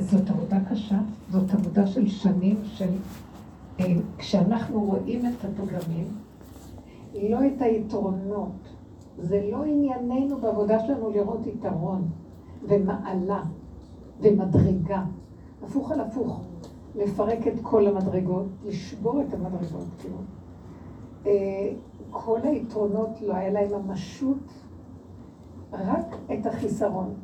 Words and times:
זאת 0.00 0.30
עבודה 0.30 0.58
קשה, 0.70 0.98
זאת 1.30 1.54
עבודה 1.54 1.86
של 1.86 2.08
שנים 2.08 2.56
של... 2.64 2.88
אה, 3.80 3.84
כשאנחנו 4.18 4.84
רואים 4.84 5.26
את 5.26 5.44
הפגמים, 5.44 6.06
לא 7.14 7.38
את 7.46 7.62
היתרונות. 7.62 8.52
זה 9.18 9.48
לא 9.52 9.64
ענייננו 9.64 10.38
בעבודה 10.40 10.86
שלנו 10.86 11.10
לראות 11.10 11.46
יתרון 11.46 12.08
ומעלה 12.68 13.42
ומדרגה. 14.20 15.04
הפוך 15.62 15.90
על 15.90 16.00
הפוך. 16.00 16.40
לפרק 16.96 17.46
את 17.46 17.60
כל 17.62 17.86
המדרגות, 17.86 18.46
לשבור 18.64 19.20
את 19.20 19.34
המדרגות, 19.34 19.86
כאילו. 19.98 20.16
אה, 21.26 21.72
כל 22.10 22.40
היתרונות 22.42 23.22
לא 23.22 23.34
היה 23.34 23.50
להם 23.50 23.82
ממשות, 23.82 24.52
רק 25.72 26.16
את 26.32 26.46
החיסרון. 26.46 27.14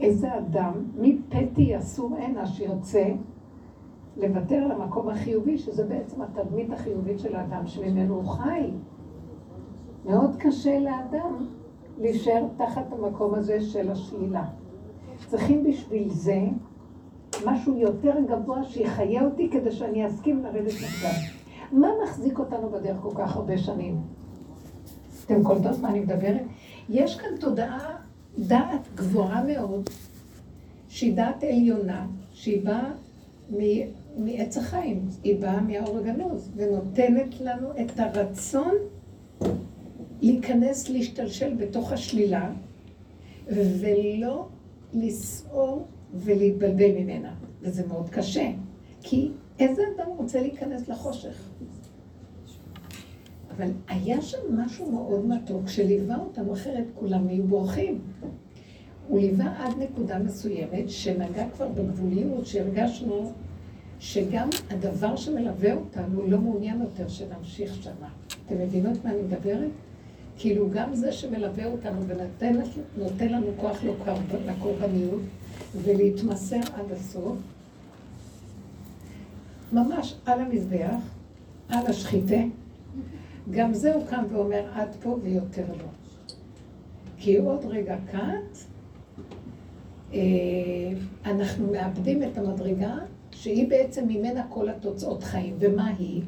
איזה 0.00 0.38
אדם, 0.38 0.72
מי 0.94 1.18
פתי 1.28 1.78
אסור 1.78 2.16
הנה 2.16 2.46
שיוצא 2.46 3.08
לוותר 4.16 4.56
על 4.56 4.70
המקום 4.70 5.08
החיובי, 5.08 5.58
שזה 5.58 5.84
בעצם 5.84 6.22
התדמית 6.22 6.72
החיובית 6.72 7.18
של 7.18 7.36
האדם, 7.36 7.66
שממנו 7.66 8.14
הוא 8.14 8.24
חי. 8.24 8.70
מאוד 10.04 10.36
קשה 10.38 10.78
לאדם 10.78 11.46
להישאר 11.98 12.46
תחת 12.56 12.92
המקום 12.92 13.34
הזה 13.34 13.60
של 13.60 13.90
השלילה. 13.90 14.44
צריכים 15.26 15.64
בשביל 15.64 16.10
זה 16.10 16.40
משהו 17.46 17.76
יותר 17.76 18.14
גבוה 18.28 18.64
שיחיה 18.64 19.24
אותי 19.24 19.50
כדי 19.50 19.72
שאני 19.72 20.06
אסכים 20.06 20.42
לרדת 20.42 20.72
נגדם. 20.72 21.42
מה 21.72 21.88
מחזיק 22.04 22.38
אותנו 22.38 22.70
בדרך 22.70 22.96
כל 23.02 23.10
כך 23.14 23.36
הרבה 23.36 23.58
שנים? 23.58 24.00
אתם 25.26 25.42
קולטות 25.42 25.78
מה 25.80 25.88
אני 25.88 26.00
מדברת? 26.00 26.42
יש 26.88 27.20
כאן 27.20 27.28
תודעה, 27.40 27.96
דעת 28.38 28.80
גבוהה 28.94 29.44
מאוד, 29.44 29.90
שהיא 30.88 31.16
דעת 31.16 31.44
עליונה, 31.44 32.06
שהיא 32.32 32.64
באה 32.64 32.92
מעץ 34.16 34.56
החיים, 34.56 35.08
היא 35.24 35.40
באה 35.40 35.60
מהאור 35.60 35.98
הגנוז, 35.98 36.50
ונותנת 36.56 37.40
לנו 37.40 37.68
את 37.80 38.00
הרצון 38.00 38.74
להיכנס, 40.20 40.88
להשתלשל 40.88 41.54
בתוך 41.54 41.92
השלילה, 41.92 42.50
ולא 43.46 44.48
לסעור 44.94 45.86
ולהתבלבל 46.14 46.90
ממנה. 46.98 47.34
וזה 47.62 47.86
מאוד 47.86 48.08
קשה, 48.08 48.50
כי 49.02 49.30
איזה 49.58 49.82
אדם 49.96 50.06
רוצה 50.16 50.40
להיכנס 50.40 50.88
לחושך? 50.88 51.51
אבל 53.56 53.70
היה 53.88 54.22
שם 54.22 54.38
משהו 54.50 54.92
מאוד 54.92 55.26
מתוק 55.26 55.68
שליווה 55.68 56.16
אותנו, 56.16 56.52
אחרת 56.52 56.84
כולם 56.94 57.28
היו 57.28 57.44
בורחים. 57.44 57.98
הוא 59.08 59.20
ליווה 59.20 59.64
עד 59.66 59.72
נקודה 59.78 60.18
מסוימת 60.18 60.90
שנגע 60.90 61.46
כבר 61.56 61.68
בגבוליות, 61.68 62.46
שהרגשנו 62.46 63.32
שגם 64.00 64.48
הדבר 64.70 65.16
שמלווה 65.16 65.74
אותנו 65.74 66.26
לא 66.26 66.38
מעוניין 66.38 66.80
יותר 66.80 67.08
שנמשיך 67.08 67.82
שמה. 67.82 68.08
אתם 68.46 68.58
מבינות 68.58 69.04
מה 69.04 69.10
אני 69.10 69.22
מדברת? 69.22 69.70
כאילו 70.38 70.70
גם 70.70 70.94
זה 70.94 71.12
שמלווה 71.12 71.66
אותנו 71.66 72.00
ונותן 72.06 73.28
לנו 73.28 73.46
כוח 73.56 73.84
לקורבניות 74.46 75.20
ולהתמסר 75.82 76.60
עד 76.74 76.92
הסוף, 76.92 77.36
ממש 79.72 80.14
על 80.26 80.40
המזבח, 80.40 80.94
על 81.68 81.86
השחיתה, 81.86 82.36
גם 83.50 83.74
זה 83.74 83.94
הוא 83.94 84.06
קם 84.06 84.24
ואומר 84.30 84.64
עד 84.74 84.88
פה 85.02 85.18
ויותר 85.22 85.64
לא. 85.68 85.88
כי 87.16 87.36
עוד 87.36 87.64
רגע 87.64 87.96
קט, 88.06 88.58
אה, 90.12 90.18
אנחנו 91.24 91.72
מאבדים 91.72 92.22
את 92.22 92.38
המדרגה 92.38 92.94
שהיא 93.30 93.68
בעצם 93.68 94.08
ממנה 94.08 94.46
כל 94.48 94.68
התוצאות 94.68 95.22
חיים. 95.22 95.56
ומה 95.58 95.86
היא? 95.86 96.22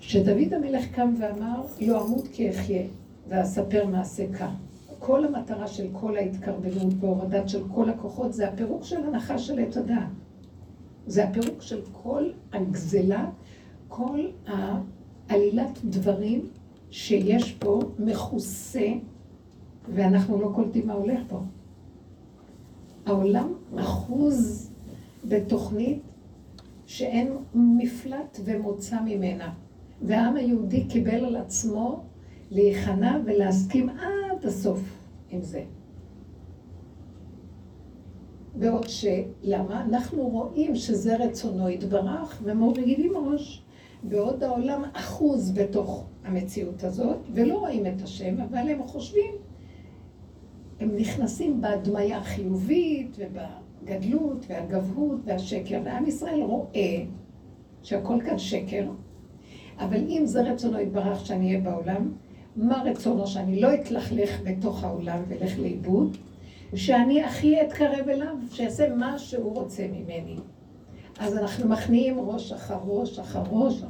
שדוד 0.00 0.54
המלך 0.54 0.84
קם 0.94 1.14
ואמר, 1.20 1.62
לא 1.80 2.04
אמות 2.04 2.28
כי 2.32 2.50
אחיה, 2.50 2.82
ואספר 3.28 3.86
מעשה 3.86 4.24
קם. 4.32 4.54
כל 4.98 5.24
המטרה 5.24 5.66
של 5.66 5.86
כל 5.92 6.16
ההתקרבנות 6.16 6.94
והורדת 7.00 7.48
של 7.48 7.62
כל 7.74 7.90
הכוחות 7.90 8.32
זה 8.32 8.48
הפירוק 8.48 8.84
של 8.84 8.96
הנחה 9.06 9.38
של 9.38 9.58
עת 9.58 9.76
הדעת. 9.76 10.08
זה 11.06 11.24
הפירוק 11.24 11.62
של 11.62 11.80
כל 11.92 12.30
הגזלה, 12.52 13.30
כל 13.88 14.20
העלילת 15.28 15.78
דברים 15.84 16.48
שיש 16.90 17.52
פה 17.52 17.80
מכוסה, 17.98 18.88
ואנחנו 19.94 20.40
לא 20.40 20.50
קולטים 20.54 20.86
מה 20.86 20.92
הולך 20.92 21.20
פה. 21.28 21.40
העולם 23.06 23.52
אחוז 23.76 24.70
בתוכנית 25.24 26.02
שאין 26.86 27.32
מפלט 27.54 28.40
ומוצא 28.44 29.00
ממנה. 29.00 29.52
והעם 30.02 30.36
היהודי 30.36 30.84
קיבל 30.84 31.24
על 31.24 31.36
עצמו 31.36 32.02
להיכנע 32.50 33.18
ולהסכים 33.24 33.88
עד 33.88 34.44
הסוף 34.44 34.80
עם 35.30 35.42
זה. 35.42 35.64
בעוד 38.58 38.86
שלמה? 38.88 39.84
אנחנו 39.84 40.28
רואים 40.28 40.76
שזה 40.76 41.16
רצונו 41.16 41.68
יתברך 41.68 42.40
ומורידים 42.44 43.12
ראש. 43.16 43.65
בעוד 44.08 44.44
העולם 44.44 44.82
אחוז 44.92 45.50
בתוך 45.50 46.04
המציאות 46.24 46.84
הזאת, 46.84 47.16
ולא 47.34 47.58
רואים 47.58 47.86
את 47.86 48.02
השם, 48.02 48.40
אבל 48.40 48.68
הם 48.68 48.86
חושבים, 48.86 49.34
הם 50.80 50.96
נכנסים 50.96 51.60
בהדמיה 51.60 52.18
החיובית 52.18 53.16
ובגדלות 53.18 54.46
והגבהות 54.48 55.20
והשקר, 55.24 55.80
ועם 55.84 56.06
ישראל 56.06 56.42
רואה 56.42 57.04
שהכל 57.82 58.18
כאן 58.26 58.38
שקר, 58.38 58.90
אבל 59.78 59.96
אם 60.08 60.22
זה 60.24 60.42
רצונו 60.42 60.80
יתברך 60.80 61.26
שאני 61.26 61.46
אהיה 61.46 61.60
בעולם, 61.60 62.12
מה 62.56 62.82
רצונו 62.82 63.26
שאני 63.26 63.60
לא 63.60 63.74
אתלכלך 63.74 64.40
בתוך 64.44 64.84
העולם 64.84 65.22
ואלך 65.28 65.58
לאיבוד? 65.58 66.16
שאני 66.74 67.22
הכי 67.22 67.60
אתקרב 67.60 68.08
אליו, 68.08 68.36
שיעשה 68.50 68.94
מה 68.94 69.18
שהוא 69.18 69.54
רוצה 69.54 69.86
ממני. 69.92 70.36
אז 71.18 71.36
אנחנו 71.36 71.68
מכניעים 71.68 72.20
ראש 72.20 72.52
אחר 72.52 72.78
ראש 72.86 73.18
אחר 73.18 73.42
ראש, 73.50 73.82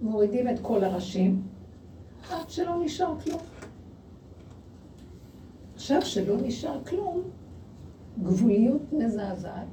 מורידים 0.00 0.48
את 0.48 0.58
כל 0.62 0.84
הראשים, 0.84 1.42
עד 2.30 2.50
שלא 2.50 2.84
נשאר 2.84 3.20
כלום. 3.24 3.40
עכשיו 5.74 6.02
שלא 6.02 6.36
נשאר 6.42 6.84
כלום, 6.84 7.22
גבוליות 8.22 8.92
מזעזעת, 8.92 9.66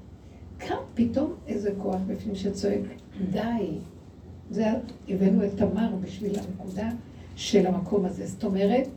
קם 0.57 0.75
פתאום 0.93 1.33
איזה 1.47 1.73
כוח 1.81 2.01
בפנים 2.07 2.35
שצועק, 2.35 2.81
די. 3.31 3.77
זה 4.51 4.65
הבאנו 5.09 5.45
את 5.45 5.51
תמר 5.55 5.95
בשביל 6.01 6.39
הנקודה 6.39 6.89
של 7.35 7.67
המקום 7.67 8.05
הזה. 8.05 8.27
זאת 8.27 8.43
אומרת, 8.43 8.87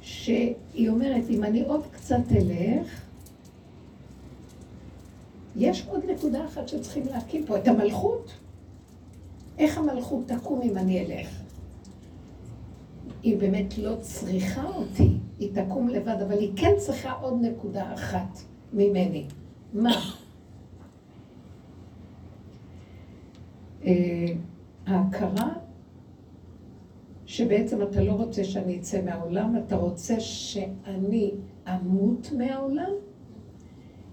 שהיא 0.00 0.88
אומרת, 0.88 1.24
אם 1.30 1.44
אני 1.44 1.64
עוד 1.64 1.82
קצת 1.92 2.22
אלך, 2.36 3.00
יש 5.56 5.86
עוד 5.88 6.04
נקודה 6.10 6.44
אחת 6.44 6.68
שצריכים 6.68 7.06
להקים 7.06 7.46
פה, 7.46 7.56
את 7.56 7.68
המלכות. 7.68 8.32
איך 9.60 9.78
המלכות 9.78 10.28
תקום 10.28 10.62
אם 10.62 10.78
אני 10.78 11.00
אלך? 11.00 11.28
היא 13.22 13.38
באמת 13.38 13.78
לא 13.78 13.96
צריכה 14.00 14.66
אותי, 14.66 15.12
היא 15.38 15.50
תקום 15.54 15.88
לבד, 15.88 16.16
אבל 16.22 16.38
היא 16.38 16.52
כן 16.56 16.72
צריכה 16.78 17.12
עוד 17.12 17.38
נקודה 17.40 17.94
אחת 17.94 18.38
ממני. 18.72 19.26
מה? 19.74 20.00
אה, 23.84 24.26
ההכרה 24.86 25.52
שבעצם 27.26 27.82
אתה 27.82 28.02
לא 28.02 28.12
רוצה 28.12 28.44
שאני 28.44 28.78
אצא 28.78 29.02
מהעולם, 29.02 29.56
אתה 29.66 29.76
רוצה 29.76 30.20
שאני 30.20 31.30
אמות 31.68 32.32
מהעולם 32.38 32.90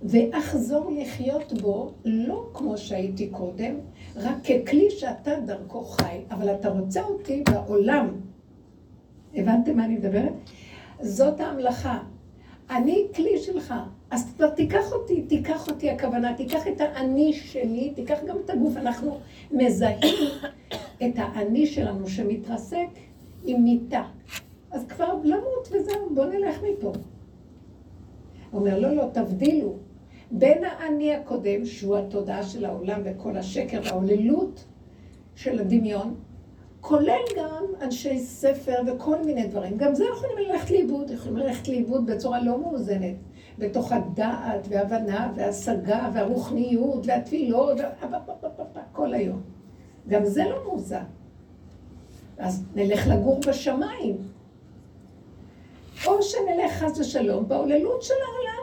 ואחזור 0.04 0.92
לחיות 1.02 1.54
בו 1.62 1.94
לא 2.06 2.50
כמו 2.54 2.78
שהייתי 2.78 3.30
קודם, 3.30 3.76
רק 4.18 4.38
ככלי 4.44 4.90
שאתה 4.90 5.32
דרכו 5.46 5.84
חי, 5.84 6.22
אבל 6.32 6.56
אתה 6.56 6.70
רוצה 6.70 7.04
אותי 7.04 7.44
בעולם. 7.52 8.10
הבנתם 9.36 9.78
מה 9.78 9.86
אני 9.86 9.96
מדברת? 9.96 10.34
זאת 11.02 11.40
ההמלכה. 11.40 12.00
אני 12.70 13.08
כלי 13.16 13.38
שלך, 13.38 13.74
אז 14.12 14.34
כבר 14.36 14.50
תיקח 14.50 14.92
אותי, 14.92 15.22
תיקח 15.22 15.70
אותי 15.70 15.90
הכוונה, 15.90 16.34
תיקח 16.34 16.68
את 16.68 16.82
האני 16.82 17.34
שלי, 17.34 17.92
תיקח 17.96 18.18
גם 18.28 18.38
את 18.46 18.50
הגוף. 18.50 18.78
אנחנו 18.78 19.20
מזהים 19.52 20.30
את 21.04 21.14
האני 21.16 21.68
שלנו 21.68 22.08
שמתרסק 22.08 22.88
עם 23.46 23.64
מיטה. 23.64 24.04
אז 24.72 24.86
כבר 24.90 25.14
למות 25.24 25.68
וזהו, 25.72 26.16
בוא 26.16 26.26
נלך 26.26 26.60
מפה. 26.64 26.92
הוא 28.52 28.60
אומר, 28.60 28.80
לא, 28.80 28.96
לא, 28.96 29.04
תבדילו. 29.14 29.78
בין 30.32 30.64
האני 30.64 31.16
הקודם, 31.16 31.66
שהוא 31.66 31.98
התודעה 31.98 32.44
של 32.44 32.66
העולם 32.66 33.02
וכל 33.06 33.38
השקר 33.38 33.80
והעוללות 33.84 34.66
של 35.36 35.60
הדמיון, 35.60 36.16
כולל 36.82 37.22
גם 37.38 37.64
אנשי 37.82 38.20
ספר 38.20 38.82
וכל 38.88 39.24
מיני 39.26 39.48
דברים. 39.48 39.78
גם 39.78 39.96
זה 39.96 40.06
יכולים 40.06 40.38
ללכת 40.38 40.72
לאיבוד, 40.72 41.12
יכולים 41.12 41.38
ללכת 41.38 41.68
לאיבוד 41.68 42.06
בצורה 42.06 42.42
לא 42.44 42.60
מאוזנת. 42.60 43.16
בתוך 43.60 43.92
הדעת 43.92 44.68
והבנה 44.70 45.34
והשגה 45.36 46.10
והרוחניות 46.14 47.08
והתפילות, 47.08 47.78
כל 48.92 49.14
היום. 49.14 49.42
גם 50.08 50.26
זה 50.26 50.44
לא 50.44 50.64
מאוזן. 50.64 51.04
אז 52.38 52.64
נלך 52.76 53.08
לגור 53.08 53.40
בשמיים. 53.48 54.18
או 56.06 56.24
שנלך 56.24 56.72
חס 56.72 57.00
ושלום 57.00 57.48
בהוללות 57.48 58.04
של 58.04 58.14
העולם. 58.14 58.57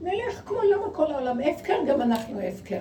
נלך 0.00 0.42
כמו 0.46 0.58
למה 0.62 0.90
כל 0.92 1.12
העולם 1.12 1.38
הפקר, 1.40 1.76
גם 1.88 2.02
אנחנו 2.02 2.40
הפקר. 2.40 2.80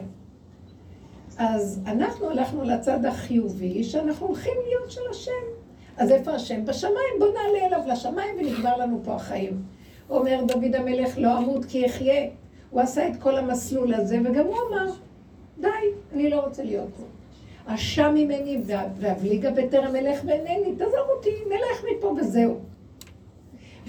אז 1.38 1.82
אנחנו 1.86 2.30
הלכנו 2.30 2.64
לצד 2.64 3.06
החיובי, 3.06 3.84
שאנחנו 3.84 4.28
הולכים 4.28 4.54
להיות 4.68 4.92
של 4.92 5.02
השם. 5.10 5.32
אז 5.98 6.12
איפה 6.12 6.32
השם? 6.32 6.66
בשמיים, 6.66 7.20
בוא 7.20 7.28
נעלה 7.28 7.66
אליו 7.66 7.80
לשמיים 7.88 8.36
ונגמר 8.40 8.78
לנו 8.78 9.00
פה 9.04 9.14
החיים. 9.16 9.64
אומר 10.10 10.44
דוד 10.48 10.76
המלך, 10.76 11.18
לא 11.18 11.38
אמות 11.38 11.66
כי 11.66 11.86
אחיה. 11.86 12.30
הוא 12.70 12.82
עשה 12.82 13.08
את 13.08 13.16
כל 13.22 13.38
המסלול 13.38 13.94
הזה, 13.94 14.18
וגם 14.24 14.46
הוא 14.46 14.56
אמר, 14.70 14.92
די, 15.60 15.68
אני 16.14 16.30
לא 16.30 16.40
רוצה 16.40 16.64
להיות 16.64 16.90
פה. 16.98 17.04
אשם 17.66 18.12
ממני 18.16 18.62
ואבליגה 19.00 19.52
בטרם 19.52 19.96
אלך 19.96 20.22
ואינני, 20.26 20.76
תעזוב 20.76 21.10
אותי, 21.18 21.30
נלך 21.50 21.84
מפה 21.92 22.16
וזהו. 22.20 22.60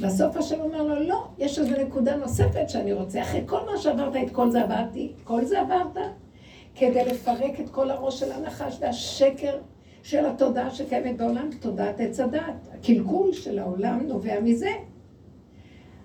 בסוף 0.03 0.37
השם 0.37 0.61
אומר 0.61 0.83
לו, 0.83 1.09
לא, 1.09 1.29
יש 1.39 1.59
איזו 1.59 1.75
נקודה 1.87 2.17
נוספת 2.17 2.69
שאני 2.69 2.93
רוצה. 2.93 3.23
אחרי 3.23 3.43
כל 3.47 3.61
מה 3.73 3.79
שעברת, 3.79 4.17
את 4.17 4.31
כל 4.31 4.51
זה 4.51 4.63
עברתי, 4.63 5.13
כל 5.25 5.45
זה 5.45 5.61
עברת, 5.61 5.97
כדי 6.75 7.05
לפרק 7.05 7.61
את 7.61 7.69
כל 7.69 7.91
הראש 7.91 8.21
של 8.21 8.33
הנחש 8.33 8.79
והשקר 8.81 9.59
של 10.03 10.27
התודעה 10.27 10.71
שקיימת 10.71 11.17
בעולם, 11.17 11.51
תודעת 11.61 12.01
עץ 12.01 12.21
הדת. 12.21 12.69
הקלקול 12.75 13.33
של 13.33 13.59
העולם 13.59 14.07
נובע 14.07 14.41
מזה. 14.41 14.71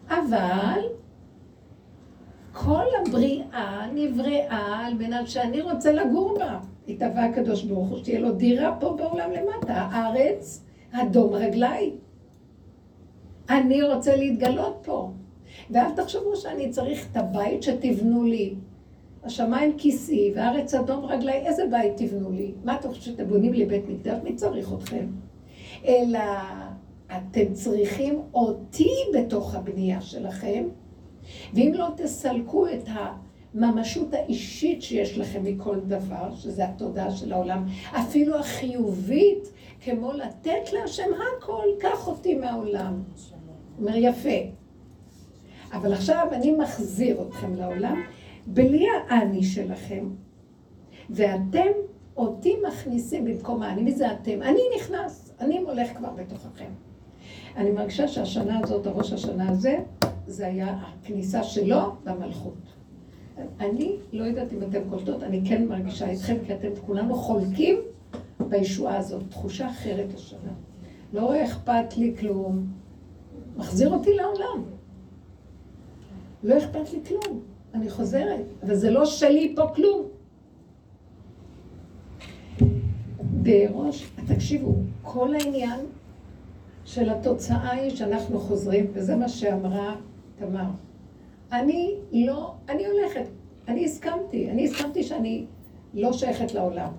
אבל 0.07 0.79
כל 2.53 2.85
הבריאה 3.01 3.87
נבראה 3.93 4.85
על 4.85 4.93
מנת 4.93 5.27
שאני 5.27 5.61
רוצה 5.61 5.91
לגור 5.91 6.37
בה. 6.39 6.59
התהווה 6.87 7.25
הקדוש 7.25 7.63
ברוך 7.63 7.89
הוא, 7.89 7.97
שתהיה 7.97 8.19
לו 8.19 8.31
דירה 8.31 8.77
פה 8.79 8.95
בעולם 8.97 9.31
למטה, 9.31 9.73
הארץ, 9.73 10.63
אדום 10.91 11.33
רגליי. 11.33 11.91
אני 13.49 13.83
רוצה 13.83 14.15
להתגלות 14.15 14.79
פה. 14.83 15.11
ואל 15.69 15.91
תחשבו 15.95 16.35
שאני 16.35 16.69
צריך 16.69 17.07
את 17.11 17.17
הבית 17.17 17.63
שתבנו 17.63 18.23
לי. 18.23 18.55
השמיים 19.23 19.77
כיסי 19.77 20.31
והארץ 20.35 20.73
אדום 20.73 21.05
רגליי, 21.05 21.47
איזה 21.47 21.63
בית 21.71 21.93
תבנו 21.97 22.31
לי? 22.31 22.51
מה 22.63 22.75
אתם 22.75 22.89
חושבים 22.89 23.15
שאתם 23.15 23.29
בונים 23.29 23.53
לי 23.53 23.65
בית 23.65 23.83
מקדש? 23.89 24.19
מי 24.23 24.35
צריך 24.35 24.73
אתכם? 24.73 25.07
אלא 25.85 26.19
אתם 27.17 27.53
צריכים 27.53 28.21
אותי 28.33 28.89
בתוך 29.13 29.55
הבנייה 29.55 30.01
שלכם, 30.01 30.63
ואם 31.53 31.71
לא 31.75 31.87
תסלקו 31.97 32.67
את 32.67 32.87
הממשות 33.53 34.13
האישית 34.13 34.81
שיש 34.81 35.17
לכם 35.17 35.43
מכל 35.43 35.79
דבר, 35.79 36.35
שזה 36.35 36.65
התודעה 36.65 37.11
של 37.11 37.33
העולם, 37.33 37.65
אפילו 37.91 38.39
החיובית, 38.39 39.49
כמו 39.81 40.11
לתת 40.11 40.73
להשם 40.73 41.09
הכל, 41.37 41.65
קח 41.79 42.07
אותי 42.07 42.35
מהעולם. 42.35 43.03
אומר 43.79 43.95
יפה. 43.95 44.39
אבל 45.73 45.93
עכשיו 45.93 46.27
אני 46.31 46.51
מחזיר 46.51 47.21
אתכם 47.27 47.55
לעולם, 47.55 48.03
בלי 48.47 48.85
האני 49.09 49.43
שלכם, 49.43 50.09
ואתם 51.09 51.69
אותי 52.17 52.55
מכניסים 52.67 53.25
במקום 53.25 53.61
האני. 53.61 53.81
מי 53.81 53.91
זה 53.91 54.11
אתם? 54.11 54.41
אני 54.41 54.61
נכנס, 54.77 55.33
אני 55.39 55.57
הולך 55.57 55.97
כבר 55.97 56.09
בתוככם. 56.09 56.69
אני 57.57 57.71
מרגישה 57.71 58.07
שהשנה 58.07 58.59
הזאת, 58.59 58.87
הראש 58.87 59.13
השנה 59.13 59.49
הזה, 59.49 59.77
זה 60.27 60.47
היה 60.47 60.77
הכניסה 60.81 61.43
שלו 61.43 61.81
למלכות. 62.05 62.57
אני 63.59 63.95
לא 64.13 64.23
יודעת 64.23 64.53
אם 64.53 64.63
אתם 64.63 64.89
קולטות, 64.89 65.23
אני 65.23 65.41
כן 65.49 65.67
מרגישה 65.67 66.13
אתכם, 66.13 66.35
כי 66.47 66.53
אתם 66.53 66.69
כולנו 66.85 67.15
חולקים 67.15 67.75
בישועה 68.39 68.97
הזאת. 68.97 69.23
תחושה 69.29 69.69
אחרת 69.69 70.13
השנה. 70.13 70.51
לא 71.13 71.43
אכפת 71.43 71.97
לי 71.97 72.13
כלום. 72.19 72.67
מחזיר 73.57 73.93
אותי 73.93 74.13
לעולם. 74.13 74.63
לא 76.43 76.57
אכפת 76.57 76.93
לי 76.93 76.99
כלום. 77.07 77.39
אני 77.73 77.89
חוזרת, 77.89 78.45
אבל 78.63 78.75
זה 78.75 78.91
לא 78.91 79.05
שלי 79.05 79.53
פה 79.55 79.67
כלום. 79.75 80.07
בראש, 83.19 84.11
תקשיבו, 84.27 84.75
כל 85.01 85.35
העניין 85.35 85.79
של 86.85 87.09
התוצאה 87.09 87.71
היא 87.71 87.95
שאנחנו 87.95 88.39
חוזרים, 88.39 88.91
וזה 88.93 89.15
מה 89.15 89.29
שאמרה 89.29 89.95
תמר. 90.35 90.69
אני 91.51 91.95
לא, 92.11 92.53
אני 92.69 92.85
הולכת, 92.85 93.25
אני 93.67 93.85
הסכמתי, 93.85 94.51
אני 94.51 94.65
הסכמתי 94.65 95.03
שאני 95.03 95.45
לא 95.93 96.13
שייכת 96.13 96.53
לעולם. 96.53 96.91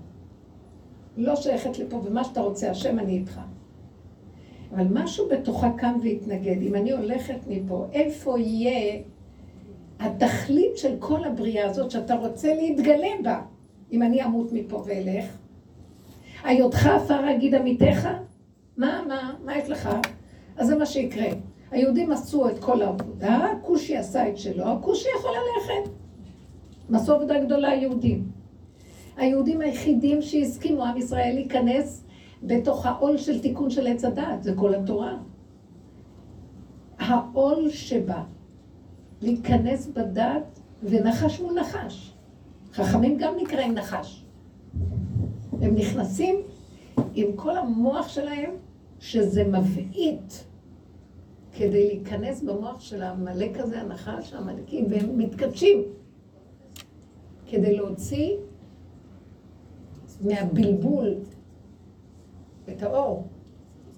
לא 1.17 1.37
שייכת 1.37 1.79
לפה, 1.79 1.97
ומה 2.05 2.25
שאתה 2.25 2.41
רוצה, 2.41 2.71
השם, 2.71 2.99
אני 2.99 3.13
איתך. 3.13 3.41
אבל 4.75 4.87
משהו 4.91 5.29
בתוכה 5.29 5.71
קם 5.77 5.99
והתנגד. 6.03 6.63
אם 6.63 6.75
אני 6.75 6.93
הולכת 6.93 7.39
מפה, 7.49 7.87
איפה 7.93 8.39
יהיה 8.39 9.03
התכלית 10.01 10.77
של 10.77 10.97
כל 10.99 11.25
הבריאה 11.25 11.67
הזאת 11.67 11.91
שאתה 11.91 12.15
רוצה 12.15 12.55
להתגלם 12.55 13.23
בה, 13.23 13.41
אם 13.93 14.03
אני 14.03 14.25
אמות 14.25 14.53
מפה 14.53 14.83
ואלך? 14.87 15.25
היותך 16.45 16.87
עפר 16.87 17.35
אגיד 17.35 17.55
עמיתך? 17.55 18.09
מה, 18.77 19.03
מה, 19.09 19.35
מה 19.45 19.59
יש 19.59 19.69
לך? 19.69 19.89
אז 20.57 20.67
זה 20.67 20.77
מה 20.77 20.87
שיקרה. 20.87 21.27
היהודים 21.71 22.13
עשו 22.13 22.49
את 22.49 22.59
כל 22.59 22.83
העבודה, 22.83 23.37
הכושי 23.37 23.97
עשה 23.97 24.29
את 24.29 24.39
שלו, 24.39 24.65
הכושי 24.65 25.09
יכול 25.19 25.31
ללכת. 25.31 25.91
הם 26.89 26.95
עשו 26.95 27.15
עבודה 27.15 27.45
גדולה 27.45 27.69
היהודים. 27.69 28.25
היהודים 29.17 29.61
היחידים 29.61 30.23
שהסכימו, 30.23 30.85
עם 30.85 30.97
ישראל, 30.97 31.35
להיכנס 31.35 32.04
בתוך 32.47 32.87
העול 32.87 33.17
של 33.17 33.41
תיקון 33.41 33.71
של 33.71 33.87
עץ 33.87 34.05
הדת, 34.05 34.43
זה 34.43 34.55
כל 34.57 34.75
התורה. 34.75 35.17
העול 36.99 37.71
שבא 37.71 38.23
להיכנס 39.23 39.87
בדת, 39.87 40.61
ונחש 40.83 41.41
מול 41.41 41.61
נחש. 41.61 42.15
חכמים 42.73 43.17
גם 43.19 43.35
נקראים 43.43 43.75
נחש. 43.75 44.25
הם 45.63 45.75
נכנסים 45.75 46.37
עם 47.15 47.27
כל 47.37 47.57
המוח 47.57 48.09
שלהם, 48.09 48.51
שזה 49.01 49.45
מבעית, 49.45 50.45
כדי 51.53 51.87
להיכנס 51.87 52.43
במוח 52.43 52.81
של 52.81 53.03
העמלק 53.03 53.61
הזה, 53.61 53.81
הנחש, 53.81 54.33
העמלקים, 54.33 54.87
והם 54.91 55.19
מתקדשים, 55.19 55.83
כדי 57.47 57.77
להוציא 57.77 58.37
מהבלבול 60.21 61.15
את 62.69 62.83
האור. 62.83 63.29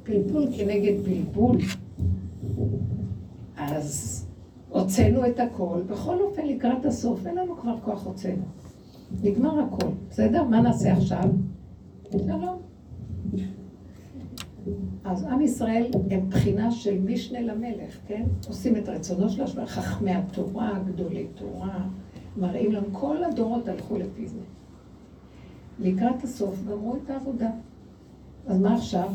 פלפול 0.03 0.47
כנגד 0.57 1.05
בלבול. 1.05 1.57
אז 3.57 4.27
הוצאנו 4.69 5.27
את 5.27 5.41
הכל, 5.41 5.83
בכל 5.87 6.21
אופן 6.21 6.47
לקראת 6.47 6.87
הסוף, 6.87 7.27
אין 7.27 7.35
לנו 7.35 7.57
כבר 7.57 7.81
כוח 7.85 8.07
הוצאנו. 8.07 8.43
נגמר 9.23 9.61
הכל, 9.61 9.87
בסדר? 10.11 10.45
מה 10.45 10.61
נעשה 10.61 10.93
עכשיו? 10.93 11.25
שלום. 12.11 12.59
אז 15.05 15.25
עם 15.25 15.41
ישראל 15.41 15.87
הם 16.11 16.31
בחינה 16.31 16.71
של 16.71 17.01
משנה 17.01 17.41
למלך, 17.41 17.99
כן? 18.07 18.25
עושים 18.49 18.77
את 18.77 18.89
רצונו 18.89 19.29
של 19.29 19.43
השם, 19.43 19.67
חכמי 19.67 20.11
התורה, 20.11 20.79
גדולי 20.87 21.27
תורה, 21.35 21.87
מראים 22.37 22.73
לנו, 22.73 22.87
כל 22.93 23.25
הדורות 23.25 23.69
הלכו 23.69 23.99
לפי 23.99 24.29
זה. 24.29 24.41
לקראת 25.79 26.25
הסוף 26.25 26.65
גמרו 26.65 26.97
את 26.97 27.11
העבודה. 27.11 27.51
אז 28.47 28.61
מה 28.61 28.75
עכשיו? 28.75 29.09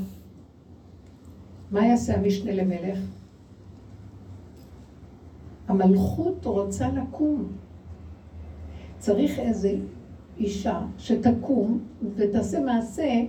מה 1.72 1.86
יעשה 1.86 2.16
המשנה 2.16 2.52
למלך? 2.52 3.00
המלכות 5.68 6.46
רוצה 6.46 6.88
לקום. 6.90 7.48
צריך 8.98 9.40
איזו 9.40 9.70
אישה 10.38 10.82
שתקום 10.98 11.80
ותעשה 12.16 12.60
מעשה 12.60 13.22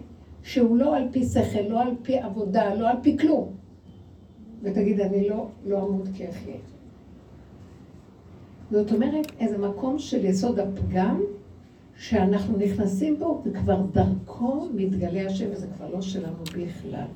שהוא 0.43 0.77
לא 0.77 0.97
על 0.97 1.09
פי 1.13 1.25
שכל, 1.25 1.61
לא 1.69 1.83
על 1.83 1.95
פי 2.03 2.19
עבודה, 2.19 2.75
לא 2.75 2.91
על 2.91 2.97
פי 3.03 3.19
כלום. 3.19 3.53
ותגיד, 4.63 5.01
אני 5.01 5.29
לא, 5.29 5.49
לא 5.67 5.79
אמות 5.79 6.09
כי 6.15 6.29
אחיה. 6.29 6.57
זאת 8.71 8.93
אומרת, 8.93 9.27
איזה 9.41 9.59
מקום 9.59 9.99
של 9.99 10.25
יסוד 10.25 10.59
הפגם 10.59 11.21
שאנחנו 12.03 12.57
נכנסים 12.59 13.19
בו, 13.19 13.43
וכבר 13.45 13.83
דרכו 13.93 14.69
מתגלה 14.75 15.27
השם, 15.27 15.47
וזה 15.53 15.67
כבר 15.77 15.91
לא 15.91 16.01
שלנו 16.03 16.45
בכלל. 16.45 17.07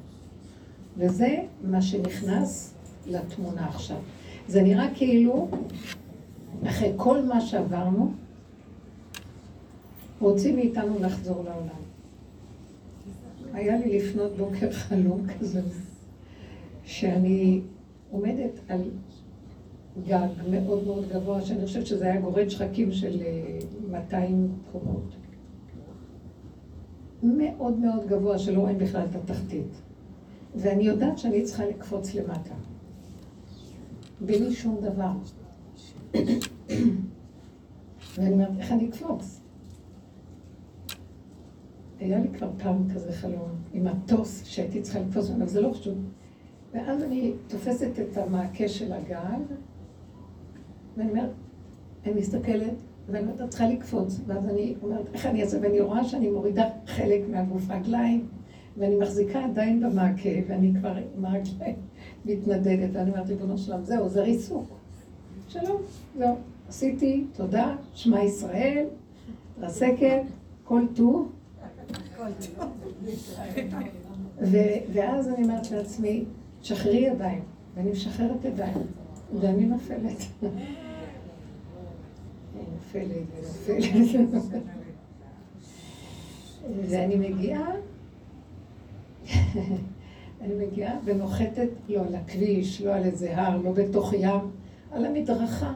וזה 0.96 1.36
מה 1.64 1.82
שנכנס 1.82 2.74
לתמונה 3.06 3.66
עכשיו. 3.68 3.96
זה 4.48 4.62
נראה 4.62 4.88
כאילו, 4.94 5.48
אחרי 6.66 6.92
כל 6.96 7.22
מה 7.22 7.40
שעברנו, 7.40 8.12
רוצים 10.20 10.56
מאיתנו 10.56 10.98
לחזור 11.00 11.44
לעולם. 11.44 11.82
היה 13.52 13.78
לי 13.78 13.98
לפנות 13.98 14.36
בוקר 14.36 14.72
חלום 14.72 15.26
כזה, 15.26 15.60
שאני 16.84 17.60
עומדת 18.10 18.60
על 18.68 18.80
גג 20.08 20.28
מאוד 20.50 20.86
מאוד 20.86 21.08
גבוה, 21.08 21.42
שאני 21.42 21.66
חושבת 21.66 21.86
שזה 21.86 22.04
היה 22.04 22.20
גורד 22.20 22.48
שחקים 22.48 22.92
של 22.92 23.22
200 23.90 24.48
אה, 24.50 24.72
קומות. 24.72 25.16
מאוד 27.22 27.78
מאוד 27.78 28.06
גבוה, 28.06 28.38
שלא 28.38 28.60
רואים 28.60 28.78
בכלל 28.78 29.06
את 29.10 29.16
התחתית. 29.16 29.82
ואני 30.54 30.84
יודעת 30.84 31.18
שאני 31.18 31.42
צריכה 31.42 31.66
לקפוץ 31.66 32.14
למטה. 32.14 32.54
בלי 34.20 34.52
שום 34.52 34.80
דבר. 34.80 35.12
ואני 38.14 38.32
אומרת, 38.32 38.58
איך 38.58 38.72
אני 38.72 38.88
אקפוץ? 38.88 39.40
היה 42.00 42.20
לי 42.20 42.28
כבר 42.28 42.50
פעם 42.58 42.94
כזה 42.94 43.12
חלום, 43.12 43.50
עם 43.72 43.84
מטוס 43.84 44.44
שהייתי 44.44 44.82
צריכה 44.82 45.00
לקפוץ 45.00 45.30
ממנו, 45.30 45.48
זה 45.48 45.60
לא 45.60 45.72
חשוב. 45.72 45.98
ואז 46.74 47.02
אני 47.02 47.32
תופסת 47.46 47.90
את 47.98 48.16
המעקה 48.16 48.68
של 48.68 48.92
הגל, 48.92 49.42
ואני 50.96 51.10
אומרת, 51.10 51.30
אני 52.04 52.14
מסתכלת, 52.20 52.74
ואני 53.08 53.20
אומרת, 53.20 53.40
את 53.40 53.50
צריכה 53.50 53.68
לקפוץ. 53.68 54.20
ואז 54.26 54.44
אני 54.44 54.74
אומרת, 54.82 55.06
איך 55.14 55.26
אני 55.26 55.42
אעשה? 55.42 55.58
ואני 55.62 55.80
רואה 55.80 56.04
שאני 56.04 56.30
מורידה 56.30 56.64
חלק 56.86 57.20
מהגוף 57.30 57.62
רגליים, 57.70 58.26
ואני 58.76 58.96
מחזיקה 58.96 59.44
עדיין 59.44 59.80
במעקה, 59.80 60.28
ואני 60.48 60.72
כבר 60.80 60.96
עם 61.16 61.24
הרגליים 61.24 61.76
מתנדדת, 62.24 62.90
ואני 62.92 63.10
אומרת, 63.10 63.28
ריבונו 63.28 63.58
שלם, 63.58 63.84
זהו, 63.84 64.08
זה 64.08 64.22
ריסוק. 64.22 64.68
שלום, 65.48 65.82
זהו. 66.18 66.36
עשיתי, 66.68 67.24
תודה, 67.32 67.76
שמע 67.94 68.22
ישראל, 68.22 68.86
רסקת, 69.60 70.22
כל 70.64 70.82
טוב. 70.94 71.32
ואז 74.92 75.28
אני 75.28 75.42
אומרת 75.44 75.70
לעצמי, 75.70 76.24
שחררי 76.62 76.96
ידיים, 76.96 77.42
ואני 77.74 77.90
משחררת 77.90 78.44
ידיים, 78.44 78.78
ואני 79.40 79.66
נופלת. 79.66 80.48
נופלת 82.76 83.26
ונופלת. 84.14 84.62
ואני 86.88 87.16
מגיעה, 87.16 87.70
אני 90.40 90.66
מגיעה 90.66 90.94
ונוחתת 91.04 91.68
לא 91.88 92.00
על 92.00 92.14
הכביש, 92.14 92.82
לא 92.82 92.94
על 92.94 93.04
איזה 93.04 93.36
הר, 93.36 93.56
לא 93.56 93.72
בתוך 93.72 94.12
ים, 94.12 94.40
על 94.92 95.04
המדרכה. 95.04 95.72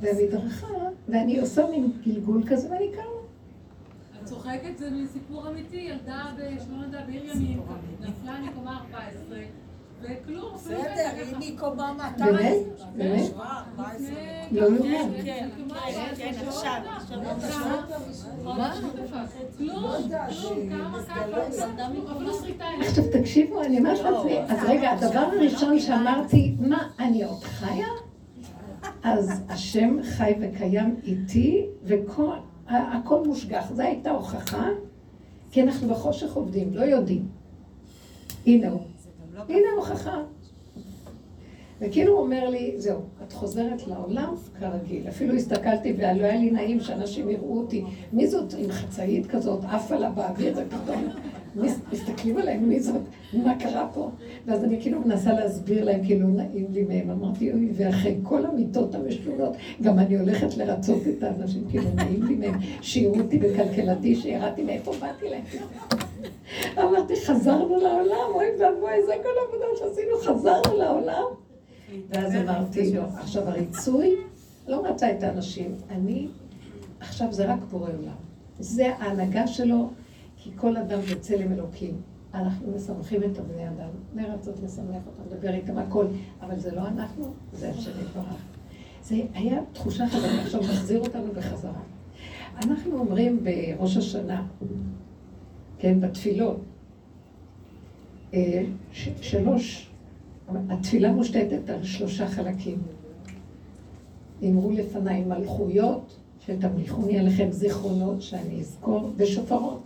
והמדרכה, 0.00 0.66
ואני 1.08 1.40
עושה 1.40 1.66
מין 1.70 1.92
גלגול 2.06 2.42
כזה 2.46 2.70
ואני 2.70 2.92
קמה. 2.92 3.02
את 4.20 4.24
צוחקת, 4.24 4.78
זה 4.78 4.90
מסיפור 4.90 5.48
אמיתי, 5.48 5.76
ילדה 5.76 6.32
בשלום 6.36 6.82
נדע 6.82 7.06
בעיר 7.06 7.24
ימים, 7.24 7.60
נפלה 8.00 8.40
מקומה 8.40 8.80
14. 8.80 9.38
וכלום, 10.02 10.54
בסדר, 10.54 11.10
היא 11.38 11.54
מקומה 11.54 11.92
200. 11.92 12.34
באמת? 12.36 12.56
באמת? 12.96 13.30
לא 14.50 14.68
לא. 14.70 14.82
כן, 14.82 15.08
כן, 15.24 15.48
כן, 16.16 16.34
עכשיו. 16.46 16.80
עכשיו 22.80 23.04
תקשיבו, 23.12 23.62
אני 23.62 23.78
אומרת 23.78 23.98
לעצמי, 23.98 24.38
אז 24.38 24.58
רגע, 24.68 24.90
הדבר 24.90 25.18
הראשון 25.18 25.80
שאמרתי, 25.80 26.54
מה, 26.60 26.88
אני 26.98 27.24
עוד 27.24 27.44
חיה? 27.44 27.86
אז 29.02 29.42
השם 29.48 29.98
חי 30.02 30.34
וקיים 30.40 30.96
איתי, 31.04 31.66
והכל 31.82 33.26
מושגח. 33.26 33.72
זו 33.74 33.82
הייתה 33.82 34.10
הוכחה, 34.10 34.68
כי 35.50 35.62
אנחנו 35.62 35.88
בחושך 35.88 36.32
עובדים, 36.32 36.74
לא 36.74 36.80
יודעים. 36.84 37.28
הנה 38.46 38.68
הוא. 38.68 38.80
הנה 39.48 39.66
ההוכחה. 39.74 40.22
וכאילו 41.80 42.12
הוא 42.12 42.20
אומר 42.20 42.48
לי, 42.48 42.74
זהו, 42.76 43.00
את 43.26 43.32
חוזרת 43.32 43.86
לעולם 43.86 44.34
כרגיל. 44.60 45.08
אפילו 45.08 45.34
הסתכלתי 45.34 45.92
ולא 45.96 46.24
היה 46.24 46.36
לי 46.36 46.50
נעים 46.50 46.80
שאנשים 46.80 47.30
יראו 47.30 47.58
אותי. 47.58 47.84
מי 48.12 48.26
זאת 48.26 48.54
עם 48.58 48.70
חצאית 48.70 49.26
כזאת, 49.26 49.64
עפה 49.64 49.96
לה 49.96 50.10
באוויר, 50.10 50.58
ופתאום 50.58 51.08
מסתכלים 51.92 52.36
עליהם, 52.36 52.68
מי 52.68 52.80
זאת, 52.80 53.02
מה 53.32 53.58
קרה 53.58 53.88
פה? 53.94 54.10
ואז 54.46 54.64
אני 54.64 54.80
כאילו 54.80 55.00
מנסה 55.00 55.32
להסביר 55.32 55.84
להם, 55.84 56.04
כאילו 56.04 56.28
נעים 56.28 56.66
לי 56.72 56.82
מהם. 56.82 57.10
אמרתי, 57.10 57.52
אוי, 57.52 57.70
ואחרי 57.76 58.16
כל 58.22 58.46
המיטות 58.46 58.94
המשונות, 58.94 59.56
גם 59.82 59.98
אני 59.98 60.18
הולכת 60.18 60.56
לרצות 60.56 61.02
את 61.08 61.22
האנשים, 61.22 61.64
כאילו 61.70 61.90
נעים 61.94 62.22
לי 62.22 62.34
מהם, 62.34 62.60
שיראו 62.82 63.20
אותי 63.20 63.38
בקלקלתי, 63.38 64.16
שירדתי 64.16 64.62
מאיפה 64.62 64.92
באתי 65.00 65.28
להם. 65.28 65.42
אמרתי, 66.78 67.14
חזרנו 67.26 67.76
לעולם, 67.76 68.30
אוי 68.34 68.46
ואבוי, 68.58 69.06
זה 69.06 69.12
כל 69.22 69.28
העבודה 69.40 69.66
שעשינו, 69.78 70.16
חזרנו 70.18 70.78
לעולם. 70.78 71.24
ואז 72.08 72.36
אמרתי 72.36 72.94
לו, 72.94 73.02
עכשיו 73.02 73.48
הריצוי 73.48 74.16
לא 74.68 74.86
רצה 74.86 75.12
את 75.12 75.22
האנשים, 75.22 75.74
אני, 75.90 76.28
עכשיו 77.00 77.32
זה 77.32 77.52
רק 77.52 77.58
בורא 77.70 77.90
עולם. 77.98 78.16
זה 78.58 78.94
ההנהגה 78.94 79.46
שלו, 79.46 79.90
כי 80.36 80.50
כל 80.56 80.76
אדם 80.76 80.98
זה 81.08 81.20
צלם 81.20 81.52
אלוקים. 81.52 82.00
אנחנו 82.34 82.72
משמחים 82.76 83.22
את 83.22 83.38
הבני 83.38 83.68
אדם, 83.68 83.88
לרצות 84.14 84.54
לשמח 84.64 85.02
אותם, 85.06 85.22
לדבר 85.30 85.54
איתם 85.54 85.78
הכל, 85.78 86.06
אבל 86.40 86.58
זה 86.58 86.74
לא 86.74 86.80
אנחנו, 86.80 87.34
זה 87.52 87.70
השם 87.70 87.90
יתברך. 87.90 88.42
זה 89.02 89.14
היה 89.34 89.60
תחושה 89.72 90.06
חזקה, 90.08 90.42
עכשיו 90.42 90.60
מחזיר 90.60 91.00
אותנו 91.00 91.32
בחזרה. 91.32 91.80
אנחנו 92.64 92.98
אומרים 92.98 93.44
בראש 93.44 93.96
השנה, 93.96 94.42
כן, 95.78 96.00
בתפילות, 96.00 96.60
אה, 98.34 98.62
שלוש 99.20 99.88
התפילה 100.48 101.12
מושתתת 101.12 101.70
על 101.70 101.84
שלושה 101.84 102.28
חלקים. 102.28 102.78
אמרו 104.44 104.70
לפניי 104.70 105.24
מלכויות, 105.24 106.16
שתמליכוני 106.46 107.18
עליכם 107.18 107.48
זיכרונות 107.50 108.22
שאני 108.22 108.60
אזכור, 108.60 109.10
ושופרות. 109.16 109.82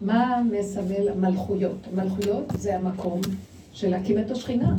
מה 0.00 0.42
מסמל 0.52 1.08
המלכויות? 1.08 1.76
המלכויות 1.92 2.44
זה 2.58 2.76
המקום 2.76 3.20
של 3.72 3.90
להקים 3.90 4.18
את 4.18 4.30
השכינה. 4.30 4.76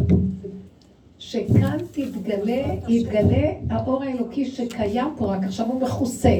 שכאן 1.19 1.77
תתגלה, 1.91 2.73
יתגלה 2.87 3.51
האור 3.69 4.03
האלוקי 4.03 4.45
שקיים 4.45 5.07
פה, 5.17 5.35
רק 5.35 5.43
עכשיו 5.43 5.67
הוא 5.67 5.81
מכוסה. 5.81 6.37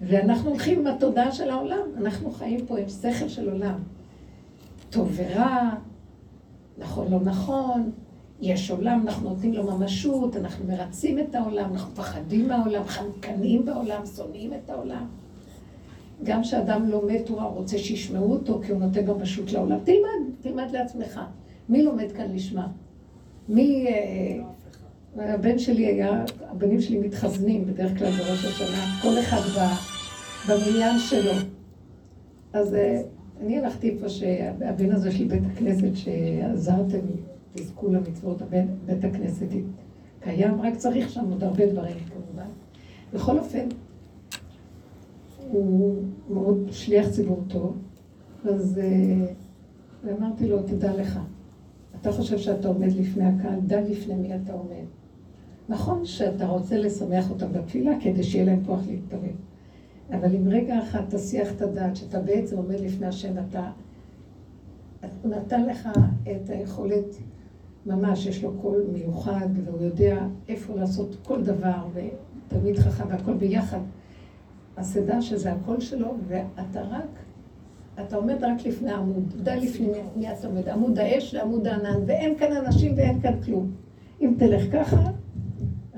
ואנחנו 0.00 0.50
הולכים 0.50 0.78
עם 0.78 0.86
התודעה 0.86 1.32
של 1.32 1.50
העולם, 1.50 1.88
אנחנו 1.96 2.30
חיים 2.30 2.66
פה 2.66 2.78
עם 2.78 2.88
שכל 2.88 3.28
של 3.28 3.50
עולם. 3.50 3.78
טוב 4.90 5.12
ורע, 5.16 5.70
נכון 6.78 7.12
לא 7.12 7.20
נכון, 7.20 7.90
יש 8.40 8.70
עולם, 8.70 9.02
אנחנו 9.06 9.28
נותנים 9.28 9.52
לו 9.52 9.64
ממשות, 9.64 10.36
אנחנו 10.36 10.64
מרצים 10.66 11.18
את 11.18 11.34
העולם, 11.34 11.72
אנחנו 11.72 11.94
פחדים 11.94 12.48
מהעולם, 12.48 12.84
חנקנים 12.84 13.64
בעולם, 13.64 14.06
שונאים 14.16 14.52
את 14.54 14.70
העולם. 14.70 15.06
גם 16.24 16.42
כשאדם 16.42 16.90
לומד 16.90 17.22
תורה, 17.22 17.44
הוא 17.44 17.56
רוצה 17.56 17.78
שישמעו 17.78 18.32
אותו, 18.32 18.60
כי 18.66 18.72
הוא 18.72 18.80
נותן 18.80 19.06
ממשות 19.06 19.52
לעולם. 19.52 19.78
תלמד, 19.84 20.34
תלמד 20.40 20.70
לעצמך. 20.72 21.20
מי 21.68 21.82
לומד 21.82 22.12
כאן 22.12 22.34
לשמה? 22.34 22.68
מי... 23.48 23.86
אה, 25.20 25.34
הבן 25.34 25.58
שלי 25.58 25.86
היה, 25.86 26.24
הבנים 26.40 26.80
שלי 26.80 26.98
מתחזנים 26.98 27.66
בדרך 27.66 27.98
כלל 27.98 28.10
בראש 28.10 28.44
השנה, 28.44 28.98
כל 29.02 29.18
אחד 29.20 29.40
במניין 30.48 30.98
שלו. 30.98 31.32
אז 32.52 32.74
אה, 32.74 33.02
אני 33.40 33.58
הלכתי 33.58 33.90
איפה 33.90 34.08
שהבן 34.08 34.92
הזה 34.92 35.12
של 35.12 35.24
בית 35.24 35.42
הכנסת, 35.52 35.90
שעזרתם, 35.94 36.98
תזכו 37.54 37.88
למצוות, 37.88 38.42
הבן, 38.42 38.66
בית 38.86 39.04
הכנסת 39.04 39.46
קיים, 40.20 40.60
רק 40.60 40.76
צריך 40.76 41.10
שם 41.10 41.30
עוד 41.30 41.44
הרבה 41.44 41.66
דברים 41.66 41.96
כמובן. 42.08 42.48
בכל 43.14 43.38
אופן, 43.38 43.68
הוא 45.50 46.02
מאוד 46.30 46.68
שליח 46.70 47.10
ציבור 47.10 47.44
טוב, 47.48 47.76
אז 48.44 48.80
uh, 50.04 50.10
אמרתי 50.18 50.48
לו, 50.48 50.62
תדע 50.62 50.94
לך, 50.96 51.18
אתה 52.00 52.12
חושב 52.12 52.38
שאתה 52.38 52.68
עומד 52.68 52.92
לפני 52.92 53.24
הקהל, 53.24 53.60
דע 53.60 53.80
לפני 53.80 54.14
מי 54.14 54.34
אתה 54.34 54.52
עומד. 54.52 54.86
נכון 55.68 56.04
שאתה 56.04 56.46
רוצה 56.46 56.78
לשמח 56.78 57.30
אותם 57.30 57.52
בתפילה 57.52 57.92
כדי 58.00 58.22
שיהיה 58.22 58.44
להם 58.44 58.64
כוח 58.64 58.80
להתפלל. 58.86 59.36
אבל 60.10 60.34
אם 60.36 60.48
רגע 60.48 60.82
אחד 60.82 61.02
תסיח 61.08 61.52
את 61.52 61.62
הדעת, 61.62 61.96
שאתה 61.96 62.20
בעצם 62.20 62.56
עומד 62.56 62.80
לפני 62.80 63.06
השם, 63.06 63.32
אתה... 63.48 63.70
הוא 65.22 65.30
נתן 65.30 65.66
לך 65.66 65.88
את 66.22 66.50
היכולת, 66.50 67.16
ממש, 67.86 68.26
יש 68.26 68.44
לו 68.44 68.52
קול 68.60 68.84
מיוחד, 68.92 69.48
והוא 69.64 69.82
יודע 69.82 70.26
איפה 70.48 70.74
לעשות 70.74 71.16
כל 71.24 71.42
דבר, 71.42 71.86
ותלמיד 71.92 72.78
חכם 72.78 73.04
והכל 73.08 73.34
ביחד. 73.34 73.80
אז 74.76 74.96
תדע 74.96 75.20
שזה 75.20 75.52
הקול 75.52 75.80
שלו, 75.80 76.14
ואתה 76.28 76.82
רק, 76.82 77.08
אתה 78.00 78.16
עומד 78.16 78.44
רק 78.44 78.66
לפני 78.66 78.92
עמוד. 78.92 79.32
דע 79.42 79.56
לפני 79.56 79.98
מי 80.16 80.32
אתה 80.32 80.46
עומד, 80.46 80.68
עמוד 80.68 80.98
האש 80.98 81.34
ועמוד 81.34 81.66
הענן, 81.66 82.00
ואין 82.06 82.38
כאן 82.38 82.56
אנשים 82.56 82.92
ואין 82.96 83.20
כאן 83.20 83.40
כלום. 83.44 83.70
אם 84.20 84.34
תלך 84.38 84.62
ככה, 84.72 85.10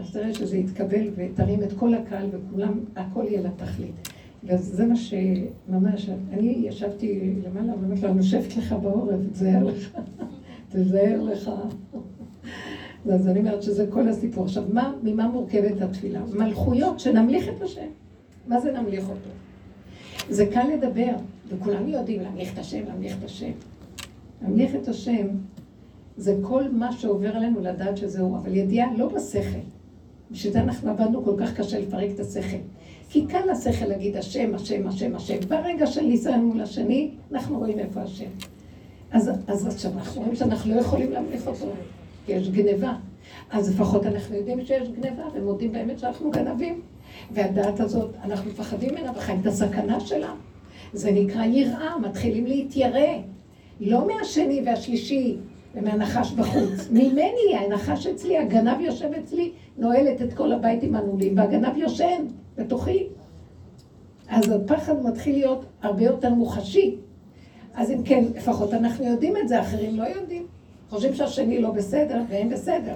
אז 0.08 0.12
תראה 0.12 0.34
שזה 0.34 0.56
יתקבל 0.56 1.10
ותרים 1.16 1.62
את 1.62 1.72
כל 1.72 1.94
הקהל 1.94 2.26
וכולם, 2.30 2.80
הכל 2.96 3.24
יהיה 3.28 3.40
לתכלית. 3.40 4.08
וזה 4.44 4.86
מה 4.86 4.96
שממש, 4.96 6.10
אני 6.32 6.62
ישבתי 6.68 7.34
למעלה 7.44 7.72
ואומרת 7.72 8.02
לו, 8.02 8.08
אני 8.08 8.16
יושבת 8.16 8.56
לך 8.56 8.72
בעורף, 8.82 9.20
זה 9.32 9.48
היה 9.48 9.62
לך. 9.62 9.96
תזהר 10.72 11.22
לך. 11.22 11.50
אז 13.10 13.28
אני 13.28 13.40
אומרת 13.40 13.62
שזה 13.62 13.86
כל 13.90 14.08
הסיפור. 14.08 14.44
עכשיו, 14.44 14.64
מה, 14.72 14.92
ממה 15.02 15.28
מורכבת 15.28 15.82
התפילה? 15.82 16.20
מלכויות, 16.34 17.00
שנמליך 17.00 17.48
את 17.48 17.62
השם. 17.62 17.88
מה 18.46 18.60
זה 18.60 18.72
נמליך 18.72 19.08
אותו? 19.08 19.30
זה 20.30 20.46
קל 20.46 20.68
לדבר, 20.74 21.12
וכולנו 21.48 21.88
יודעים 21.88 22.22
להמליך 22.22 22.52
את 22.52 22.58
השם, 22.58 22.84
להמליך 22.86 23.16
את 23.18 23.24
השם. 23.24 23.52
להמליך 24.42 24.74
את 24.74 24.88
השם 24.88 25.26
זה 26.16 26.36
כל 26.42 26.70
מה 26.72 26.92
שעובר 26.92 27.36
עלינו 27.36 27.60
לדעת 27.60 27.96
שזהו, 27.96 28.36
אבל 28.36 28.56
ידיעה 28.56 28.94
לא 28.96 29.08
בשכל. 29.08 29.77
בשביל 30.30 30.52
זה 30.52 30.60
אנחנו 30.60 30.90
עבדנו 30.90 31.24
כל 31.24 31.34
כך 31.38 31.54
קשה 31.54 31.78
לפרק 31.78 32.10
את 32.14 32.20
השכל. 32.20 32.56
כי 33.10 33.26
קל 33.26 33.50
לשכל 33.50 33.84
להגיד 33.84 34.16
השם, 34.16 34.54
השם, 34.54 34.86
השם, 34.86 35.16
השם. 35.16 35.40
ברגע 35.48 35.86
של 35.86 36.00
ניסיון 36.00 36.44
מול 36.44 36.60
השני, 36.60 37.10
אנחנו 37.32 37.58
רואים 37.58 37.78
איפה 37.78 38.00
השם. 38.00 38.30
אז, 39.12 39.30
אז 39.46 39.66
עכשיו 39.66 39.92
אנחנו 39.92 40.20
רואים 40.20 40.36
שאנחנו 40.36 40.74
לא 40.74 40.80
יכולים 40.80 41.12
להמליך 41.12 41.46
אותו, 41.46 41.66
כי 42.26 42.32
יש 42.32 42.48
גניבה. 42.48 42.92
אז 43.50 43.74
לפחות 43.74 44.06
אנחנו 44.06 44.36
יודעים 44.36 44.64
שיש 44.64 44.88
גניבה, 44.88 45.22
ומודים 45.34 45.72
באמת 45.72 45.98
שאנחנו 45.98 46.30
גנבים. 46.30 46.80
והדעת 47.30 47.80
הזאת, 47.80 48.10
אנחנו 48.24 48.50
מפחדים 48.50 48.94
ממנה 48.94 49.12
וחיים 49.16 49.40
את 49.40 49.46
הסכנה 49.46 50.00
שלה. 50.00 50.32
זה 50.92 51.10
נקרא 51.12 51.44
יראה, 51.44 51.98
מתחילים 51.98 52.46
להתיירא. 52.46 53.18
לא 53.80 54.06
מהשני 54.06 54.62
והשלישי 54.66 55.36
ומהנחש 55.74 56.32
בחוץ. 56.32 56.88
ממני, 56.90 57.56
הנחש 57.60 58.06
אצלי, 58.06 58.38
הגנב 58.38 58.80
יושב 58.80 59.10
אצלי, 59.24 59.52
נועלת 59.78 60.22
את 60.22 60.32
כל 60.32 60.52
הבית 60.52 60.82
עם 60.82 60.94
הנעולים, 60.94 61.38
והגנב 61.38 61.76
יושן 61.76 62.24
בתוכי. 62.56 63.06
אז 64.28 64.50
הפחד 64.50 65.02
מתחיל 65.02 65.34
להיות 65.34 65.64
הרבה 65.82 66.02
יותר 66.02 66.34
מוחשי. 66.34 66.96
אז 67.74 67.90
אם 67.90 68.02
כן, 68.04 68.24
לפחות 68.36 68.74
אנחנו 68.74 69.04
יודעים 69.04 69.36
את 69.36 69.48
זה, 69.48 69.60
אחרים 69.60 69.96
לא 69.96 70.04
יודעים. 70.04 70.46
חושבים 70.90 71.14
שהשני 71.14 71.62
לא 71.62 71.70
בסדר, 71.70 72.22
והם 72.28 72.48
בסדר. 72.48 72.94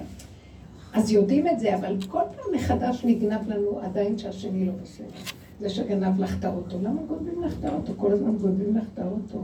אז 0.93 1.11
יודעים 1.11 1.47
את 1.47 1.59
זה, 1.59 1.75
אבל 1.75 1.97
כל 2.09 2.21
פעם 2.35 2.55
מחדש 2.55 3.05
נגנב 3.05 3.49
לנו 3.49 3.79
עדיין 3.79 4.17
שהשני 4.17 4.65
לא 4.65 4.73
בסדר. 4.83 5.35
זה 5.59 5.69
שגנב 5.69 6.19
לך 6.19 6.39
את 6.39 6.45
האוטו. 6.45 6.77
למה 6.81 7.01
גונבים 7.07 7.43
לך 7.43 7.53
את 7.59 7.65
האוטו? 7.65 7.93
כל 7.97 8.11
הזמן 8.11 8.37
גונבים 8.37 8.77
לך 8.77 8.83
את 8.93 8.99
האוטו. 8.99 9.43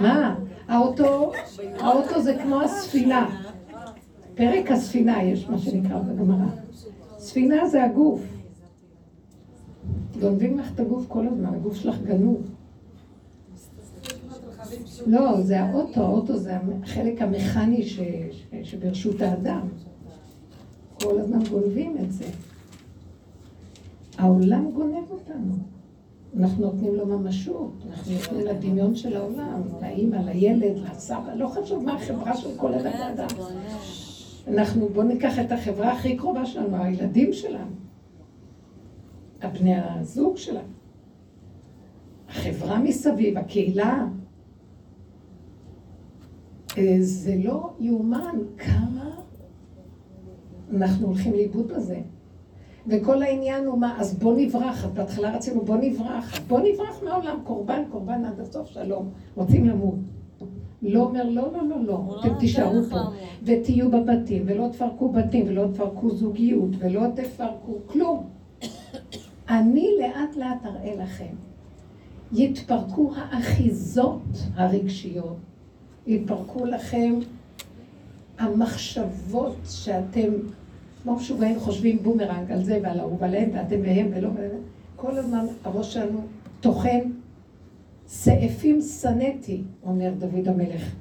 מה? 0.00 0.34
האוטו, 0.68 1.32
האוטו 1.78 2.22
זה 2.22 2.36
כמו 2.42 2.60
הספינה. 2.60 3.46
פרק 4.34 4.70
הספינה 4.70 5.22
יש 5.22 5.48
מה 5.48 5.58
שנקרא 5.58 5.98
בגמרא. 5.98 6.46
ספינה 7.18 7.68
זה 7.68 7.84
הגוף. 7.84 8.20
גונבים 10.20 10.58
לך 10.58 10.72
את 10.74 10.80
הגוף 10.80 11.04
כל 11.08 11.26
הזמן, 11.26 11.54
הגוף 11.54 11.74
שלך 11.74 12.02
גנוב. 12.02 12.42
לא, 15.06 15.40
זה 15.40 15.60
האוטו, 15.60 16.00
האוטו 16.00 16.36
זה 16.36 16.56
החלק 16.82 17.22
המכני 17.22 17.82
ש, 17.82 18.00
ש, 18.30 18.46
שברשות 18.62 19.20
האדם. 19.20 19.68
כל 21.02 21.20
הזמן 21.20 21.44
גונבים 21.50 21.96
את 21.98 22.12
זה. 22.12 22.24
העולם 24.18 24.70
גונב 24.70 25.10
אותנו. 25.10 25.54
אנחנו 26.38 26.66
נותנים 26.66 26.94
לו 26.94 27.06
ממשות, 27.06 27.72
אנחנו 27.90 28.12
נותנים 28.12 28.46
לדמיון 28.46 28.94
של 28.94 29.16
העולם, 29.16 29.62
לאימא, 29.82 30.16
לילד, 30.16 30.78
לסבא, 30.78 31.34
לא 31.34 31.48
חשוב 31.48 31.84
מה 31.84 31.94
החברה 31.94 32.36
של 32.36 32.48
כל 32.56 32.74
אדם 32.74 32.92
ואדם. 33.00 33.26
אנחנו, 34.48 34.88
בואו 34.88 35.06
ניקח 35.06 35.38
את 35.38 35.52
החברה 35.52 35.92
הכי 35.92 36.16
קרובה 36.16 36.46
שלנו, 36.46 36.76
הילדים 36.76 37.32
שלנו, 37.32 37.72
הבני 39.42 39.74
הזוג 39.76 40.36
שלנו, 40.36 40.68
החברה 42.28 42.78
מסביב, 42.78 43.38
הקהילה. 43.38 44.06
אה, 46.78 46.96
זה 47.00 47.34
לא 47.44 47.72
יאומן 47.80 48.38
כמה 48.58 49.10
אנחנו 50.72 51.06
הולכים 51.06 51.32
לאיבוד 51.32 51.68
בזה. 51.68 52.00
וכל 52.86 53.22
העניין 53.22 53.66
הוא 53.66 53.78
מה, 53.78 54.00
אז 54.00 54.18
בוא 54.18 54.34
נברח, 54.36 54.84
אז 54.84 54.90
בהתחלה 54.90 55.36
רצינו 55.36 55.64
בוא 55.64 55.76
נברח, 55.76 56.40
בוא 56.48 56.60
נברח 56.60 57.02
מהעולם, 57.02 57.38
קורבן, 57.44 57.82
קורבן 57.90 58.24
עד 58.24 58.40
הסוף 58.40 58.68
שלום, 58.68 59.10
רוצים 59.34 59.66
למות. 59.66 59.94
לא 60.84 61.02
אומר 61.02 61.28
לא, 61.28 61.52
לא, 61.52 61.68
לא, 61.68 61.84
לא, 61.86 62.20
אתם 62.20 62.38
תישארו 62.38 62.82
פה, 62.90 62.98
ותהיו 63.42 63.90
בבתים, 63.90 64.42
ולא 64.46 64.68
תפרקו 64.72 65.08
בתים, 65.08 65.44
ולא 65.48 65.66
תפרקו 65.72 66.10
זוגיות, 66.10 66.70
ולא 66.78 67.02
תפרקו 67.14 67.78
כלום. 67.86 68.26
אני 69.48 69.88
לאט 70.00 70.36
לאט 70.36 70.66
אראה 70.66 70.94
לכם. 71.04 71.34
יתפרקו 72.32 73.12
האחיזות 73.16 74.22
הרגשיות, 74.54 75.36
יתפרקו 76.06 76.66
לכם 76.66 77.14
המחשבות 78.38 79.56
שאתם 79.64 80.32
כמו 81.02 81.14
משוגעים 81.14 81.60
חושבים 81.60 81.98
בומרנג 82.02 82.52
על 82.52 82.64
זה 82.64 82.80
ועל 82.82 83.00
ההוא 83.00 83.16
ועליהם, 83.20 83.50
ואתם 83.54 83.76
והם 83.82 84.10
ולא 84.14 84.28
והם. 84.34 84.50
כל 84.96 85.16
הזמן 85.16 85.46
הראש 85.64 85.94
שלנו 85.94 86.20
טוחן. 86.60 87.00
סעפים 88.14 88.80
שנאתי, 88.80 89.62
אומר 89.82 90.12
דוד 90.18 90.48
המלך 90.48 90.94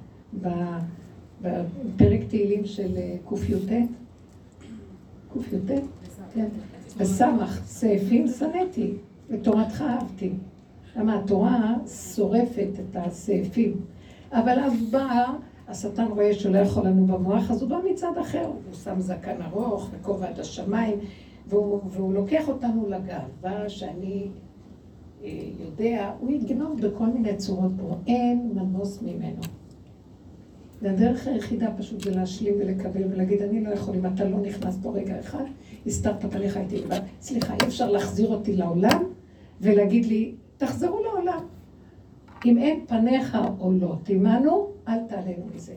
בפרק 1.42 2.20
תהילים 2.28 2.66
של 2.66 2.98
אה, 2.98 3.16
קי"ט. 3.30 3.70
קי"ט? 5.34 5.72
כן. 6.34 6.48
בסמך, 6.98 7.62
סעפים 7.66 8.28
שנאתי, 8.28 8.94
ותורתך 9.30 9.82
אהבתי. 9.82 10.30
למה 10.96 11.20
התורה 11.20 11.76
שורפת 12.16 12.70
את 12.80 12.96
הסעפים. 12.96 13.82
אבל 14.32 14.60
אז 14.60 14.74
באה 14.92 15.34
השטן 15.68 16.06
רואה 16.06 16.34
שלא 16.34 16.58
יכול 16.58 16.88
לנו 16.88 17.06
במוח, 17.06 17.52
אז 17.52 17.62
הוא 17.62 17.70
בא 17.70 17.78
מצד 17.92 18.18
אחר, 18.22 18.46
הוא 18.46 18.74
שם 18.84 19.00
זקן 19.00 19.42
ארוך 19.42 19.90
וכובע 19.92 20.28
עד 20.28 20.40
השמיים, 20.40 21.00
והוא, 21.48 21.80
והוא 21.92 22.14
לוקח 22.14 22.48
אותנו 22.48 22.90
לגאווה 22.90 23.70
שאני 23.70 24.28
יודע, 25.60 26.12
הוא 26.20 26.32
יגנוב 26.32 26.82
בכל 26.82 27.06
מיני 27.06 27.36
צורות 27.38 27.72
פה, 27.78 27.96
אין 28.08 28.52
מנוס 28.56 29.02
ממנו. 29.02 29.42
והדרך 30.82 31.28
היחידה 31.28 31.68
פשוט 31.78 32.02
זה 32.02 32.16
להשלים 32.16 32.54
ולקבל 32.60 33.04
ולהגיד, 33.10 33.42
אני 33.42 33.64
לא 33.64 33.70
יכול, 33.70 33.96
אם 33.96 34.06
אתה 34.06 34.24
לא 34.24 34.38
נכנס 34.40 34.78
פה 34.82 34.92
רגע 34.92 35.20
אחד, 35.20 35.44
הסתרת 35.86 36.26
פניך 36.26 36.58
איתי 36.58 36.78
לבד. 36.78 37.00
סליחה, 37.22 37.54
אי 37.54 37.68
אפשר 37.68 37.92
להחזיר 37.92 38.28
אותי 38.28 38.56
לעולם 38.56 39.04
ולהגיד 39.62 40.06
לי, 40.06 40.36
תחזרו 40.58 41.04
לעולם. 41.04 41.46
אם 42.46 42.58
אין 42.58 42.86
פניך 42.88 43.38
עולות 43.58 44.10
עמנו, 44.10 44.68
אל 44.88 45.00
תעלנו 45.08 45.46
מזה. 45.56 45.74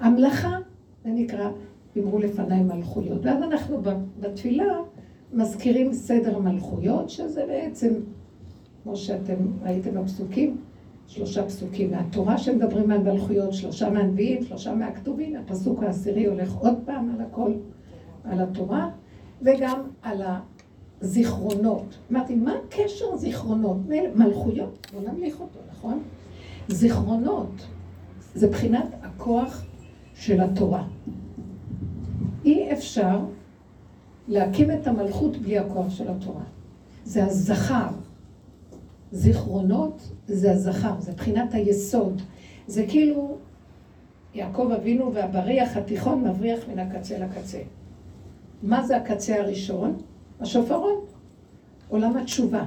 המלאכה, 0.00 0.56
זה 1.04 1.10
נקרא, 1.10 1.50
אמרו 1.98 2.18
לפניי 2.18 2.62
מלכויות. 2.62 3.20
ואז 3.24 3.42
אנחנו 3.42 3.82
בתפילה 4.20 4.74
מזכירים 5.32 5.92
סדר 5.92 6.38
מלכויות, 6.38 7.10
שזה 7.10 7.44
בעצם, 7.46 7.94
כמו 8.86 8.96
שאתם 8.96 9.34
ראיתם 9.62 10.02
בפסוקים, 10.02 10.56
שלושה 11.06 11.46
פסוקים 11.46 11.90
מהתורה 11.90 12.38
שמדברים 12.38 12.90
על 12.90 13.02
מלכויות, 13.02 13.52
שלושה 13.52 13.90
מהנביאים, 13.90 14.44
שלושה 14.44 14.74
מהכתובים, 14.74 15.36
הפסוק 15.36 15.82
העשירי 15.82 16.26
הולך 16.26 16.54
עוד 16.54 16.74
פעם 16.84 17.14
על 17.14 17.20
הכל, 17.20 17.52
על 18.24 18.40
התורה, 18.40 18.90
וגם 19.42 19.82
על 20.02 20.22
הזיכרונות. 21.00 21.98
אמרתי, 22.12 22.34
מה 22.34 22.54
הקשר 22.64 23.16
זיכרונות? 23.16 23.76
מלכויות, 24.14 24.86
בוא 24.92 25.10
נמליך 25.10 25.40
אותו, 25.40 25.58
נכון? 25.70 26.02
זיכרונות. 26.68 27.66
זה 28.34 28.48
בחינת 28.48 28.88
הכוח 29.02 29.64
של 30.14 30.40
התורה. 30.40 30.84
אי 32.44 32.72
אפשר 32.72 33.18
להקים 34.28 34.70
את 34.70 34.86
המלכות 34.86 35.36
בלי 35.36 35.58
הכוח 35.58 35.90
של 35.90 36.08
התורה. 36.08 36.44
זה 37.04 37.24
הזכר. 37.24 38.05
זיכרונות 39.16 40.12
זה 40.26 40.52
הזכר, 40.52 41.00
זה 41.00 41.12
בחינת 41.12 41.54
היסוד. 41.54 42.22
זה 42.66 42.86
כאילו 42.88 43.36
יעקב 44.34 44.70
אבינו 44.76 45.14
והבריח 45.14 45.76
התיכון 45.76 46.28
מבריח 46.28 46.60
מן 46.68 46.78
הקצה 46.78 47.18
לקצה. 47.18 47.58
מה 48.62 48.86
זה 48.86 48.96
הקצה 48.96 49.40
הראשון? 49.40 49.96
השופרות. 50.40 51.12
עולם 51.88 52.16
התשובה. 52.16 52.64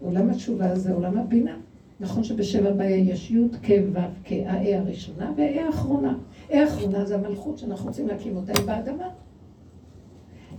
עולם 0.00 0.30
התשובה 0.30 0.76
זה 0.76 0.92
עולם 0.92 1.18
הבינה. 1.18 1.56
נכון 2.00 2.24
שבשבע 2.24 2.72
בעיה 2.72 2.96
יש 2.96 3.30
י' 3.30 3.48
כ' 3.62 3.70
ו' 3.92 3.98
כהאי 4.24 4.74
הראשונה 4.74 5.32
והאי 5.36 5.60
האחרונה. 5.60 6.14
האי 6.48 6.58
האחרונה 6.58 7.04
זה 7.04 7.14
המלכות 7.14 7.58
שאנחנו 7.58 7.86
רוצים 7.86 8.08
להקים 8.08 8.36
אותה 8.36 8.52
באדמה. 8.66 9.08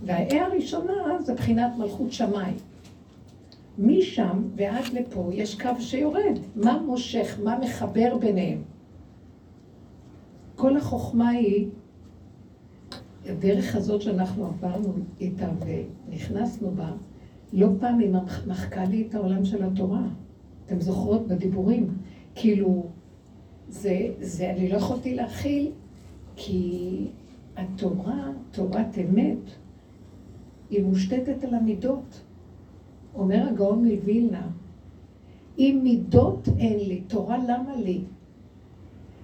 והאי 0.04 0.40
הראשונה 0.40 0.92
זה 1.20 1.34
בחינת 1.34 1.72
מלכות 1.78 2.12
שמיים. 2.12 2.56
משם 3.78 4.42
ועד 4.56 4.84
לפה 4.92 5.30
יש 5.32 5.60
קו 5.60 5.70
שיורד. 5.78 6.38
מה 6.56 6.82
מושך, 6.86 7.40
מה 7.44 7.58
מחבר 7.58 8.16
ביניהם? 8.20 8.62
כל 10.54 10.76
החוכמה 10.76 11.28
היא, 11.28 11.68
הדרך 13.26 13.76
הזאת 13.76 14.02
שאנחנו 14.02 14.46
עברנו 14.46 14.92
איתה 15.20 15.48
ונכנסנו 15.60 16.70
בה, 16.70 16.92
לא 17.52 17.68
פעם 17.80 17.98
היא 17.98 18.10
מחקה 18.46 18.84
לי 18.84 19.06
את 19.08 19.14
העולם 19.14 19.44
של 19.44 19.64
התורה. 19.64 20.02
אתם 20.66 20.80
זוכרות 20.80 21.28
בדיבורים, 21.28 21.88
כאילו, 22.34 22.86
זה, 23.68 24.08
זה, 24.20 24.50
אני 24.50 24.68
לא 24.68 24.76
יכולתי 24.76 25.14
להכיל, 25.14 25.72
כי 26.36 27.06
התורה, 27.56 28.30
תורת 28.50 28.98
אמת, 28.98 29.50
היא 30.70 30.84
מושתתת 30.84 31.44
על 31.44 31.54
המידות. 31.54 32.22
אומר 33.16 33.48
הגאון 33.48 33.84
מווילנה, 33.84 34.46
אם 35.58 35.80
מידות 35.82 36.48
אין 36.58 36.78
לי, 36.78 37.00
תורה 37.00 37.38
למה 37.38 37.76
לי? 37.76 38.00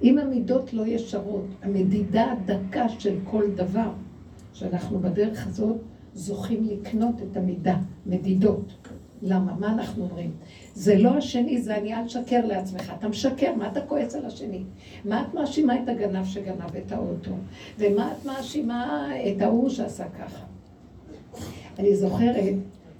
אם 0.02 0.18
המידות 0.18 0.72
לא 0.72 0.86
ישרות, 0.86 1.46
המדידה 1.62 2.32
הדקה 2.32 2.88
של 2.88 3.18
כל 3.24 3.50
דבר, 3.54 3.90
שאנחנו 4.52 4.98
בדרך 4.98 5.46
הזאת 5.46 5.76
זוכים 6.14 6.64
לקנות 6.64 7.14
את 7.22 7.36
המידה, 7.36 7.78
מדידות. 8.06 8.72
למה? 9.22 9.54
מה 9.54 9.72
אנחנו 9.72 10.04
אומרים? 10.04 10.30
זה 10.74 10.98
לא 10.98 11.10
השני, 11.16 11.62
זה 11.62 11.76
אני, 11.76 11.94
אל 11.94 12.04
תשקר 12.06 12.46
לעצמך. 12.46 12.92
אתה 12.98 13.08
משקר, 13.08 13.54
מה 13.54 13.68
אתה 13.68 13.80
כועס 13.80 14.14
על 14.14 14.26
השני? 14.26 14.62
מה 15.04 15.22
את 15.22 15.34
מאשימה 15.34 15.82
את 15.82 15.88
הגנב 15.88 16.24
שגנב 16.24 16.76
את 16.76 16.92
האוטו? 16.92 17.30
ומה 17.78 18.12
את 18.12 18.26
מאשימה 18.26 19.08
את 19.16 19.42
ההוא 19.42 19.68
שעשה 19.68 20.04
ככה? 20.08 20.44
אני 21.78 21.96
זוכרת 21.96 22.54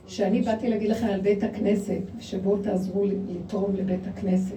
שאני 0.06 0.42
באתי 0.42 0.68
להגיד 0.68 0.90
לכם 0.90 1.06
על 1.06 1.20
בית 1.20 1.42
הכנסת, 1.42 2.00
שבואו 2.18 2.62
תעזרו 2.62 3.04
לתרום 3.28 3.76
לבית 3.76 4.06
הכנסת. 4.06 4.56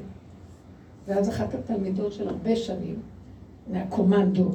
ואז 1.07 1.29
אחת 1.29 1.53
התלמידות 1.53 2.13
של 2.13 2.27
הרבה 2.27 2.55
שנים, 2.55 2.95
מהקומנדו, 3.67 4.51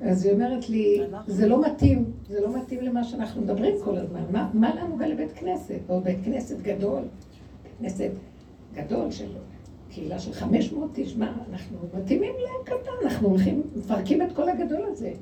אז 0.00 0.24
היא 0.24 0.32
אומרת 0.32 0.68
לי, 0.68 1.00
זה 1.26 1.48
לא 1.48 1.62
מתאים, 1.66 2.04
זה 2.28 2.40
לא 2.40 2.56
מתאים 2.56 2.80
למה 2.80 3.04
שאנחנו 3.04 3.42
מדברים 3.42 3.74
כל 3.84 3.96
הזמן. 3.96 4.22
מה, 4.30 4.50
מה 4.54 4.74
לנו 4.74 4.98
גם 4.98 5.08
לבית 5.08 5.32
כנסת? 5.32 5.80
או 5.88 6.00
בית 6.00 6.18
כנסת 6.24 6.60
גדול, 6.62 7.02
בית 7.62 7.72
כנסת 7.78 8.10
גדול 8.74 9.10
של 9.10 9.28
קהילה 9.90 10.18
של 10.18 10.32
500 10.32 10.98
איש, 10.98 11.16
מה, 11.16 11.36
אנחנו 11.50 11.78
מתאימים 11.94 12.32
לקטן, 12.60 12.90
אנחנו 13.04 13.28
הולכים, 13.28 13.62
מפרקים 13.76 14.22
את 14.22 14.32
כל 14.32 14.48
הגדול 14.48 14.82
הזה. 14.92 15.12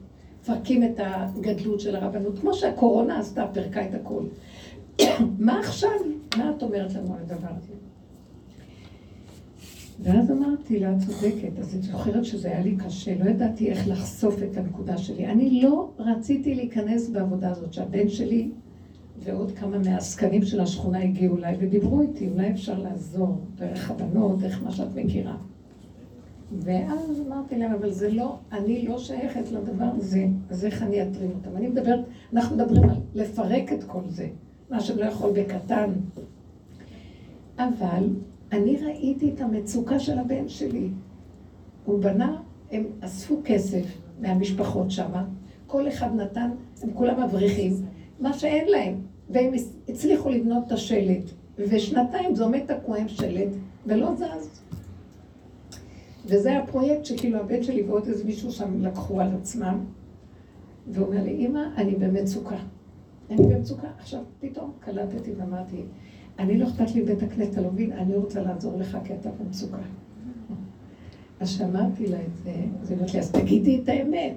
מפרקים 0.42 0.83
את 0.83 1.00
הגדלות 1.00 1.81
של 1.81 1.96
הרבנות, 1.96 2.38
כמו 2.38 2.55
שהקורונה 2.55 3.18
עשתה, 3.18 3.46
פירקה 3.52 3.88
את 3.88 3.94
הכול. 3.94 4.24
מה 5.38 5.61
עכשיו? 5.61 5.90
מה 6.37 6.52
את 6.57 6.62
אומרת 6.62 6.94
לנו 6.94 7.14
על 7.14 7.20
הדבר 7.20 7.48
הזה? 7.48 7.72
ואז 10.02 10.31
אמרתי 10.31 10.81
לה, 10.81 10.94
צודקת, 10.98 11.59
אז 11.59 11.74
את 11.74 11.83
זוכרת 11.83 12.24
שזה 12.24 12.48
היה 12.48 12.61
לי 12.61 12.76
קשה, 12.76 13.18
לא 13.18 13.31
ידעתי 13.31 13.70
איך 13.70 13.88
לחשוף 13.88 14.42
את 14.42 14.57
הנקודה 14.57 14.98
שלי. 14.98 15.26
אני 15.26 15.62
לא 15.62 15.90
רציתי 15.98 16.55
להיכנס 16.55 17.09
בעבודה 17.09 17.50
הזאת, 17.50 17.72
שהבן 17.72 18.09
שלי 18.09 18.50
ועוד 19.24 19.52
כמה 19.57 19.78
מהעסקנים 19.78 20.42
של 20.42 20.61
השכונה 20.61 21.02
הגיעו 21.02 21.38
אליי 21.38 21.57
ודיברו 21.59 22.00
איתי, 22.00 22.28
אולי 22.28 22.50
אפשר 22.50 22.78
לעזור 22.78 23.38
דרך 23.55 23.90
הבנות, 23.90 24.38
דרך 24.38 24.62
מה 24.62 24.70
שאת 24.70 24.94
מכירה. 24.94 25.37
ואז 26.60 27.22
אמרתי 27.26 27.58
להם, 27.58 27.72
אבל 27.72 27.90
זה 27.90 28.10
לא, 28.10 28.36
אני 28.52 28.88
לא 28.88 28.98
שייכת 28.98 29.52
לדבר 29.52 29.84
הזה, 29.96 30.26
אז 30.50 30.64
איך 30.64 30.82
אני 30.82 31.02
אטרים 31.02 31.30
אותם? 31.30 31.56
אני 31.56 31.68
מדברת, 31.68 32.00
אנחנו 32.32 32.56
מדברים 32.56 32.90
על 32.90 32.96
לפרק 33.14 33.72
את 33.72 33.84
כל 33.84 34.02
זה, 34.08 34.28
מה 34.70 34.80
שלא 34.80 35.04
יכול 35.04 35.30
בקטן. 35.34 35.90
אבל 37.58 38.08
אני 38.52 38.76
ראיתי 38.76 39.30
את 39.34 39.40
המצוקה 39.40 39.98
של 39.98 40.18
הבן 40.18 40.48
שלי. 40.48 40.88
הוא 41.84 42.02
בנה, 42.02 42.36
הם 42.70 42.84
אספו 43.00 43.40
כסף 43.44 43.84
מהמשפחות 44.20 44.90
שמה, 44.90 45.24
כל 45.66 45.88
אחד 45.88 46.14
נתן, 46.16 46.50
הם 46.82 46.90
כולם 46.94 47.22
מבריחים, 47.24 47.72
מה 48.20 48.32
שאין 48.32 48.68
להם, 48.68 49.00
והם 49.30 49.52
הצליחו 49.88 50.30
לבנות 50.30 50.66
את 50.66 50.72
השלט, 50.72 51.24
ושנתיים 51.58 52.34
זה 52.34 52.44
עומד 52.44 52.60
תקוע 52.66 52.98
עם 52.98 53.08
שלט, 53.08 53.48
ולא 53.86 54.14
זז. 54.14 54.62
וזה 56.26 56.58
הפרויקט 56.58 57.04
שכאילו 57.04 57.38
הבן 57.38 57.62
שלי 57.62 57.82
ועוד 57.82 58.06
איזה 58.06 58.24
מישהו 58.24 58.52
שם 58.52 58.82
לקחו 58.82 59.20
על 59.20 59.28
עצמם, 59.40 59.78
והוא 60.92 61.06
אומר 61.06 61.22
לי, 61.22 61.46
אמא, 61.46 61.61
אני 61.76 61.94
במצוקה. 61.94 62.58
אני 63.30 63.54
במצוקה. 63.54 63.88
עכשיו, 63.98 64.20
פתאום 64.40 64.72
קלטתי 64.80 65.32
ואמרתי, 65.32 65.82
אני 66.38 66.58
לא 66.58 66.68
אכפת 66.68 66.94
לי 66.94 67.02
בית 67.02 67.22
הכנסת, 67.22 67.52
אתה 67.52 67.61
לא 67.61 67.70
מבין? 67.70 67.92
אני 67.92 68.16
רוצה 68.16 68.42
לעזור 68.42 68.78
לך 68.78 68.98
כי 69.04 69.14
אתה 69.14 69.30
במצוקה. 69.30 69.78
אז 71.40 71.50
שאמרתי 71.50 72.06
לה 72.06 72.22
את 72.22 72.37
זה, 72.44 72.54
אז 72.82 72.90
היא 72.90 72.98
אומרת 72.98 73.14
לי, 73.14 73.20
אז 73.20 73.32
תגידי 73.32 73.80
את 73.82 73.88
האמת. 73.88 74.37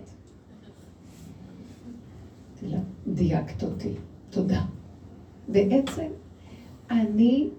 דייקת 3.07 3.63
אותי, 3.63 3.93
תודה. 4.29 4.61
בעצם, 5.47 6.07
אני, 6.91 7.49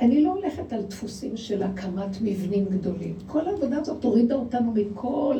אני 0.00 0.22
לא 0.22 0.32
הולכת 0.32 0.72
על 0.72 0.82
דפוסים 0.82 1.36
של 1.36 1.62
הקמת 1.62 2.16
מבנים 2.22 2.64
גדולים. 2.64 3.14
כל 3.26 3.48
העבודה 3.48 3.78
הזאת 3.78 4.04
הורידה 4.04 4.34
אותנו 4.34 4.72
מכל 4.74 5.36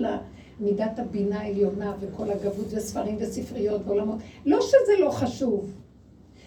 מידת 0.61 0.99
הבינה 0.99 1.41
העליונה 1.41 1.95
וכל 2.01 2.31
הגבות 2.31 2.67
וספרים 2.71 3.17
וספריות 3.21 3.81
ועולמות. 3.85 4.19
לא 4.47 4.61
שזה 4.61 4.93
לא 5.01 5.11
חשוב. 5.11 5.73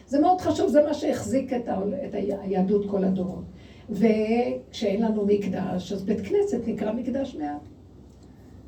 זה 0.08 0.20
מאוד 0.20 0.42
חשוב, 0.42 0.68
זה 0.68 0.82
מה 0.86 0.94
שהחזיק 0.94 1.54
את, 1.54 1.68
ה... 1.68 1.80
את 2.06 2.14
היהדות 2.14 2.90
כל 2.90 3.04
הדורות. 3.04 3.44
וכשאין 3.90 5.02
לנו 5.02 5.26
מקדש, 5.26 5.92
אז 5.92 6.04
בית 6.04 6.22
כנסת 6.22 6.68
נקרא 6.68 6.92
מקדש 6.92 7.36
מעט. 7.36 7.62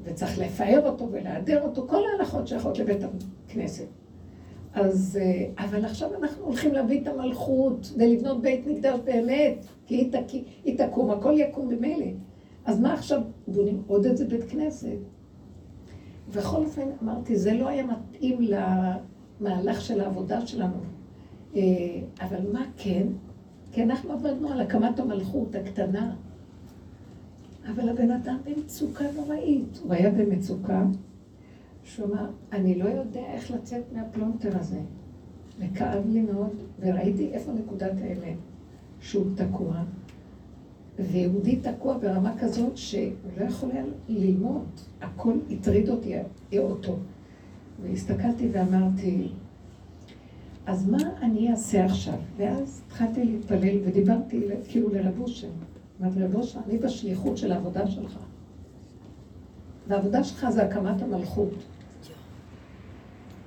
וצריך 0.04 0.40
לפאר 0.40 0.90
אותו 0.90 1.08
ולהדר 1.12 1.62
אותו, 1.62 1.88
כל 1.88 2.02
ההלכות 2.12 2.48
שייכות 2.48 2.80
לבית 2.80 3.02
הכנסת. 3.48 4.03
אז, 4.74 5.20
אה, 5.22 5.66
אבל 5.66 5.86
עכשיו 5.86 6.10
אנחנו 6.16 6.46
הולכים 6.46 6.74
להביא 6.74 7.02
את 7.02 7.08
המלכות 7.08 7.94
ולבנות 7.98 8.42
בית 8.42 8.68
מקדש 8.68 9.00
באמת, 9.04 9.66
כי 9.86 9.96
היא, 9.96 10.12
תק... 10.12 10.32
היא 10.64 10.78
תקום, 10.78 11.12
הכל 11.12 11.34
יקום 11.38 11.70
במילא. 11.70 12.06
אז 12.66 12.80
מה 12.80 12.94
עכשיו, 12.94 13.22
בונים 13.48 13.82
עוד 13.88 14.06
איזה 14.06 14.26
בית 14.26 14.44
כנסת? 14.50 14.98
בכל 16.36 16.58
אופן 16.64 16.88
אמרתי, 17.04 17.36
זה 17.36 17.54
לא 17.54 17.68
היה 17.68 17.84
מתאים 17.86 18.40
למהלך 19.40 19.82
של 19.82 20.02
העבודה 20.02 20.48
שלנו. 20.48 20.78
אה, 21.56 21.62
אבל 22.22 22.52
מה 22.54 22.66
כן? 22.78 23.08
כי 23.72 23.84
אנחנו 23.84 24.14
עבדנו 24.14 24.52
על 24.52 24.62
הקמת 24.62 25.00
המלכות 25.00 25.56
הקטנה. 25.56 26.16
אבל 27.70 27.90
הבן 27.90 28.12
אדם 28.12 28.38
במצוקה 28.46 29.06
נוראית. 29.16 29.80
הוא 29.84 29.94
היה 29.94 30.12
במצוקה, 30.12 30.84
שהוא 31.84 32.08
אמר, 32.08 32.30
אני 32.52 32.76
לא 32.76 32.90
יודע 32.90 33.26
איך 33.34 33.52
לצאת 33.52 33.84
מהפלונטר 33.94 34.58
הזה. 34.58 34.80
וכאב 35.60 36.10
לי 36.10 36.22
מאוד, 36.22 36.56
וראיתי 36.80 37.30
איפה 37.34 37.52
נקודת 37.52 37.92
האמת, 38.02 38.38
שהוא 39.00 39.26
תקוע, 39.36 39.84
ויהודי 41.00 41.56
תקוע 41.56 41.98
ברמה 41.98 42.38
כזאת 42.40 42.78
שהוא 42.78 43.12
לא 43.38 43.46
יכול 43.46 43.72
היה 43.72 43.84
ללמוד, 44.10 44.66
הכל 45.02 45.34
הטריד 45.50 45.90
אותי, 45.90 46.14
אותו. 46.58 46.98
והסתכלתי 47.82 48.50
ואמרתי, 48.52 49.28
אז 50.66 50.90
מה 50.90 50.98
אני 51.22 51.52
אעשה 51.52 51.86
עכשיו? 51.86 52.18
ואז 52.38 52.82
התחלתי 52.88 53.26
להתפלל 53.26 53.78
ודיברתי 53.86 54.42
כאילו 54.68 54.90
לרב 54.90 55.20
אושר. 55.20 55.48
אמרתי, 56.02 56.24
רב 56.24 56.36
אושר, 56.36 56.60
אני 56.68 56.78
בשליחות 56.78 57.38
של 57.38 57.52
העבודה 57.52 57.88
שלך. 57.88 58.18
והעבודה 59.88 60.24
שלך 60.24 60.50
זה 60.50 60.64
הקמת 60.64 61.02
המלכות. 61.02 61.54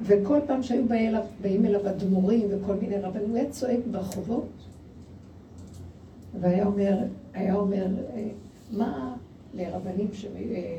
וכל 0.03 0.38
פעם 0.46 0.62
שהיו 0.62 0.85
באים 1.42 1.66
אליו 1.66 1.88
אדמו"רים 1.88 2.49
וכל 2.51 2.75
מיני 2.75 2.99
רבנים, 2.99 3.29
הוא 3.29 3.37
היה 3.37 3.51
צועק 3.51 3.81
ברחובות, 3.90 4.49
והיה 6.40 6.66
אומר, 6.66 6.99
היה 7.35 7.55
אומר, 7.55 7.87
אה, 8.14 8.29
מה 8.70 9.16
לרבנים, 9.55 10.09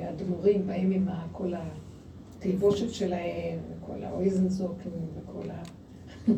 אדמו"רים 0.10 0.68
באים 0.68 0.92
עם 0.92 1.08
כל 1.32 1.54
התלבושת 2.38 2.90
שלהם, 2.90 3.60
וכל 3.72 4.04
האויזנזוקים 4.04 4.92
וכל 5.16 5.50
ה... 5.50 5.64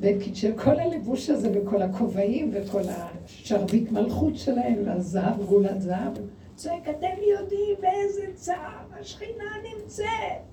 בקיצ'ר, 0.00 0.52
כל 0.56 0.80
הלבוש 0.80 1.30
הזה 1.30 1.50
וכל 1.54 1.82
הכובעים 1.82 2.50
וכל 2.54 2.82
השרביט 2.88 3.92
מלכות 3.92 4.36
שלהם 4.36 4.78
והזהב, 4.84 5.42
גולת 5.48 5.82
זהב, 5.82 6.12
צועק, 6.60 6.88
אתם 6.88 7.16
יודעים 7.32 7.76
באיזה 7.80 8.22
צער 8.34 8.78
השכינה 9.00 9.44
נמצאת, 9.62 10.06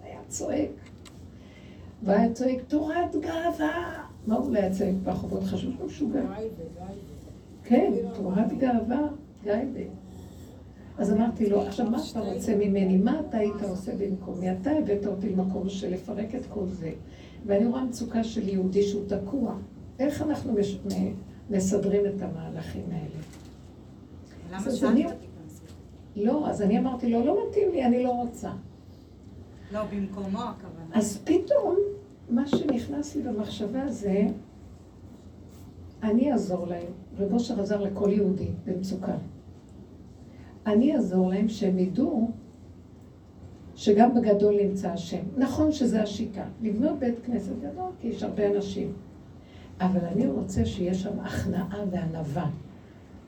היה 0.04 0.20
צועק. 0.28 0.70
והיה 2.04 2.34
צועק, 2.34 2.60
תורת 2.68 3.16
גאווה. 3.16 4.04
מה 4.28 4.36
הוא 4.36 4.54
לא 4.54 4.60
היה 4.60 4.74
צועק 4.74 4.94
ברחובות? 5.04 5.44
חשוב 5.44 5.74
שהוא 5.76 5.86
משוגע. 5.86 6.22
כן, 7.64 7.94
תורת 8.16 8.58
גאווה, 8.58 9.08
גייבה. 9.44 9.80
אז 10.98 11.14
אמרתי 11.14 11.50
לו, 11.50 11.62
עכשיו 11.62 11.90
מה 11.90 11.98
אתה 12.12 12.20
רוצה 12.20 12.56
ממני? 12.56 12.98
מה 12.98 13.20
אתה 13.20 13.38
היית 13.38 13.62
עושה 13.70 13.92
במקומי? 13.98 14.52
אתה 14.52 14.72
הבאת 14.72 15.06
אותי 15.06 15.30
למקום 15.30 15.70
של 15.70 15.94
לפרק 15.94 16.36
את 16.36 16.46
כל 16.50 16.66
זה. 16.68 16.92
ואני 17.46 17.66
רואה 17.66 17.84
מצוקה 17.84 18.24
של 18.24 18.50
יהודי 18.50 18.84
שהוא 18.84 19.04
תקוע. 19.08 19.56
איך 20.00 20.22
אנחנו 20.22 20.54
מש... 20.54 20.78
מסדרים 21.50 22.06
את 22.06 22.22
המהלכים 22.22 22.84
האלה? 22.92 23.22
למה 24.52 24.72
שאלת. 24.72 25.27
לא, 26.24 26.50
אז 26.50 26.62
אני 26.62 26.80
אמרתי 26.80 27.10
לו, 27.10 27.26
לא 27.26 27.38
מתאים 27.50 27.72
לי, 27.72 27.86
אני 27.86 28.04
לא 28.04 28.10
רוצה. 28.10 28.52
לא, 29.72 29.80
במקומו 29.84 30.40
הכוונה. 30.40 30.86
אז 30.94 31.22
פתאום, 31.24 31.76
מה 32.30 32.48
שנכנס 32.48 33.16
לי 33.16 33.22
במחשבה 33.22 33.88
זה, 33.88 34.28
אני 36.04 36.32
אעזור 36.32 36.68
להם, 36.68 36.92
רב 37.18 37.34
אושר 37.34 37.62
עזר 37.62 37.82
לכל 37.82 38.10
יהודי 38.12 38.48
במצוקה. 38.66 39.16
אני 40.66 40.96
אעזור 40.96 41.30
להם 41.30 41.50
שהם 41.50 41.80
ידעו 41.80 42.32
שגם 43.76 44.16
בגדול 44.16 44.56
נמצא 44.64 44.92
השם. 44.92 45.24
נכון 45.38 45.72
שזה 45.72 46.02
השיטה, 46.02 46.44
לבנות 46.62 47.00
בית 47.00 47.16
כנסת 47.26 47.54
גדול, 47.60 47.92
כי 48.02 48.08
יש 48.08 48.24
הרבה 48.24 48.48
אנשים. 48.48 48.94
אבל 49.82 50.06
אני 50.06 50.28
רוצה 50.28 50.66
שיהיה 50.66 50.94
שם 50.94 51.20
הכנעה 51.20 51.84
וענווה. 51.92 52.50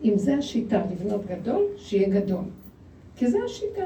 אם 0.03 0.13
זה 0.17 0.37
השיטה 0.37 0.81
לבנות 0.91 1.25
גדול, 1.25 1.63
שיהיה 1.77 2.09
גדול. 2.21 2.43
כי 3.19 3.27
זה 3.27 3.37
השיטה. 3.45 3.81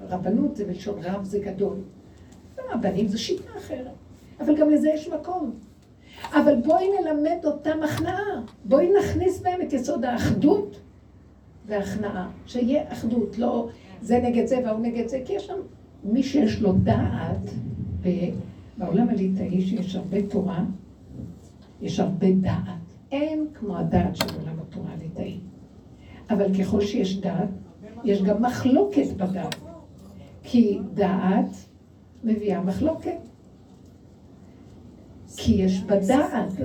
רבנות 0.00 0.56
זה 0.56 0.64
בלשון 0.64 0.98
רב 1.02 1.24
זה 1.24 1.38
גדול. 1.38 1.76
רבנים 2.70 3.06
זה 3.08 3.18
שיטה 3.18 3.50
אחרת. 3.58 3.86
אבל 4.40 4.56
גם 4.56 4.70
לזה 4.70 4.90
יש 4.94 5.08
מקום. 5.08 5.50
אבל 6.32 6.54
בואי 6.64 6.86
נלמד 7.00 7.44
אותם 7.44 7.82
הכנעה. 7.82 8.42
בואי 8.64 8.92
נכניס 8.98 9.40
בהם 9.40 9.62
את 9.62 9.72
יסוד 9.72 10.04
האחדות 10.04 10.80
והכנעה. 11.66 12.30
שיהיה 12.46 12.92
אחדות, 12.92 13.38
לא 13.38 13.68
זה 14.02 14.20
נגד 14.22 14.46
זה 14.46 14.58
והוא 14.64 14.80
נגד 14.80 15.06
זה, 15.08 15.22
כי 15.24 15.32
יש 15.32 15.46
שם 15.46 15.58
מי 16.04 16.22
שיש 16.22 16.60
לו 16.60 16.72
דעת, 16.72 17.50
ובעולם 18.02 19.08
הליטאי 19.08 19.60
שיש 19.60 19.96
הרבה 19.96 20.28
תורה, 20.28 20.64
יש 21.80 22.00
הרבה 22.00 22.26
דעת. 22.30 22.80
אין 23.12 23.46
כמו 23.54 23.78
הדעת 23.78 24.16
של 24.16 24.24
עולם 24.40 24.56
התורה 24.60 24.92
הליטאי. 24.92 25.38
אבל 26.30 26.46
ככל 26.58 26.80
שיש 26.80 27.20
דעת, 27.20 27.48
יש 28.04 28.22
גם 28.22 28.42
מחלוקת 28.42 29.06
בדעת. 29.16 29.54
כי 30.42 30.78
דעת 30.94 31.56
מביאה 32.24 32.60
מחלוקת. 32.60 33.18
כי 35.36 35.52
יש 35.52 35.82
בה 35.82 35.96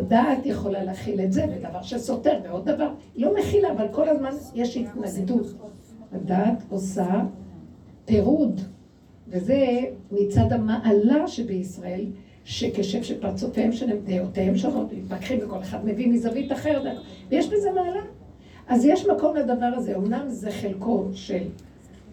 דעת, 0.08 0.46
יכולה 0.46 0.84
להכיל 0.84 1.22
את 1.22 1.34
זה, 1.34 1.46
ודבר 1.52 1.82
שסותר, 1.82 2.40
ועוד 2.44 2.70
דבר, 2.70 2.94
לא 3.16 3.36
מכילה, 3.40 3.72
אבל 3.72 3.88
כל 3.92 4.10
הזמן 4.10 4.30
יש 4.54 4.78
התנגדות. 4.78 5.46
הדעת 6.12 6.64
עושה 6.70 7.22
פירוד, 8.06 8.62
וזה 9.28 9.80
מצד 10.12 10.52
המעלה 10.52 11.28
שבישראל, 11.28 12.06
שכשם 12.44 13.04
שפרצופיהם 13.04 13.72
שלהם, 13.72 13.98
דעותיהם 14.04 14.58
שונות, 14.58 14.94
מתווכחים 14.94 15.40
וכל 15.42 15.60
אחד 15.60 15.86
מביא 15.86 16.08
מזווית 16.08 16.52
אחרת, 16.52 16.98
ויש 17.30 17.48
בזה 17.48 17.72
מעלה. 17.72 18.02
אז 18.68 18.86
יש 18.86 19.06
מקום 19.06 19.36
לדבר 19.36 19.72
הזה, 19.76 19.96
אמנם 19.96 20.30
זה 20.30 20.52
חלקו 20.52 21.06
של, 21.14 21.44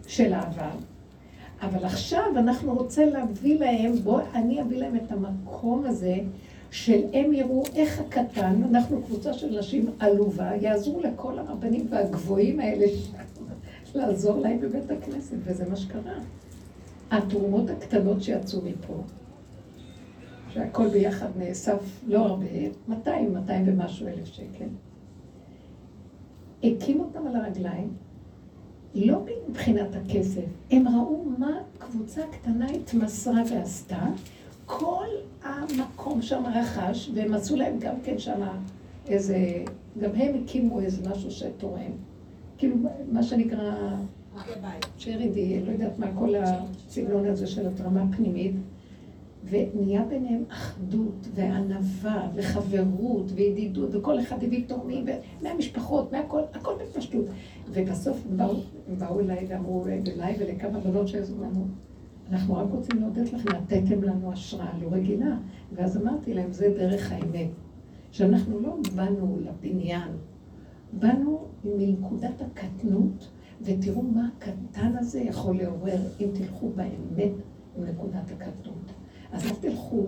של 0.07 0.33
העבר, 0.33 0.71
אבל 1.61 1.85
עכשיו 1.85 2.23
אנחנו 2.37 2.73
רוצים 2.73 3.09
להביא 3.09 3.59
להם, 3.59 3.93
בוא, 3.95 4.21
אני 4.33 4.61
אביא 4.61 4.77
להם 4.77 4.95
את 4.95 5.11
המקום 5.11 5.85
הזה, 5.85 6.15
של 6.71 7.01
הם 7.13 7.33
יראו 7.33 7.63
איך 7.75 7.99
הקטן, 7.99 8.61
אנחנו 8.69 9.01
קבוצה 9.03 9.33
של 9.33 9.59
נשים 9.59 9.91
עלובה, 9.99 10.51
יעזרו 10.61 11.01
לכל 11.01 11.39
הרבנים 11.39 11.87
והגבוהים 11.89 12.59
האלה 12.59 12.85
לעזור 13.95 14.39
להם 14.39 14.59
בבית 14.61 14.91
הכנסת, 14.91 15.35
וזה 15.43 15.69
מה 15.69 15.75
שקרה. 15.75 16.13
התרומות 17.11 17.69
הקטנות 17.69 18.23
שיצאו 18.23 18.59
מפה, 18.61 18.93
שהכל 20.49 20.87
ביחד 20.87 21.27
נאסף 21.37 22.01
לא 22.07 22.19
הרבה, 22.19 22.45
200, 22.87 23.33
200 23.33 23.63
ומשהו 23.67 24.07
אלף 24.07 24.25
שקל, 24.25 24.65
הקים 26.63 26.99
אותם 26.99 27.27
על 27.27 27.35
הרגליים, 27.35 27.89
לא 28.95 29.25
מבחינת 29.49 29.95
הכסף, 29.95 30.45
הם 30.71 30.87
ראו 30.87 31.25
מה 31.37 31.51
קבוצה 31.79 32.21
קטנה 32.31 32.69
התמסרה 32.69 33.41
ועשתה, 33.51 34.05
כל 34.65 35.07
המקום 35.43 36.21
שם 36.21 36.43
רכש, 36.55 37.09
והם 37.15 37.33
עשו 37.33 37.55
להם 37.55 37.79
גם 37.79 37.95
כן 38.03 38.19
שם 38.19 38.41
איזה, 39.07 39.63
גם 39.99 40.09
הם 40.15 40.35
הקימו 40.43 40.79
איזה 40.79 41.09
משהו 41.09 41.31
שתורם. 41.31 41.91
כאילו, 42.57 42.75
מה 43.11 43.23
שנקרא... 43.23 43.95
שרידי, 44.97 45.59
לא 45.65 45.71
יודעת 45.71 45.99
מה, 45.99 46.07
כל 46.19 46.35
הסגנון 46.35 47.25
הזה 47.25 47.47
של 47.47 47.67
התרמה 47.67 48.03
פנימית. 48.15 48.55
ונהיה 49.49 50.03
ביניהם 50.03 50.43
אחדות 50.49 51.27
וענווה 51.33 52.29
וחברות 52.35 53.31
וידידות, 53.35 53.95
וכל 53.95 54.19
אחד 54.19 54.43
הביא 54.43 54.63
תורמים, 54.67 55.05
מהמשפחות, 55.41 56.11
מהכל, 56.11 56.41
הכל 56.53 56.73
בפשטות. 56.81 57.25
ובסוף 57.71 58.23
באו, 58.35 58.55
באו 58.99 59.19
אליי 59.19 59.45
ואמרו, 59.49 59.85
אליי 59.87 60.35
ולכמה 60.39 60.79
בנות 60.79 61.07
שעזרו 61.07 61.43
לנו, 61.43 61.67
אנחנו 62.31 62.55
רק 62.55 62.67
רוצים 62.71 62.99
להודות 62.99 63.33
לכם, 63.33 63.49
נתתם 63.49 64.03
לנו 64.03 64.31
השראה 64.31 64.77
לא 64.81 64.87
רגילה. 64.91 65.37
ואז 65.73 65.97
אמרתי 65.97 66.33
להם, 66.33 66.51
זה 66.51 66.73
דרך 66.77 67.11
האמת. 67.11 67.49
שאנחנו 68.11 68.59
לא 68.59 68.77
באנו 68.95 69.37
לבניין, 69.41 70.11
באנו 70.93 71.45
מנקודת 71.65 72.41
הקטנות, 72.41 73.29
ותראו 73.61 74.01
מה 74.01 74.29
הקטן 74.37 74.97
הזה 74.97 75.19
יכול 75.19 75.57
לעורר 75.57 75.99
אם 76.19 76.27
תלכו 76.33 76.69
באמת 76.75 77.31
עם 77.77 77.83
נקודת 77.83 78.31
הקטנות. 78.31 78.92
אז 79.33 79.45
אל 79.45 79.55
תלכו 79.61 80.05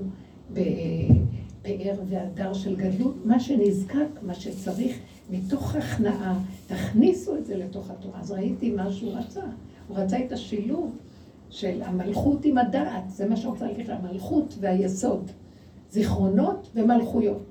בפאר 0.51 1.99
והדר 2.09 2.53
של 2.53 2.75
גדלות, 2.75 3.25
מה 3.25 3.39
שנזקק, 3.39 4.07
מה 4.21 4.33
שצריך, 4.33 4.97
מתוך 5.29 5.75
הכנעה, 5.75 6.39
תכניסו 6.67 7.37
את 7.37 7.45
זה 7.45 7.57
לתוך 7.57 7.89
התורה. 7.91 8.19
אז 8.19 8.31
ראיתי 8.31 8.71
מה 8.71 8.91
שהוא 8.91 9.13
רצה. 9.13 9.41
הוא 9.87 9.97
רצה 9.97 10.17
את 10.25 10.31
השילוב 10.31 10.97
של 11.49 11.81
המלכות 11.83 12.45
עם 12.45 12.57
הדעת, 12.57 13.09
זה 13.09 13.29
מה 13.29 13.37
שרוצה 13.37 13.65
להגיד, 13.65 13.89
המלכות 13.89 14.55
והיסוד, 14.59 15.31
זיכרונות 15.89 16.71
ומלכויות. 16.75 17.43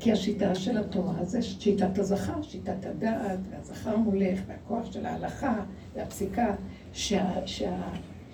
כי 0.00 0.12
השיטה 0.12 0.54
של 0.54 0.78
התורה 0.78 1.24
זה 1.24 1.42
שיטת 1.42 1.98
הזכר, 1.98 2.42
שיטת 2.42 2.86
הדעת, 2.86 3.38
והזכר 3.50 3.96
מולך, 3.96 4.40
והכוח 4.46 4.92
של 4.92 5.06
ההלכה, 5.06 5.60
והפסיקה, 5.94 6.54
שה, 6.92 7.46
שה, 7.46 7.80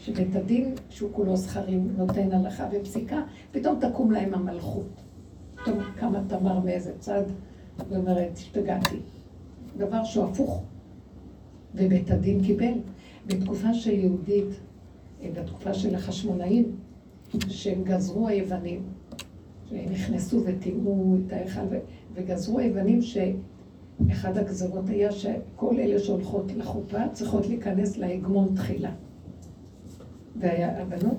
שבית 0.04 0.36
הדין, 0.36 0.74
שהוא 0.90 1.10
כולו 1.12 1.36
זכרים, 1.36 1.94
נותן 1.96 2.32
הלכה 2.32 2.68
ופסיקה, 2.72 3.22
פתאום 3.52 3.80
תקום 3.80 4.10
להם 4.10 4.34
המלכות. 4.34 5.02
פתאום 5.54 5.78
קמה 5.96 6.20
תמר 6.28 6.60
מאיזה 6.60 6.92
צד, 6.98 7.22
ואומרת, 7.88 8.32
השתגעתי. 8.36 8.96
דבר 9.76 10.04
שהוא 10.04 10.24
הפוך. 10.24 10.62
ובית 11.74 12.10
הדין 12.10 12.44
קיבל. 12.44 12.72
בתקופה 13.26 13.74
של 13.74 13.90
יהודית, 13.90 14.60
בתקופה 15.34 15.74
של 15.74 15.94
החשמונאים, 15.94 16.76
שהם 17.48 17.84
גזרו 17.84 18.28
היוונים, 18.28 18.82
שנכנסו 19.70 20.42
וטימאו 20.44 21.16
את 21.26 21.32
ההיכל, 21.32 21.60
וגזרו 22.14 22.58
היוונים 22.58 23.00
שאחד 23.02 24.38
הגזרות 24.38 24.88
היה 24.88 25.12
שכל 25.12 25.74
אלה 25.78 25.98
שהולכות 25.98 26.52
לחופה 26.56 27.08
צריכות 27.12 27.46
להיכנס 27.46 27.96
להגמון 27.96 28.54
תחילה. 28.54 28.92
והבנות 30.36 31.16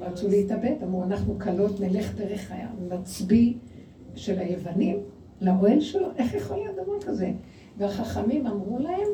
רצו 0.00 0.28
להתאבד, 0.28 0.74
אמרו, 0.82 1.04
אנחנו 1.04 1.38
כלות 1.38 1.80
נלך 1.80 2.14
דרך 2.14 2.52
המצביא 2.54 3.54
של 4.14 4.38
היוונים 4.38 4.96
לאוהל 5.40 5.80
שלו, 5.80 6.08
איך 6.16 6.34
יכול 6.34 6.56
להיות 6.56 6.76
דבר 6.76 7.00
כזה? 7.06 7.32
והחכמים 7.78 8.46
אמרו 8.46 8.78
להם, 8.78 9.08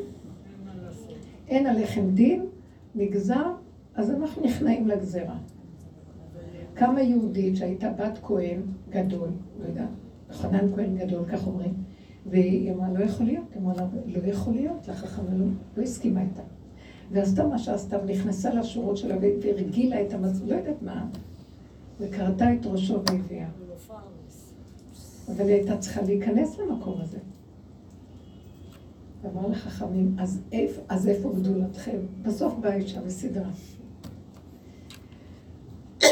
אין 1.47 1.67
עליכם 1.67 2.09
דין, 2.13 2.45
נגזר, 2.95 3.51
אז 3.95 4.11
אנחנו 4.11 4.43
נכנעים 4.43 4.87
לגזרה. 4.87 5.37
קמה 6.73 7.01
יהודית 7.01 7.55
שהייתה 7.55 7.89
בת 7.89 8.19
כהן 8.23 8.61
גדול, 8.89 9.29
לא 9.59 9.65
יודע, 9.65 9.85
חנן 10.31 10.75
כהן 10.75 10.97
גדול, 10.97 11.25
כך 11.25 11.47
אומרים, 11.47 11.73
והיא 12.25 12.73
אמרה, 12.73 12.89
לא 12.93 13.03
יכול 13.03 13.25
להיות, 13.25 13.45
אמרה, 13.57 13.73
לא 14.05 14.27
יכול 14.27 14.53
להיות, 14.53 14.87
לחכם 14.87 15.23
לא, 15.37 15.45
לא 15.77 15.83
הסכימה 15.83 16.21
איתה. 16.21 16.41
ועשתה 17.11 17.47
מה 17.47 17.57
שעשתה, 17.57 17.97
ונכנסה 18.03 18.53
לשורות 18.53 18.97
שלה 18.97 19.15
והרגילה 19.41 20.01
את 20.01 20.13
המצב, 20.13 20.45
לא 20.47 20.55
יודעת 20.55 20.81
מה, 20.81 21.05
וקרתה 21.99 22.53
את 22.53 22.65
ראשו 22.65 23.01
והביאה. 23.05 23.47
אבל 25.27 25.45
היא 25.45 25.55
הייתה 25.55 25.77
צריכה 25.77 26.01
להיכנס 26.01 26.57
למקום 26.57 27.01
הזה. 27.01 27.17
ואמר 29.21 29.47
לחכמים, 29.47 30.15
אז 30.19 30.41
איפה, 30.51 30.81
אז 30.89 31.07
איפה 31.07 31.33
גדולתכם? 31.35 31.97
בסוף 32.21 32.53
באה 32.53 32.75
אישה 32.75 32.99
וסידרה. 33.05 33.49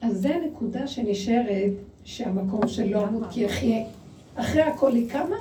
אז 0.00 0.22
זה 0.22 0.34
הנקודה 0.34 0.86
שנשארת, 0.86 1.72
שהמקום 2.04 2.68
של 2.68 2.96
אמות 2.96 3.22
כי 3.30 3.40
יחיה. 3.40 3.86
אחרי 4.34 4.62
הכל 4.62 4.92
היא 4.94 5.10
קמה, 5.10 5.36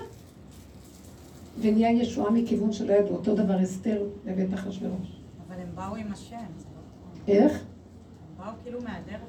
ונהיה 1.62 1.92
ישועה 1.92 2.32
מכיוון 2.32 2.72
שלא 2.74 2.94
ידעו. 2.94 3.16
אותו 3.16 3.36
דבר 3.36 3.63
אסתר 3.63 4.04
לבית 4.26 4.54
אחשוורוש. 4.54 5.22
אבל 5.48 5.62
הם 5.62 5.68
באו 5.76 5.96
עם 5.96 6.12
השם. 6.12 6.36
איך? 7.28 7.52
הם 7.52 8.46
באו 8.46 8.54
כאילו 8.63 8.80
מהדרך. 8.82 9.22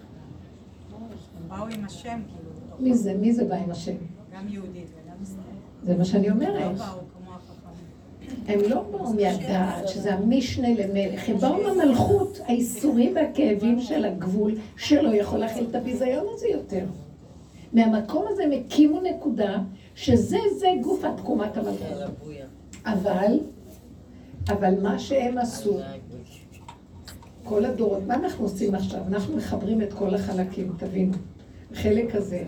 הם 1.43 1.49
באו 1.49 1.67
עם 1.67 1.85
השם, 1.85 2.21
כאילו. 2.27 2.51
מי 2.79 2.95
זה? 2.95 3.15
מי 3.15 3.33
זה 3.33 3.45
בא 3.45 3.55
עם 3.55 3.71
השם? 3.71 3.97
גם 4.35 4.49
יהודית 4.49 4.87
וגם 4.87 5.17
אסתר. 5.23 5.41
זה 5.83 5.97
מה 5.97 6.05
שאני 6.05 6.31
אומרת. 6.31 6.79
לא 6.79 6.85
באו 6.87 7.01
הם 8.49 8.61
לא 8.69 8.83
באו 8.91 9.13
מהדעת, 9.13 9.89
שזה 9.89 10.15
המשנה 10.15 10.69
למלך, 10.69 11.29
הם 11.29 11.37
באו 11.37 11.63
מהמלכות, 11.63 12.41
האיסורים 12.45 13.13
והכאבים 13.17 13.81
של 13.81 14.05
הגבול 14.05 14.55
שלא 14.77 15.15
יכול 15.15 15.39
להכיל 15.39 15.67
את 15.71 15.75
הביזיון 15.75 16.27
הזה 16.35 16.49
יותר. 16.49 16.85
מהמקום 17.73 18.25
הזה 18.29 18.45
הם 18.45 18.51
הקימו 18.53 19.01
נקודה 19.01 19.59
שזה 19.95 20.39
זה 20.59 20.69
גוף 20.83 21.05
התקומת 21.05 21.57
המלכות. 21.57 22.11
אבל, 22.87 23.39
אבל 24.49 24.81
מה 24.83 24.99
שהם 24.99 25.39
עשו, 25.39 25.79
כל 27.45 27.65
הדורות, 27.65 28.03
מה 28.07 28.15
אנחנו 28.15 28.45
עושים 28.45 28.75
עכשיו? 28.75 29.01
אנחנו 29.07 29.37
מחברים 29.37 29.83
את 29.83 29.93
כל 29.93 30.15
החלקים, 30.15 30.73
תבינו. 30.79 31.13
החלק 31.73 32.15
הזה, 32.15 32.45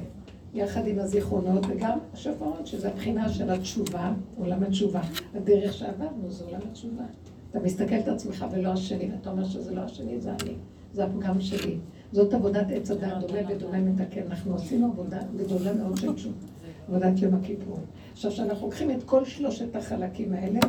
יחד 0.55 0.87
עם 0.87 0.99
הזיכרונות, 0.99 1.67
וגם 1.69 1.99
השופרות, 2.13 2.67
שזה 2.67 2.89
הבחינה 2.89 3.29
של 3.29 3.51
התשובה, 3.51 4.13
עולם 4.39 4.63
התשובה. 4.63 5.01
הדרך 5.35 5.73
שעברנו 5.73 6.31
זה 6.31 6.45
עולם 6.45 6.61
התשובה. 6.71 7.05
אתה 7.51 7.61
מסתכל 7.61 7.95
את 7.95 8.09
עצמך 8.09 8.47
ולא 8.53 8.69
השני, 8.69 9.11
ואתה 9.13 9.31
אומר 9.31 9.45
שזה 9.45 9.75
לא 9.75 9.81
השני, 9.81 10.21
זה 10.21 10.31
אני, 10.31 10.55
זה 10.93 11.05
הפגם 11.05 11.41
שלי. 11.41 11.79
זאת 12.13 12.35
עבודת 12.35 12.67
עץ 12.71 12.91
הדעת, 12.91 13.21
דומה 13.21 13.39
ודומה 13.49 13.81
מתקן. 13.81 14.23
אנחנו 14.27 14.53
עושים 14.53 14.85
עבודה 14.85 15.19
גדולה 15.37 15.73
מאוד 15.75 15.97
של 15.97 16.15
תשובה, 16.15 16.37
עבודת 16.89 17.19
יום 17.19 17.35
הכיפור. 17.35 17.79
עכשיו, 18.13 18.31
כשאנחנו 18.31 18.67
לוקחים 18.67 18.91
את 18.91 19.03
כל 19.05 19.25
שלושת 19.25 19.77
החלקים 19.77 20.33
האלה, 20.33 20.61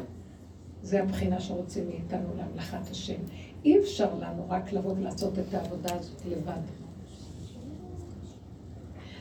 זה 0.83 1.03
הבחינה 1.03 1.39
שרוצים 1.39 1.87
מאיתנו 1.87 2.29
להמלכת 2.37 2.91
השם. 2.91 3.21
אי 3.65 3.79
אפשר 3.79 4.15
לנו 4.15 4.45
רק 4.49 4.73
לבוא 4.73 4.93
ולעשות 4.97 5.39
את 5.39 5.53
העבודה 5.53 5.95
הזאת 5.95 6.21
לבד. 6.25 6.61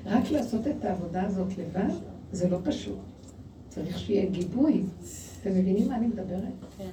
רק 0.07 0.31
לעשות 0.31 0.67
את 0.67 0.85
העבודה 0.85 1.23
הזאת 1.23 1.59
לבד, 1.59 1.95
זה 2.33 2.49
לא 2.49 2.59
פשוט. 2.65 2.99
צריך 3.69 3.99
שיהיה 3.99 4.31
גיבוי. 4.31 4.83
אתם 5.41 5.51
מבינים 5.51 5.89
מה 5.89 5.97
אני 5.97 6.07
מדברת? 6.07 6.43
כן. 6.79 6.85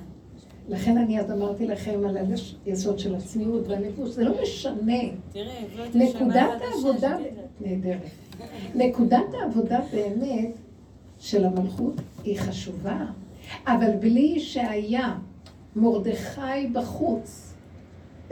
לכן 0.69 0.97
אני 0.97 1.19
אז 1.19 1.31
אמרתי 1.31 1.67
לכם 1.67 1.99
על 2.09 2.17
היסוד 2.65 2.99
של 2.99 3.15
הצניעות 3.15 3.67
והלבוש, 3.67 4.09
זה 4.09 4.23
לא 4.23 4.41
משנה. 4.41 5.01
תראי, 5.31 5.65
נקודת 5.95 6.61
העבודה, 6.61 7.17
נהדרת. 7.61 8.22
נקודת 8.75 9.33
העבודה 9.41 9.79
באמת 9.91 10.51
של 11.19 11.45
המלכות 11.45 11.93
היא 12.23 12.39
חשובה, 12.39 13.05
אבל 13.67 13.91
בלי 13.99 14.39
שהיה 14.39 15.15
מרדכי 15.75 16.67
בחוץ, 16.73 17.53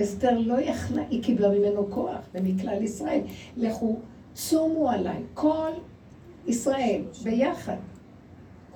אסתר 0.02 0.40
לא 0.40 0.62
יכלה, 0.62 1.04
היא 1.10 1.24
קיבלה 1.24 1.50
ממנו 1.50 1.88
כוח 1.90 2.20
ומכלל 2.34 2.84
ישראל. 2.84 3.22
לכו, 3.58 4.00
צומו 4.34 4.90
עליי, 4.90 5.24
כל 5.34 5.72
ישראל 6.48 7.02
ביחד, 7.24 7.78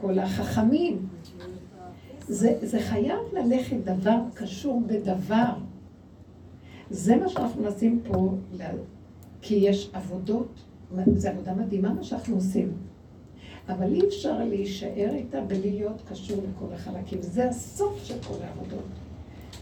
כל 0.02 0.20
החכמים. 0.20 1.08
זה, 2.28 2.58
זה 2.62 2.80
חייב 2.80 3.20
ללכת 3.34 3.78
דבר 3.78 4.18
קשור 4.34 4.82
בדבר. 4.88 5.54
זה 6.90 7.16
מה 7.16 7.30
שאנחנו 7.30 7.62
מנסים 7.62 8.02
פה, 8.08 8.34
כי 9.42 9.56
יש 9.56 9.90
עבודות, 9.94 10.65
זו 11.16 11.30
עבודה 11.30 11.54
מדהימה 11.54 11.94
מה 11.94 12.04
שאנחנו 12.04 12.36
עושים. 12.36 12.72
אבל 13.70 13.94
אי 13.94 14.08
אפשר 14.08 14.44
להישאר 14.44 15.10
איתה 15.14 15.42
בלי 15.42 15.72
להיות 15.72 16.02
קשור 16.10 16.38
לכל 16.38 16.74
החלקים. 16.74 17.22
זה 17.22 17.50
הסוף 17.50 18.04
של 18.04 18.16
כל 18.28 18.44
העבודות. 18.44 18.86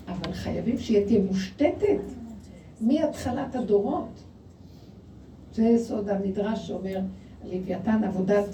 אבל 0.07 0.33
חייבים 0.33 0.77
שהיא 0.77 1.05
תהיה 1.05 1.21
מושתתת 1.23 2.01
מהתחלת 2.81 3.55
הדורות. 3.55 4.23
זה 5.53 5.63
יסוד 5.63 6.09
המדרש 6.09 6.67
שאומר, 6.67 6.99
לוויתן 7.43 8.03
עבודת, 8.03 8.45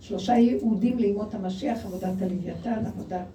שלושה 0.00 0.32
יהודים 0.32 0.98
לימות 0.98 1.34
המשיח, 1.34 1.86
עבודת 1.86 2.22
הלוויתן, 2.22 2.86
עבודת 2.86 3.26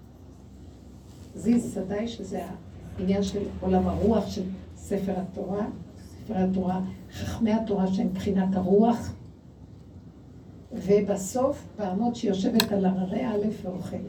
זיז 1.35 1.73
סדאי, 1.73 2.07
שזה 2.07 2.41
העניין 2.97 3.23
של 3.23 3.39
עולם 3.61 3.87
הרוח 3.87 4.29
של 4.29 4.43
ספר 4.75 5.13
התורה, 5.17 5.67
ספר 6.23 6.37
התורה, 6.37 6.81
חכמי 7.11 7.53
התורה 7.53 7.87
שהם 7.87 8.07
מבחינת 8.07 8.55
הרוח, 8.55 9.13
ובסוף, 10.71 11.67
בעמוד 11.77 12.15
שיושבת 12.15 12.71
על 12.71 12.85
הררי 12.85 13.25
א' 13.25 13.47
ואוכלת. 13.63 14.01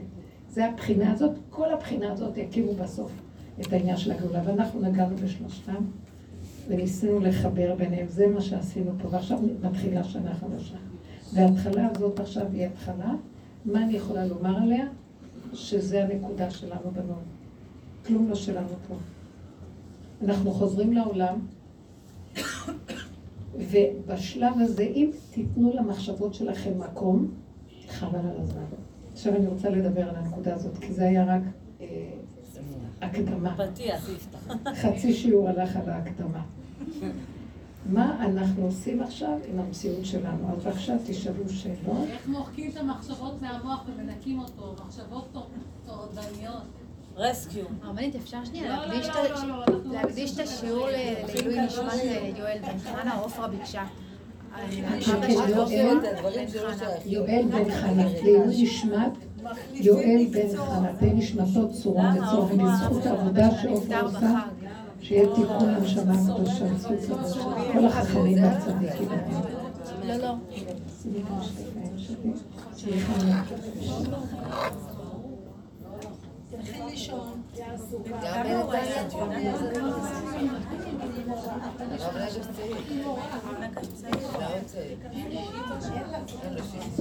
זה 0.51 0.67
הבחינה 0.67 1.13
הזאת, 1.13 1.33
כל 1.51 1.73
הבחינה 1.73 2.13
הזאת 2.13 2.37
יקימו 2.37 2.75
בסוף 2.75 3.13
את 3.61 3.73
העניין 3.73 3.97
של 3.97 4.13
הגאולה, 4.13 4.43
ואנחנו 4.45 4.81
נגענו 4.81 5.17
בשלושתם, 5.17 5.85
וניסינו 6.69 7.21
לחבר 7.21 7.75
ביניהם, 7.75 8.07
זה 8.09 8.27
מה 8.27 8.41
שעשינו 8.41 8.93
פה, 9.03 9.09
ועכשיו 9.11 9.39
מתחילה 9.63 10.05
שנה 10.05 10.35
חדשה. 10.35 10.77
וההתחלה 11.35 11.89
הזאת 11.95 12.21
עכשיו 12.21 12.47
היא 12.53 12.67
התחלה, 12.67 13.15
מה 13.65 13.83
אני 13.83 13.93
יכולה 13.93 14.27
לומר 14.27 14.57
עליה? 14.57 14.87
שזה 15.53 16.05
הנקודה 16.05 16.51
שלנו 16.51 16.91
בנות. 16.93 17.23
כלום 18.07 18.29
לא 18.29 18.35
שלנו 18.35 18.69
פה. 18.89 18.95
אנחנו 20.25 20.51
חוזרים 20.51 20.93
לעולם, 20.93 21.39
ובשלב 23.55 24.55
הזה, 24.57 24.83
אם 24.83 25.11
תיתנו 25.31 25.73
למחשבות 25.75 26.35
שלכם 26.35 26.79
מקום, 26.79 27.31
חבל 27.89 28.19
על 28.19 28.41
הזמן. 28.41 28.65
עכשיו 29.13 29.37
אני 29.37 29.47
רוצה 29.47 29.71
לדבר 29.71 30.09
על 30.09 30.17
הנקודה 30.17 30.55
הזאת, 30.55 30.79
כי 30.79 30.93
זה 30.93 31.05
היה 31.05 31.25
רק 31.25 31.43
אה, 31.81 31.87
הקדמה. 33.01 33.57
פתיח, 33.57 34.11
חצי 34.75 35.13
שיעור 35.13 35.49
הלך 35.49 35.77
על 35.77 35.91
ההקדמה. 35.91 36.43
מה 37.87 38.25
אנחנו 38.25 38.65
עושים 38.65 39.03
עכשיו 39.03 39.39
עם 39.53 39.61
המציאות 39.61 40.05
שלנו? 40.05 40.53
אז 40.53 40.65
בבקשה 40.65 40.97
תשאלו 41.07 41.49
שאלות. 41.49 42.09
איך 42.09 42.29
מוחקים 42.29 42.71
את 42.71 42.77
המחשבות 42.77 43.43
מהמוח 43.43 43.85
ומנקים 43.89 44.39
אותו? 44.39 44.75
מחשבות 44.87 45.37
טורדניות. 45.87 46.63
רסקיו. 47.17 47.65
הרבנית, 47.83 48.15
אפשר 48.17 48.45
שנייה 48.45 48.87
להקדיש 49.85 50.35
את 50.35 50.39
השיעור 50.39 50.89
לעילוי 50.89 51.61
נשמת 51.61 51.93
יואל 52.37 52.59
בן 52.63 52.79
חנה, 52.79 53.15
עופרה 53.15 53.49
ביקשה. 53.49 53.85
יואל 57.07 57.43
בן 57.51 57.71
חנה, 57.71 58.05
לעילוי 58.05 58.63
נשמת 58.63 59.13
יואל 59.73 60.27
בן 60.31 60.57
חנה, 60.57 60.93
תהי 60.99 61.13
נשמתו 61.13 61.73
צורה 61.73 62.13
וצורה 62.15 62.47
בזכות 62.55 63.07
העבודה 63.07 63.49
שעופרה 63.63 64.01
עושה. 64.01 64.41
שיהיה 65.01 65.27
תיקון 65.35 65.69
לנשמה 65.69 66.13
הקדושה, 66.13 66.65
כל 67.73 67.87
החכמים 67.87 68.43
והצדיקים. 68.43 69.09
לא, 70.05 70.17
לא. 70.17 70.35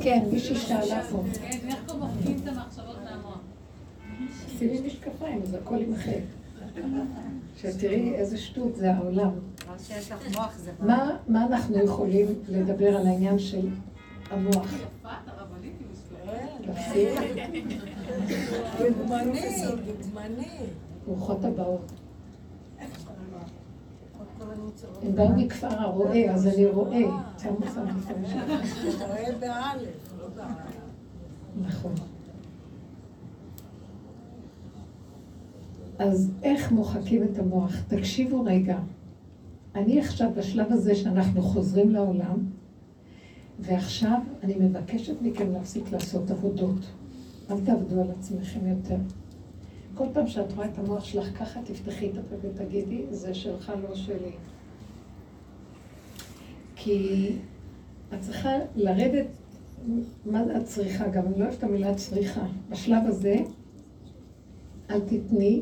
כן, 0.01 0.25
מישהי 0.31 0.55
שאלה 0.55 1.03
פה. 1.11 1.23
איך 1.41 1.95
מוחקים 1.99 2.37
את 2.43 2.47
המחשבות 2.47 2.95
מהמוח? 3.03 3.39
שימי 4.57 4.81
משקפיים, 4.81 5.41
אז 5.43 5.53
הכל 5.53 5.75
יימחק. 5.75 6.21
שתראי 7.57 8.15
איזה 8.15 8.37
שטות 8.37 8.75
זה 8.75 8.93
העולם. 8.93 9.31
מה 11.27 11.45
אנחנו 11.45 11.83
יכולים 11.83 12.27
לדבר 12.47 12.97
על 12.97 13.07
העניין 13.07 13.39
של 13.39 13.67
המוח? 14.31 14.73
דוגמני. 16.65 17.92
ברוכות 21.05 21.43
הבאות. 21.45 21.91
הם 25.01 25.15
באו 25.15 25.29
מכפר 25.29 25.67
הרועה, 25.67 26.33
אז 26.33 26.47
אני 26.47 26.65
רואה. 26.65 26.99
רואה 28.99 29.31
באלף, 29.39 30.13
לא 30.19 30.27
באלף. 30.35 30.75
נכון. 31.61 31.93
אז 35.99 36.31
איך 36.43 36.71
מוחקים 36.71 37.23
את 37.23 37.39
המוח? 37.39 37.75
תקשיבו 37.87 38.43
רגע. 38.43 38.79
אני 39.75 39.99
עכשיו 39.99 40.31
בשלב 40.35 40.71
הזה 40.71 40.95
שאנחנו 40.95 41.41
חוזרים 41.41 41.89
לעולם, 41.91 42.37
ועכשיו 43.59 44.19
אני 44.43 44.55
מבקשת 44.55 45.21
מכם 45.21 45.51
להפסיק 45.51 45.91
לעשות 45.91 46.31
עבודות. 46.31 46.85
אל 47.51 47.65
תעבדו 47.65 48.01
על 48.01 48.11
עצמכם 48.19 48.67
יותר. 48.67 48.97
כל 49.95 50.05
פעם 50.13 50.27
שאת 50.27 50.53
רואה 50.53 50.65
את 50.65 50.79
המוח 50.79 51.03
שלך 51.03 51.39
ככה, 51.39 51.59
תפתחי 51.65 52.09
את 52.09 52.17
הפה 52.17 52.35
ותגידי, 52.41 53.03
זה 53.09 53.33
שלך, 53.33 53.73
לא 53.89 53.95
שלי. 53.95 54.31
כי 56.75 57.31
את 58.13 58.21
צריכה 58.21 58.49
לרדת, 58.75 59.25
מה 60.25 60.57
את 60.57 60.65
צריכה? 60.65 61.07
גם 61.07 61.25
אני 61.25 61.39
לא 61.39 61.43
אוהבת 61.43 61.57
את 61.57 61.63
המילה 61.63 61.95
צריכה. 61.95 62.45
בשלב 62.69 63.03
הזה, 63.05 63.35
אל 64.89 64.99
תתני, 64.99 65.61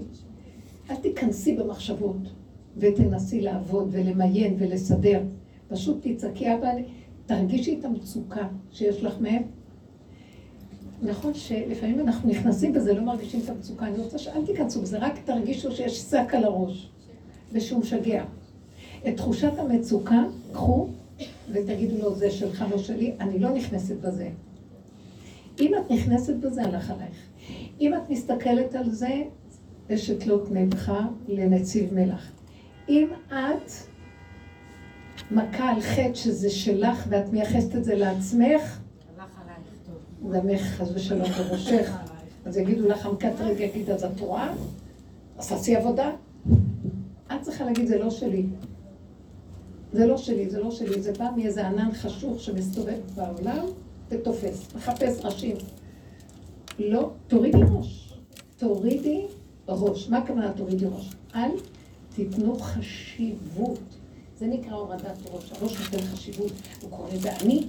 אל 0.89 0.95
תיכנסי 0.95 1.55
במחשבות 1.55 2.17
ותנסי 2.77 3.41
לעבוד 3.41 3.89
ולמיין 3.91 4.55
ולסדר. 4.59 5.21
פשוט 5.67 6.07
תצעקי, 6.07 6.53
אבא, 6.53 6.69
תרגישי 7.25 7.79
את 7.79 7.85
המצוקה 7.85 8.47
שיש 8.71 9.03
לך 9.03 9.19
מהם. 9.19 9.43
נכון 11.01 11.33
שלפעמים 11.33 11.99
אנחנו 11.99 12.29
נכנסים 12.29 12.73
בזה, 12.73 12.93
לא 12.93 13.01
מרגישים 13.01 13.39
את 13.43 13.49
המצוקה. 13.49 13.87
אני 13.87 13.97
רוצה 13.97 14.17
שאל 14.17 14.45
תיכנסו 14.45 14.81
בזה, 14.81 14.97
רק 14.97 15.13
תרגישו 15.25 15.71
שיש 15.71 15.97
שק 15.97 16.33
על 16.33 16.43
הראש 16.43 16.89
ושהוא 17.51 17.79
משגע. 17.79 18.23
את 19.07 19.17
תחושת 19.17 19.51
המצוקה, 19.57 20.23
קחו 20.51 20.87
ותגידו 21.51 21.97
לו, 21.97 22.15
זה 22.15 22.31
שלך, 22.31 22.65
לא 22.71 22.77
שלי, 22.77 23.13
אני 23.19 23.39
לא 23.39 23.49
נכנסת 23.49 23.95
בזה. 23.95 24.29
אם 25.59 25.71
את 25.75 25.91
נכנסת 25.91 26.35
בזה, 26.35 26.63
הלך 26.63 26.91
עלייך. 26.91 27.15
אם 27.81 27.93
את 27.93 28.09
מסתכלת 28.09 28.75
על 28.75 28.89
זה, 28.89 29.21
אשת 29.93 30.25
לא 30.25 30.41
פניך 30.47 30.91
לנציב 31.27 31.93
מלח. 31.93 32.31
אם 32.89 33.07
את 33.27 33.71
מכה 35.31 35.69
על 35.69 35.81
חטא 35.81 36.13
שזה 36.13 36.49
שלך 36.49 37.05
ואת 37.09 37.33
מייחסת 37.33 37.75
את 37.75 37.83
זה 37.83 37.95
לעצמך. 37.95 38.80
דמך 40.29 40.61
חס 40.61 40.87
ושלום 40.93 41.27
בראשך. 41.29 41.91
אז 42.45 42.57
יגידו 42.57 42.87
לך 42.87 43.05
המקטרג 43.05 43.59
יגיד, 43.59 43.89
אז 43.89 44.03
את 44.03 44.19
רואה? 44.19 44.53
אז 45.37 45.49
תעשי 45.49 45.75
עבודה. 45.75 46.11
את 47.27 47.41
צריכה 47.41 47.65
להגיד, 47.65 47.87
זה 47.87 47.97
לא 47.97 48.09
שלי. 48.09 48.45
זה 49.93 50.05
לא 50.05 50.17
שלי, 50.17 50.49
זה 50.49 50.59
לא 50.59 50.71
שלי, 50.71 51.01
זה 51.01 51.11
בא 51.13 51.29
מאיזה 51.35 51.67
ענן 51.67 51.89
חשוך 51.93 52.39
שמסתובב 52.39 52.99
בעולם 53.15 53.65
ותופס, 54.09 54.67
מחפש 54.75 55.25
ראשים. 55.25 55.55
לא, 56.79 57.09
תורידי 57.27 57.57
ראש. 57.71 58.13
תורידי 58.57 59.25
ראש. 59.67 60.09
מה 60.09 60.17
הכוונה 60.17 60.51
תורידי 60.53 60.85
ראש? 60.85 61.09
אל 61.35 61.51
תיתנו 62.15 62.59
חשיבות. 62.59 63.79
זה 64.39 64.47
נקרא 64.47 64.75
הורדת 64.75 65.17
ראש. 65.31 65.51
הראש 65.51 65.77
נותן 65.79 66.05
חשיבות. 66.05 66.51
הוא 66.81 66.89
קורא 66.89 67.09
לזה 67.13 67.35
אני, 67.37 67.67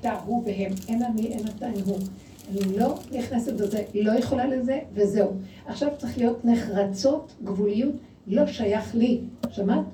אתה, 0.00 0.18
הוא 0.26 0.44
והם. 0.46 0.72
אין 0.88 1.02
אני, 1.02 1.26
אין 1.26 1.46
אתה, 1.56 1.66
אין 1.66 1.82
הוא. 1.84 1.98
אני 2.50 2.78
לא 2.78 2.94
נכנסת 3.12 3.52
בזה, 3.52 3.82
לא 3.94 4.12
יכולה 4.12 4.46
לזה, 4.46 4.80
וזהו. 4.92 5.30
עכשיו 5.66 5.88
צריך 5.98 6.18
להיות 6.18 6.44
נחרצות, 6.44 7.34
גבוליות, 7.44 7.94
לא 8.26 8.46
שייך 8.46 8.94
לי. 8.94 9.20
שמעת? 9.50 9.84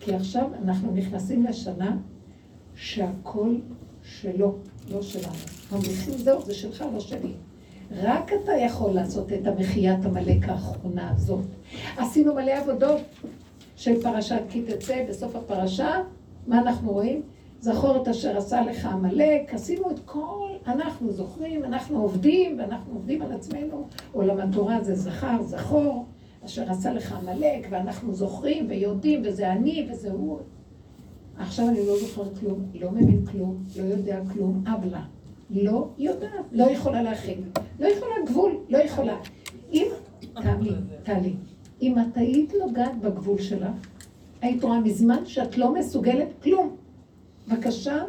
כי 0.00 0.14
עכשיו 0.14 0.48
אנחנו 0.64 0.92
נכנסים 0.92 1.44
לשנה 1.44 1.96
שהכל 2.74 3.56
שלו, 4.02 4.54
לא 4.90 5.02
שלנו. 5.02 5.34
ממליכים 5.72 6.14
זהו, 6.18 6.42
זה 6.42 6.54
שלך, 6.54 6.84
לא 6.94 7.00
שלי. 7.00 7.32
רק 7.96 8.32
אתה 8.32 8.52
יכול 8.52 8.92
לעשות 8.92 9.32
את 9.32 9.46
המחיית 9.46 10.04
עמלק 10.04 10.48
האחרונה 10.48 11.10
הזאת. 11.10 11.44
עשינו 11.96 12.34
מלא 12.34 12.50
עבודות 12.52 13.00
של 13.76 14.02
פרשת 14.02 14.40
כי 14.50 14.62
תצא, 14.62 15.04
בסוף 15.08 15.36
הפרשה, 15.36 15.90
מה 16.46 16.58
אנחנו 16.58 16.92
רואים? 16.92 17.22
זכור 17.60 18.02
את 18.02 18.08
אשר 18.08 18.36
עשה 18.36 18.62
לך 18.62 18.86
עמלק, 18.86 19.54
עשינו 19.54 19.90
את 19.90 20.00
כל, 20.04 20.48
אנחנו 20.66 21.12
זוכרים, 21.12 21.64
אנחנו 21.64 22.02
עובדים, 22.02 22.58
ואנחנו 22.58 22.94
עובדים 22.94 23.22
על 23.22 23.32
עצמנו. 23.32 23.88
עולם 24.12 24.40
התורה 24.40 24.82
זה 24.82 24.94
זכר, 24.94 25.42
זכור, 25.42 26.04
אשר 26.44 26.70
עשה 26.70 26.92
לך 26.92 27.12
עמלק, 27.12 27.66
ואנחנו 27.70 28.14
זוכרים 28.14 28.66
ויודעים, 28.68 29.22
וזה 29.24 29.52
אני 29.52 29.88
וזה 29.90 30.10
הוא. 30.10 30.38
עכשיו 31.38 31.68
אני 31.68 31.86
לא 31.86 31.98
זוכר 31.98 32.34
כלום, 32.34 32.64
לא 32.74 32.90
מבין 32.90 33.26
כלום, 33.26 33.64
לא 33.76 33.82
יודע 33.82 34.20
כלום, 34.32 34.64
אבלה. 34.66 35.02
לא 35.50 35.88
יודעת, 35.98 36.30
לא 36.52 36.64
יכולה 36.64 37.02
להכין. 37.02 37.42
לא 37.80 37.86
יכולה 37.86 38.14
גבול, 38.26 38.52
לא 38.68 38.78
יכולה. 38.78 39.16
אם, 39.72 39.86
טלי, 40.34 40.70
טלי, 41.02 41.34
אם 41.82 41.94
את 41.98 42.16
היית 42.16 42.52
נוגעת 42.64 43.00
בגבול 43.00 43.38
שלך, 43.38 43.70
היית 44.42 44.64
רואה 44.64 44.80
מזמן 44.80 45.26
שאת 45.26 45.58
לא 45.58 45.74
מסוגלת 45.74 46.28
כלום. 46.42 46.76
בבקשה, 47.50 48.04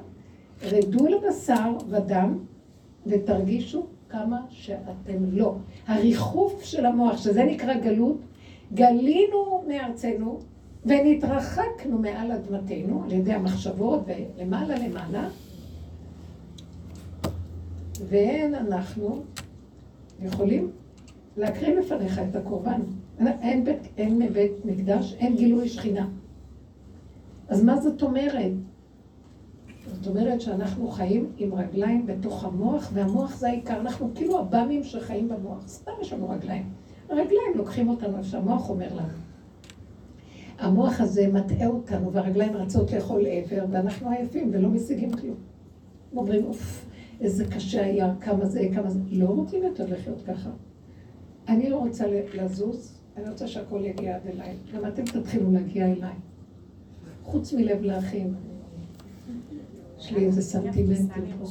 רדו 0.64 1.08
לבשר 1.08 1.72
ודם 1.90 2.38
ותרגישו 3.06 3.86
כמה 4.10 4.46
שאתם 4.50 5.26
לא. 5.32 5.56
הריחוף 5.88 6.64
של 6.64 6.86
המוח, 6.86 7.18
שזה 7.18 7.44
נקרא 7.44 7.74
גלות, 7.74 8.18
גלינו 8.74 9.64
מארצנו 9.68 10.40
ונתרחקנו 10.86 11.98
מעל 11.98 12.32
אדמתנו 12.32 13.04
על 13.04 13.12
ידי 13.12 13.34
המחשבות 13.34 14.04
ולמעלה 14.08 14.76
למעלה, 14.88 15.30
ואין 18.08 18.56
אנחנו 18.56 19.24
יכולים 20.22 20.72
להקריא 21.38 21.80
לפניך 21.80 22.20
את 22.30 22.36
הקורבן. 22.36 22.82
אין 23.42 23.64
בית, 23.64 23.80
אין 23.98 24.34
בית 24.34 24.66
מקדש, 24.66 25.14
אין 25.14 25.36
גילוי 25.36 25.70
שכינה. 25.70 26.08
אז 27.48 27.64
מה 27.64 27.82
זאת 27.82 28.04
אומרת? 28.04 28.52
זאת 29.92 30.08
אומרת 30.08 30.42
שאנחנו 30.42 30.88
חיים 30.88 31.32
עם 31.38 31.54
רגליים 31.54 32.06
בתוך 32.06 32.46
המוח, 32.46 32.90
והמוח 32.94 33.36
זה 33.36 33.48
העיקר. 33.48 33.80
אנחנו 33.80 34.10
כאילו 34.16 34.38
עב"מים 34.38 34.84
שחיים 34.84 35.30
במוח. 35.30 35.68
סתם 35.68 35.92
יש 36.02 36.14
לנו 36.14 36.30
רגליים. 36.30 36.70
הרגליים 37.10 37.52
לוקחים 37.56 37.90
אותנו 37.90 38.18
איפה 38.18 38.30
שהמוח 38.30 38.70
אומר 38.70 38.94
לנו. 38.94 39.08
המוח 40.60 41.02
הזה 41.02 41.28
מטעה 41.28 41.68
אותנו, 41.68 42.14
והרגליים 42.14 42.54
רצות 42.58 42.92
לאכול 42.92 43.26
עבר, 43.26 43.66
ואנחנו 43.72 44.10
עייפים 44.10 44.50
ולא 44.54 44.70
משיגים 44.70 45.12
כלום. 45.12 45.36
אומרים, 46.16 46.46
אוף, 46.46 46.86
איזה 47.22 47.46
קשה 47.46 47.86
היה, 47.86 48.14
כמה 48.22 48.46
זה, 48.46 48.68
כמה 48.74 48.90
זה. 48.90 49.00
לא 49.12 49.26
רוצים 49.26 49.64
יותר 49.64 49.86
לחיות 49.94 50.22
ככה. 50.28 50.50
אני 51.48 51.70
לא 51.70 51.78
רוצה 51.78 52.06
לזוז, 52.34 53.02
אני 53.18 53.30
רוצה 53.30 53.48
שהכל 53.48 53.82
יגיע 53.84 54.16
עד 54.16 54.22
אליי. 54.34 54.56
גם 54.74 54.88
אתם 54.88 55.06
תתחילו 55.06 55.52
להגיע 55.52 55.86
אליי. 55.86 56.14
חוץ 57.24 57.54
מלב 57.54 57.82
לאחים. 57.82 58.34
לי 60.12 60.26
איזה 60.26 60.42
סנטימנטים 60.42 61.24
פה. 61.40 61.46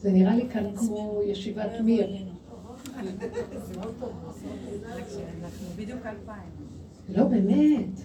זה 0.00 0.12
נראה 0.12 0.36
לי 0.36 0.48
כאן 0.48 0.76
כמו 0.76 1.20
ישיבת 1.26 1.70
מיר. 1.84 2.16
לא, 7.08 7.24
באמת. 7.24 8.00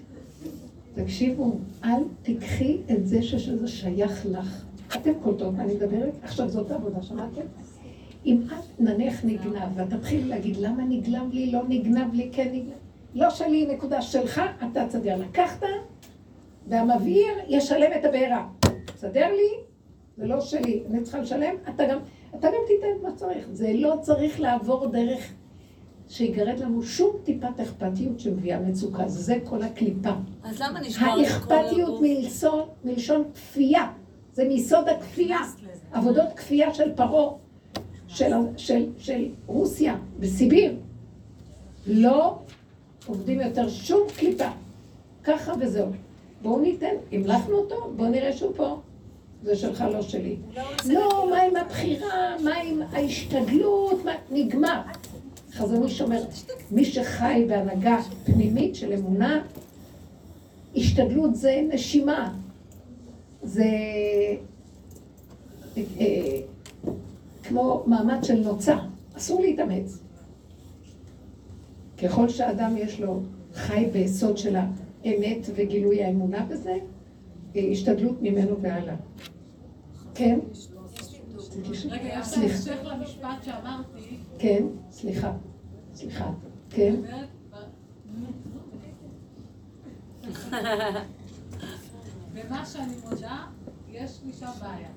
תקשיבו, 0.93 1.57
אל 1.83 2.03
תיקחי 2.21 2.77
את 2.91 3.07
זה 3.07 3.23
שזה 3.23 3.67
שייך 3.67 4.25
לך. 4.25 4.65
אתם 4.95 5.11
קולטות 5.23 5.53
מה 5.53 5.63
אני 5.63 5.73
מדברת? 5.73 6.13
עכשיו 6.23 6.49
זאת 6.49 6.71
העבודה, 6.71 7.01
שמעתם? 7.01 7.41
אם 8.25 8.41
את 8.47 8.79
נניח 8.79 9.25
נגנב, 9.25 9.69
ואת 9.75 9.89
תתחילי 9.89 10.23
להגיד 10.23 10.57
למה 10.57 10.83
נגנב 10.83 11.33
לי, 11.33 11.51
לא 11.51 11.61
נגנב 11.69 12.13
לי, 12.13 12.29
כן 12.31 12.47
נגנב, 12.53 12.73
לא 13.15 13.29
שלי, 13.29 13.65
נקודה 13.65 14.01
שלך, 14.01 14.41
אתה 14.71 14.87
תסדר. 14.87 15.17
לקחת, 15.17 15.63
והמבעיר 16.67 17.33
ישלם 17.47 17.91
את 17.99 18.05
הבעירה. 18.05 18.47
תסדר 19.01 19.27
לי, 19.35 19.63
זה 20.17 20.25
לא 20.25 20.41
שלי, 20.41 20.83
אני 20.89 21.03
צריכה 21.03 21.19
לשלם, 21.19 21.55
אתה 21.69 21.83
גם, 21.85 21.99
אתה 22.35 22.47
גם 22.47 22.61
תיתן 22.67 23.03
מה 23.03 23.15
צריך. 23.15 23.47
זה 23.51 23.71
לא 23.75 23.93
צריך 24.01 24.39
לעבור 24.39 24.87
דרך 24.87 25.33
שיגרד 26.09 26.59
לנו 26.59 26.83
שום 26.83 27.15
טיפת 27.23 27.59
אכפתיות 27.59 28.19
שמביאה 28.19 28.59
מצוקה. 28.59 29.07
זה 29.07 29.37
כל 29.43 29.63
הקליפה. 29.63 30.09
אז 30.43 30.61
למה 30.61 30.79
נשמע 30.79 31.15
לי 31.15 31.25
כל 31.25 31.53
האכפתיות? 31.53 32.01
מלשון, 32.01 32.67
מלשון 32.83 33.23
כפייה. 33.33 33.91
זה 34.33 34.43
מיסוד 34.47 34.87
הכפייה. 34.87 35.39
עבודות 35.91 36.27
כפייה 36.35 36.73
של 36.73 36.95
פרעה, 36.95 37.33
של, 38.07 38.31
של, 38.57 38.89
של 38.97 39.29
רוסיה, 39.47 39.97
בסיביר. 40.19 40.75
לא 41.87 42.37
עובדים 43.07 43.41
יותר 43.41 43.69
שום 43.69 44.01
קליפה. 44.17 44.49
ככה 45.23 45.53
וזהו. 45.59 45.87
בואו 46.41 46.59
ניתן, 46.59 46.95
המלכנו 47.11 47.55
אותו, 47.55 47.91
בואו 47.95 48.09
נראה 48.09 48.33
שהוא 48.33 48.51
פה. 48.55 48.79
זה 49.43 49.55
שלך, 49.55 49.83
לא 49.93 50.01
שלי. 50.01 50.35
לא, 50.85 51.27
מה 51.29 51.41
עם 51.41 51.55
הבחירה, 51.55 52.35
מה 52.43 52.55
עם 52.55 52.81
ההשתדלות. 52.91 54.01
נגמר. 54.31 54.81
חזון 55.51 55.83
איש 55.83 56.01
אומר, 56.01 56.23
מי 56.71 56.85
שחי 56.85 57.45
בהנהגה 57.47 57.97
פנימית 58.25 58.75
של 58.75 58.93
אמונה, 58.93 59.43
השתדלות 60.75 61.35
זה 61.35 61.61
נשימה. 61.69 62.33
זה 63.43 63.65
אה, 65.77 66.41
כמו 67.43 67.83
מעמד 67.87 68.23
של 68.23 68.39
נוצה, 68.39 68.77
אסור 69.17 69.41
להתאמץ. 69.41 69.97
ככל 72.03 72.29
שאדם 72.29 72.77
יש 72.77 72.99
לו 72.99 73.19
חי 73.53 73.85
ביסוד 73.91 74.37
של 74.37 74.55
האמת 74.55 75.47
וגילוי 75.55 76.03
האמונה 76.03 76.45
בזה, 76.45 76.69
אה, 76.71 76.77
השתדלות 77.55 78.21
ממנו 78.21 78.61
והלאה. 78.61 78.95
כן? 80.15 80.39
רגע, 81.89 82.19
יש 82.19 82.25
סליחה. 82.27 82.53
המשך 82.55 82.79
למשפט 82.83 83.43
שאמרתי. 83.43 84.17
כן, 84.39 84.63
סליחה, 84.91 85.33
סליחה, 85.93 86.31
כן, 86.69 86.95
אומרת, 86.97 87.27
במה 92.33 92.65
שאני 92.65 92.93
מודה, 93.09 93.37
יש 93.89 94.19
לי 94.25 94.33
שם 94.33 94.45
בעיה. 94.61 94.87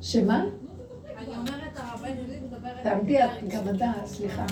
שמה? 0.00 0.44
אני 1.16 1.26
אומרת, 1.36 1.72
הרבן 1.76 2.08
יהודית 2.16 2.42
מדברת... 2.42 2.82
תעמדי 2.82 3.24
את 3.24 3.30
גם 3.48 3.64
מדע, 3.66 3.92
סליחה, 4.04 4.46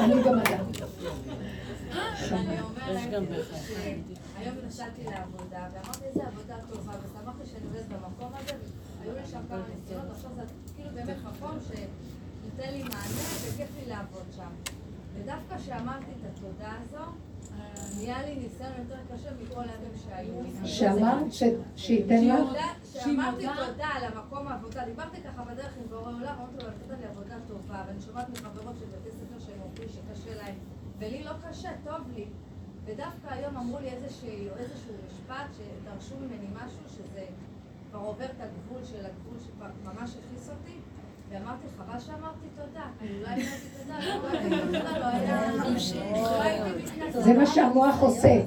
אני- 0.00 0.22
גם 0.24 0.38
מדע. 0.38 0.58
אני 2.32 3.16
אומרת, 3.16 3.46
היום 4.36 4.56
נסעתי 4.66 5.04
לעבודה, 5.04 5.68
ואמרתי 5.72 6.04
איזה 6.04 6.26
עבודה 6.26 6.56
טובה, 6.70 6.92
ושמחתי 7.04 7.46
שאני 7.46 7.66
עובדת 7.66 7.86
במקום 7.88 8.32
הזה, 8.34 8.52
והיו 9.00 9.12
לי 9.14 9.26
שם 9.30 9.40
כמה 9.48 9.62
נסיעות, 9.76 10.04
עכשיו 10.10 10.30
זה 10.36 10.42
כאילו 10.76 10.90
באמת 10.94 11.16
מקום 11.24 11.58
שנותן 11.68 12.72
לי 12.72 12.82
מענה 12.82 13.22
וכיף 13.48 13.68
לי 13.80 13.88
לעבוד 13.90 14.22
שם. 14.36 14.50
ודווקא 15.14 15.58
כשאמרתי 15.58 16.04
את 16.20 16.36
התודה 16.36 16.72
הזו, 16.82 17.04
נהיה 17.96 18.22
לי 18.26 18.34
ניסיון 18.36 18.72
יותר 18.78 18.96
קשה 19.14 19.28
מכל 19.42 19.60
הימים 19.60 19.92
שהיו. 20.04 20.66
שאמרת 20.66 21.32
שייתן 21.76 22.24
לך? 22.28 22.48
שאמרתי- 22.92 23.46
תודה 23.66 23.86
על 23.86 24.04
המקום 24.04 24.48
העבודה, 24.48 24.84
דיברתי 24.84 25.16
ככה 25.22 25.44
בדרך 25.44 25.72
עם 25.76 25.88
בורא 25.88 26.02
עולם, 26.12 26.20
אמרתי 26.38 26.56
לו, 26.56 26.70
נתת 26.70 27.00
לי 27.00 27.06
עבודה 27.06 27.34
טובה, 27.48 27.84
ואני 27.88 28.00
שומעת 28.00 28.28
מחברות 28.28 28.74
של 28.78 28.84
בתי 28.86 29.10
ספר 29.10 29.46
שהם 29.46 29.60
אומרים 29.62 29.88
שקשה 29.88 30.34
להם, 30.36 30.54
ולי 30.98 31.24
לא 31.24 31.30
קשה, 31.48 31.70
טוב 31.84 32.00
לי. 32.14 32.26
ודווקא 32.84 33.28
היום 33.30 33.56
אמרו 33.56 33.78
לי 33.80 33.88
איזושהי- 33.88 34.48
איזשהו 34.58 34.92
משפט 35.06 35.46
שדרשו 35.56 36.14
ממני 36.16 36.46
משהו, 36.54 36.78
שזה 36.96 37.22
כבר 37.90 38.00
עובר 38.00 38.24
את 38.24 38.40
הגבול 38.40 38.84
של 38.84 38.96
הגבול 39.06 39.38
שכבר 39.46 39.66
ממש 39.84 40.10
הכעיס 40.10 40.48
אותי, 40.50 40.76
ואמרתי, 41.30 41.66
חבל 41.78 42.00
שאמרתי 42.00 42.46
תודה, 42.56 42.84
אולי 43.00 43.42
תודה, 43.78 43.98
לא 44.50 44.64
תודה, 44.66 44.98
לא 44.98 45.04
היה... 45.06 45.52
לא 45.52 45.70
מתנצלת. 45.70 47.24
זה 47.24 47.32
מה 47.32 47.46
שהמוח 47.46 48.00
עושה. 48.02 48.40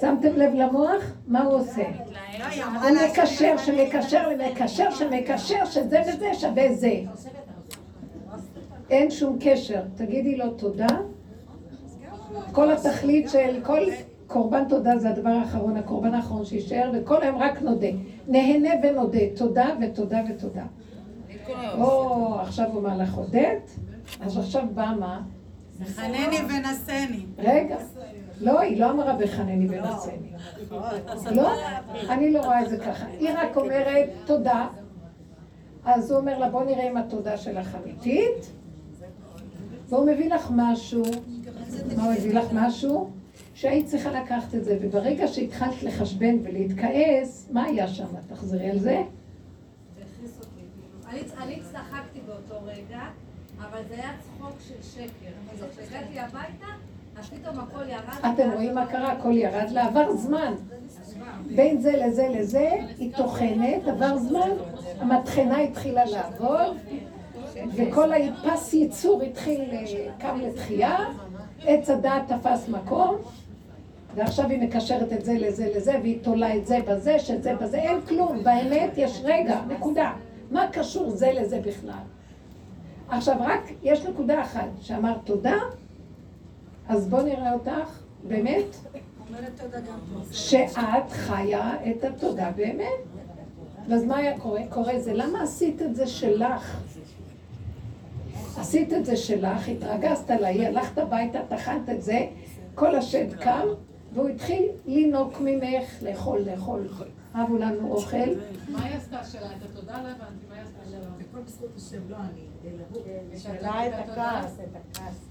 שמתם 0.00 0.36
לב 0.36 0.54
למוח? 0.54 1.02
מה 1.26 1.42
הוא 1.42 1.54
עושה? 1.54 1.82
לא, 2.38 2.88
הוא 2.88 2.96
מקשר, 3.10 3.56
שמקשר, 3.58 4.28
למקשר, 4.28 4.90
שמקשר, 4.90 5.64
שזה 5.64 6.00
וזה 6.08 6.34
שווה 6.34 6.74
זה. 6.74 7.00
אין 8.90 9.10
שום 9.10 9.38
קשר. 9.40 9.82
תגידי 9.94 10.36
לו 10.36 10.50
תודה. 10.54 10.86
כל 12.52 12.70
התכלית 12.70 13.28
של 13.28 13.60
כל 13.62 13.80
קורבן 14.26 14.68
תודה 14.68 14.98
זה 14.98 15.10
הדבר 15.10 15.30
האחרון, 15.30 15.76
הקורבן 15.76 16.14
האחרון 16.14 16.44
שיישאר, 16.44 16.90
וכל 16.94 17.22
היום 17.22 17.36
רק 17.36 17.62
נודה. 17.62 17.86
נהנה 18.28 18.70
ונודה. 18.82 19.18
תודה 19.36 19.68
ותודה 19.80 20.20
ותודה. 20.30 20.64
או, 21.78 22.34
עכשיו 22.40 22.66
הוא 22.72 22.80
אמר 22.80 22.96
לך 22.98 23.14
הודית, 23.14 23.78
אז 24.20 24.38
עכשיו 24.38 24.62
בא 24.74 24.92
מה? 25.00 25.22
חנני 25.84 26.38
ונשני. 26.48 27.26
רגע. 27.38 27.76
לא, 28.40 28.60
היא 28.60 28.80
לא 28.80 28.90
אמרה 28.90 29.16
בחנני 29.16 29.66
ונשני. 29.68 30.30
לא, 31.30 31.50
אני 32.08 32.32
לא 32.32 32.40
רואה 32.40 32.62
את 32.62 32.70
זה 32.70 32.78
ככה. 32.78 33.06
היא 33.06 33.30
רק 33.36 33.56
אומרת 33.56 34.08
תודה. 34.24 34.66
אז 35.84 36.10
הוא 36.10 36.20
אומר 36.20 36.38
לה, 36.38 36.50
בוא 36.50 36.64
נראה 36.64 36.90
אם 36.90 36.96
התודה 36.96 37.36
שלך 37.36 37.76
אמיתית. 37.84 38.52
והוא 39.88 40.06
מביא 40.06 40.34
לך 40.34 40.50
משהו. 40.54 41.02
מה 41.96 42.04
הוא 42.04 42.12
מביא 42.12 42.34
לך 42.34 42.44
משהו? 42.52 43.10
שהיית 43.54 43.86
צריכה 43.86 44.10
לקחת 44.22 44.54
את 44.54 44.64
זה, 44.64 44.78
וברגע 44.82 45.28
שהתחלת 45.28 45.82
לחשבן 45.82 46.36
ולהתכעס, 46.42 47.48
מה 47.52 47.64
היה 47.64 47.88
שם? 47.88 48.04
תחזרי 48.28 48.70
על 48.70 48.78
זה. 48.78 49.02
כאילו. 49.96 51.18
אני- 51.42 51.60
צחקתי 51.72 52.20
באותו 52.26 52.64
רגע, 52.66 53.00
אבל 53.58 53.78
זה 53.88 53.94
היה 53.94 54.12
צחוק 54.20 54.52
של 54.68 54.82
שקר. 54.94 55.30
אז 55.52 55.64
כשהגעתי 55.72 56.18
הביתה, 56.18 56.66
אז 57.18 57.26
פתאום 57.30 57.58
הכל 57.60 57.88
ירד. 57.88 58.32
אתם 58.34 58.50
רואים 58.54 58.74
מה 58.74 58.86
קרה? 58.86 59.12
הכל 59.12 59.32
ירד 59.32 59.70
לה, 59.70 59.86
עבר 59.86 60.16
זמן. 60.16 60.54
בין 61.54 61.80
זה 61.80 61.92
לזה 62.06 62.28
לזה, 62.28 62.70
היא 62.98 63.12
טוחנת, 63.16 63.88
עבר 63.88 64.18
זמן, 64.18 64.50
המטחנה 64.98 65.58
התחילה 65.58 66.04
לעבוד, 66.04 66.76
וכל 67.74 68.10
הפס 68.12 68.74
ייצור 68.74 69.22
התחיל, 69.22 69.60
אה, 69.72 69.84
קם 70.18 70.38
לתחייה, 70.40 70.96
עץ 71.64 71.90
הדעת 71.90 72.32
תפס 72.32 72.68
מקום, 72.68 73.16
ועכשיו 74.14 74.50
היא 74.50 74.68
מקשרת 74.68 75.12
את 75.12 75.24
זה 75.24 75.32
לזה 75.32 75.72
לזה, 75.76 75.98
והיא 76.02 76.18
תולה 76.22 76.56
את 76.56 76.66
זה 76.66 76.78
בזה, 76.88 77.18
שזה 77.18 77.54
בזה, 77.54 77.76
אין 77.78 78.00
כלום, 78.00 78.42
באמת 78.44 78.90
יש 78.96 79.20
רגע, 79.24 79.60
נקודה. 79.68 80.12
מה 80.50 80.68
קשור 80.72 81.10
זה 81.10 81.32
לזה 81.32 81.60
בכלל? 81.60 82.02
עכשיו 83.08 83.36
רק, 83.40 83.62
יש 83.82 84.06
נקודה 84.06 84.42
אחת, 84.42 84.68
שאמרת 84.80 85.16
תודה, 85.24 85.56
אז 86.88 87.08
בוא 87.08 87.22
נראה 87.22 87.52
אותך, 87.52 88.00
באמת. 88.28 88.76
שאת 90.32 91.10
חיה 91.10 91.72
את 91.90 92.04
התודה 92.04 92.50
באמת. 92.56 93.16
ואז 93.88 94.04
מה 94.04 94.16
היה 94.16 94.38
קורה? 94.38 94.60
קורה 94.68 95.00
זה, 95.00 95.12
למה 95.14 95.42
עשית 95.42 95.82
את 95.82 95.96
זה 95.96 96.06
שלך? 96.06 96.80
עשית 98.58 98.92
את 98.92 99.04
זה 99.04 99.16
שלך, 99.16 99.68
התרגזת 99.68 100.30
עליי, 100.30 100.66
הלכת 100.66 100.98
הביתה, 100.98 101.38
טחנת 101.48 101.88
את 101.88 102.02
זה, 102.02 102.26
כל 102.74 102.96
השד 102.96 103.34
קם, 103.34 103.66
והוא 104.12 104.28
התחיל 104.28 104.62
לינוק 104.86 105.40
ממך, 105.40 106.02
לאכול, 106.02 106.40
לאכול. 106.40 106.86
אהבו 107.34 107.58
לנו 107.58 107.92
אוכל. 107.92 108.16
מה 108.68 108.84
היא 108.84 108.96
עשתה 108.96 109.24
שלה? 109.24 109.46
את 109.46 109.70
התודה 109.70 110.02
לא 110.02 110.08
הבנתי, 110.08 110.46
מה 110.48 110.54
היא 110.54 110.62
עשתה 110.62 110.90
שלה? 110.90 111.06
הכל 111.30 111.40
בזכות 111.40 111.70
השם, 111.76 112.00
לא 112.08 112.16
אני. 112.16 113.38
שאלה 113.38 113.86
את 113.86 113.92
הכעס, 114.08 114.60
את 114.60 114.76
הכעס. 114.76 115.28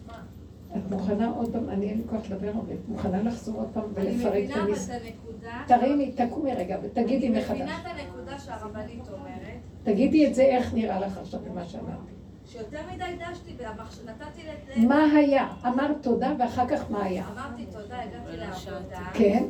את 0.78 0.92
מוכנה 0.92 1.32
עוד 1.32 1.52
פעם, 1.52 1.70
אני 1.70 1.90
אין 1.90 1.98
לי 1.98 2.04
כוח 2.10 2.22
לדבר 2.30 2.52
הרבה, 2.56 2.74
את 2.74 2.88
מוכנה 2.88 3.24
לחזור 3.24 3.56
עוד 3.56 3.68
פעם 3.74 3.84
אני 3.98 4.10
ולפרק 4.10 4.34
את 4.34 4.38
מבינה 4.38 4.56
אבל 4.56 4.70
המס... 4.70 4.90
את 4.90 5.02
הנקודה. 5.02 5.64
תרימי, 5.68 6.12
תקומי 6.12 6.54
רגע 6.54 6.78
ותגידי 6.84 7.28
אני 7.28 7.40
מחדש. 7.40 7.52
מבינה 7.52 7.82
את 7.82 7.86
הנקודה 7.86 8.40
שהרבנית 8.40 9.08
אומרת, 9.08 9.60
תגידי 9.84 10.28
את 10.28 10.36
זה, 10.36 10.42
איך 10.42 10.74
נראה 10.74 11.00
לך 11.00 11.18
עכשיו 11.18 11.40
במה 11.50 11.66
שאמרתי. 11.66 12.15
שיותר 12.48 12.80
מדי 12.94 13.16
דשתי, 13.20 13.56
נתתי 14.06 14.44
לת... 14.48 14.78
מה 14.78 15.04
היה? 15.04 15.48
אמרת 15.66 15.98
תודה 16.02 16.34
ואחר 16.40 16.68
כך 16.68 16.92
מה 16.92 17.04
היה? 17.04 17.28
אמרתי 17.32 17.66
תודה, 17.66 18.02
הגעתי 18.02 18.38
לעבודה. 18.38 19.10
כן? 19.14 19.44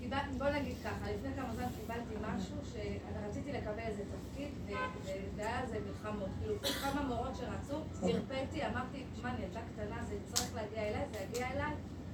קיבלתי, 0.00 0.38
בוא 0.38 0.48
נגיד 0.48 0.74
ככה, 0.84 1.10
לפני 1.14 1.30
כמה 1.36 1.54
זמן 1.54 1.64
קיבלתי 1.80 2.14
משהו 2.20 2.56
שרציתי 2.72 3.52
לקבל 3.52 3.78
איזה 3.78 4.02
תפקיד 4.02 4.48
והיה 5.36 5.58
על 5.60 5.66
זה 5.66 5.78
מלחמות. 5.86 6.28
כאילו, 6.40 6.54
כמה 6.82 7.02
מורות 7.02 7.36
שרצו, 7.36 7.76
הרפאתי, 8.02 8.66
אמרתי, 8.66 9.04
שמע, 9.20 9.30
אני 9.30 9.44
ילדה 9.44 9.60
קטנה, 9.74 9.96
זה 10.08 10.14
צריך 10.32 10.54
להגיע 10.54 10.82
אליי, 10.82 11.04
זה. 11.12 11.17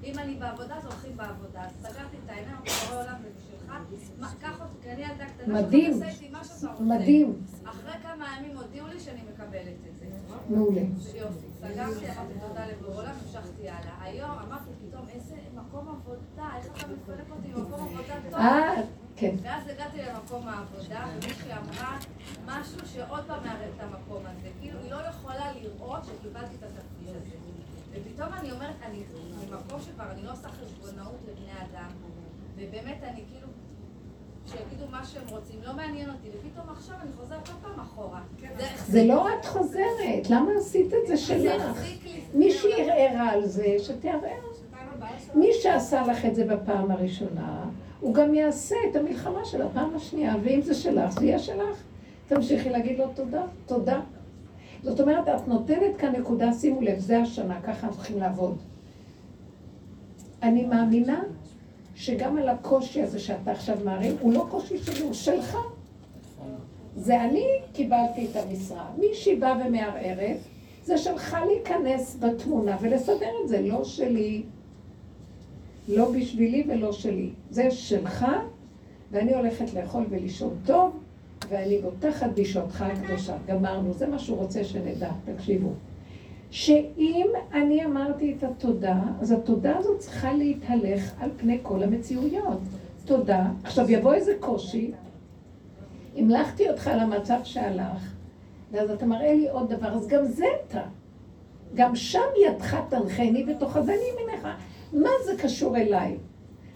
אם 0.05 0.19
אני 0.19 0.35
בעבודה, 0.35 0.77
אז 0.77 0.85
הולכים 0.85 1.17
בעבודה. 1.17 1.61
אז 1.65 1.71
סגרתי 1.81 2.17
את 2.25 2.31
העיניים, 2.31 2.57
בורא 2.57 3.03
עולם 3.03 3.15
זה 3.23 3.29
בשבילך. 3.37 3.73
מה, 4.19 4.33
קח 4.41 4.61
אותי, 4.61 4.75
כי 4.83 4.91
אני 4.91 5.03
ילדה 5.03 5.25
קטנה, 5.27 5.63
מדהים. 5.63 6.01
מדהים. 6.81 7.45
אחרי 7.65 7.93
כמה 8.03 8.27
ימים 8.39 8.57
הודיעו 8.57 8.87
לי 8.87 9.01
שאני 9.01 9.21
מקבלת 9.33 9.79
את 9.89 9.99
זה. 9.99 10.07
מעולה. 10.49 10.81
יופי, 11.15 11.47
סגרתי, 11.61 12.07
אמרתי 12.07 12.35
תודה 12.49 12.67
לבורא 12.67 12.95
עולם, 12.95 13.13
המשכתי 13.23 13.69
הלאה. 13.69 13.95
היום 14.01 14.31
אמרתי 14.31 14.71
פתאום, 14.89 15.09
איזה 15.09 15.35
מקום 15.55 15.89
עבודה, 15.89 16.49
איך 16.57 16.67
אתה 16.67 16.87
מפרק 16.93 17.31
אותי 17.31 17.49
ממקום 17.49 17.81
עבודה 17.81 18.15
טוב. 18.31 18.41
אה, 18.41 18.83
כן. 19.17 19.35
ואז 19.43 19.69
הגעתי 19.69 19.99
למקום 20.03 20.49
העבודה, 20.49 21.05
ומישהי 21.15 21.53
אמרה 21.53 21.99
משהו 22.47 22.87
שעוד 22.87 23.25
פעם 23.27 23.45
מערב 23.45 23.71
את 23.77 23.81
המקום 23.83 24.23
הזה. 24.27 24.49
כאילו, 24.61 24.79
היא 24.81 24.91
לא 24.91 24.97
יכולה 25.09 25.53
לראות 25.53 26.05
שקיבלתי 26.05 26.55
את 26.55 26.63
התפקיד 26.63 27.09
הזה. 27.09 27.54
ופתאום 27.95 28.29
אני 28.41 28.51
אומרת, 28.53 28.75
אני 28.87 28.99
ממקום 29.51 29.81
שכבר 29.81 30.05
אני 30.13 30.23
לא 30.23 30.33
עושה 30.33 30.49
חשבונאות 30.49 31.17
לבני 31.29 31.53
אדם, 31.53 31.91
ובאמת 32.57 32.99
אני 33.03 33.21
כאילו, 33.33 33.47
שיגידו 34.47 34.85
מה 34.91 35.05
שהם 35.05 35.29
רוצים, 35.31 35.57
לא 35.65 35.73
מעניין 35.75 36.11
אותי, 36.11 36.29
ופתאום 36.29 36.69
עכשיו 36.77 36.95
אני 37.03 37.11
חוזרת 37.21 37.49
עוד 37.49 37.57
פעם 37.63 37.81
אחורה. 37.81 38.21
זה 38.41 38.65
החזיק- 38.65 38.87
זה 38.93 39.05
לא 39.05 39.29
את 39.41 39.45
חוזרת, 39.45 40.31
למה 40.31 40.51
עשית 40.59 40.87
את 40.95 41.07
זה 41.07 41.17
שלך? 41.17 41.63
מי 42.35 42.51
שערערה 42.51 43.31
על 43.31 43.47
זה, 43.47 43.77
שתערער. 43.79 44.41
מי 45.35 45.49
שעשה 45.63 46.03
לך 46.07 46.25
את 46.25 46.35
זה 46.35 46.45
בפעם 46.45 46.91
הראשונה, 46.91 47.65
הוא 48.01 48.15
גם 48.15 48.35
יעשה 48.35 48.77
את 48.91 48.97
המלחמה 48.97 49.45
של 49.45 49.63
הפעם 49.63 49.97
השנייה, 49.97 50.35
ואם 50.45 50.63
זה 50.63 50.75
שלך, 50.75 51.11
זה 51.19 51.27
יהיה 51.27 51.39
שלך. 51.39 51.77
תמשיכי 52.29 52.71
להגיד 52.71 52.99
לו 52.99 53.05
תודה, 53.15 53.43
תודה. 53.67 54.01
זאת 54.85 55.01
אומרת, 55.01 55.29
את 55.29 55.49
נותנת 55.49 55.97
כאן 55.99 56.13
נקודה, 56.13 56.53
שימו 56.53 56.81
לב, 56.81 56.99
זה 56.99 57.19
השנה, 57.19 57.61
ככה 57.61 57.89
צריכים 57.89 58.19
לעבוד. 58.19 58.57
אני 60.43 60.65
מאמינה 60.65 61.23
שגם 61.95 62.39
על 62.39 62.49
הקושי 62.49 63.03
הזה 63.03 63.19
שאתה 63.19 63.53
עכשיו 63.53 63.77
מערים, 63.85 64.17
הוא 64.21 64.33
לא 64.33 64.47
קושי 64.51 64.79
שלי, 64.79 65.01
הוא 65.01 65.13
שלך. 65.13 65.57
זה 66.97 67.25
אני 67.25 67.47
קיבלתי 67.73 68.27
את 68.31 68.37
המשרה. 68.37 68.91
מי 68.99 69.07
שבא 69.15 69.55
ומערערת, 69.67 70.37
זה 70.85 70.99
שלך 70.99 71.37
להיכנס 71.47 72.17
בתמונה 72.21 72.77
ולסדר 72.81 73.31
את 73.45 73.49
זה, 73.49 73.63
לא 73.63 73.85
שלי. 73.85 74.43
לא 75.89 76.11
בשבילי 76.11 76.65
ולא 76.69 76.93
שלי. 76.93 77.31
זה 77.51 77.71
שלך, 77.71 78.27
ואני 79.11 79.35
הולכת 79.35 79.75
לאכול 79.75 80.05
ולישון 80.11 80.57
טוב, 80.67 81.04
ואני 81.49 81.79
בוטחת 81.79 82.31
בישועתך 82.35 82.83
הקדושה. 82.83 83.37
גמרנו, 83.47 83.93
זה 83.93 84.07
מה 84.07 84.19
שהוא 84.19 84.39
רוצה 84.39 84.65
שנדע, 84.65 85.11
תקשיבו. 85.25 85.73
שאם 86.51 87.27
אני 87.53 87.85
אמרתי 87.85 88.35
את 88.39 88.45
התודה, 88.45 89.01
אז 89.21 89.33
התודה 89.33 89.77
הזאת 89.77 89.99
צריכה 89.99 90.33
להתהלך 90.33 91.13
על 91.21 91.31
פני 91.37 91.59
כל 91.63 91.83
המציאויות. 91.83 92.59
תודה. 93.05 93.47
עכשיו 93.65 93.91
יבוא 93.91 94.15
איזה 94.15 94.33
קושי, 94.41 94.91
המלכתי 96.17 96.71
אותך 96.71 96.91
למצב 97.01 97.39
שהלך, 97.45 98.15
ואז 98.73 98.91
אתה 98.91 99.07
מראה 99.07 99.35
לי 99.35 99.51
עוד 99.51 99.73
דבר, 99.73 99.89
אז 99.89 100.09
גם 100.09 100.25
זה 100.25 100.45
אתה. 100.67 100.83
גם 101.75 101.97
שם 101.97 102.21
ידך 102.47 102.77
תנחני 102.89 103.45
ותאחזני 103.49 104.11
ממך. 104.23 104.49
מה 104.93 105.11
זה 105.25 105.33
קשור 105.43 105.77
אליי? 105.77 106.17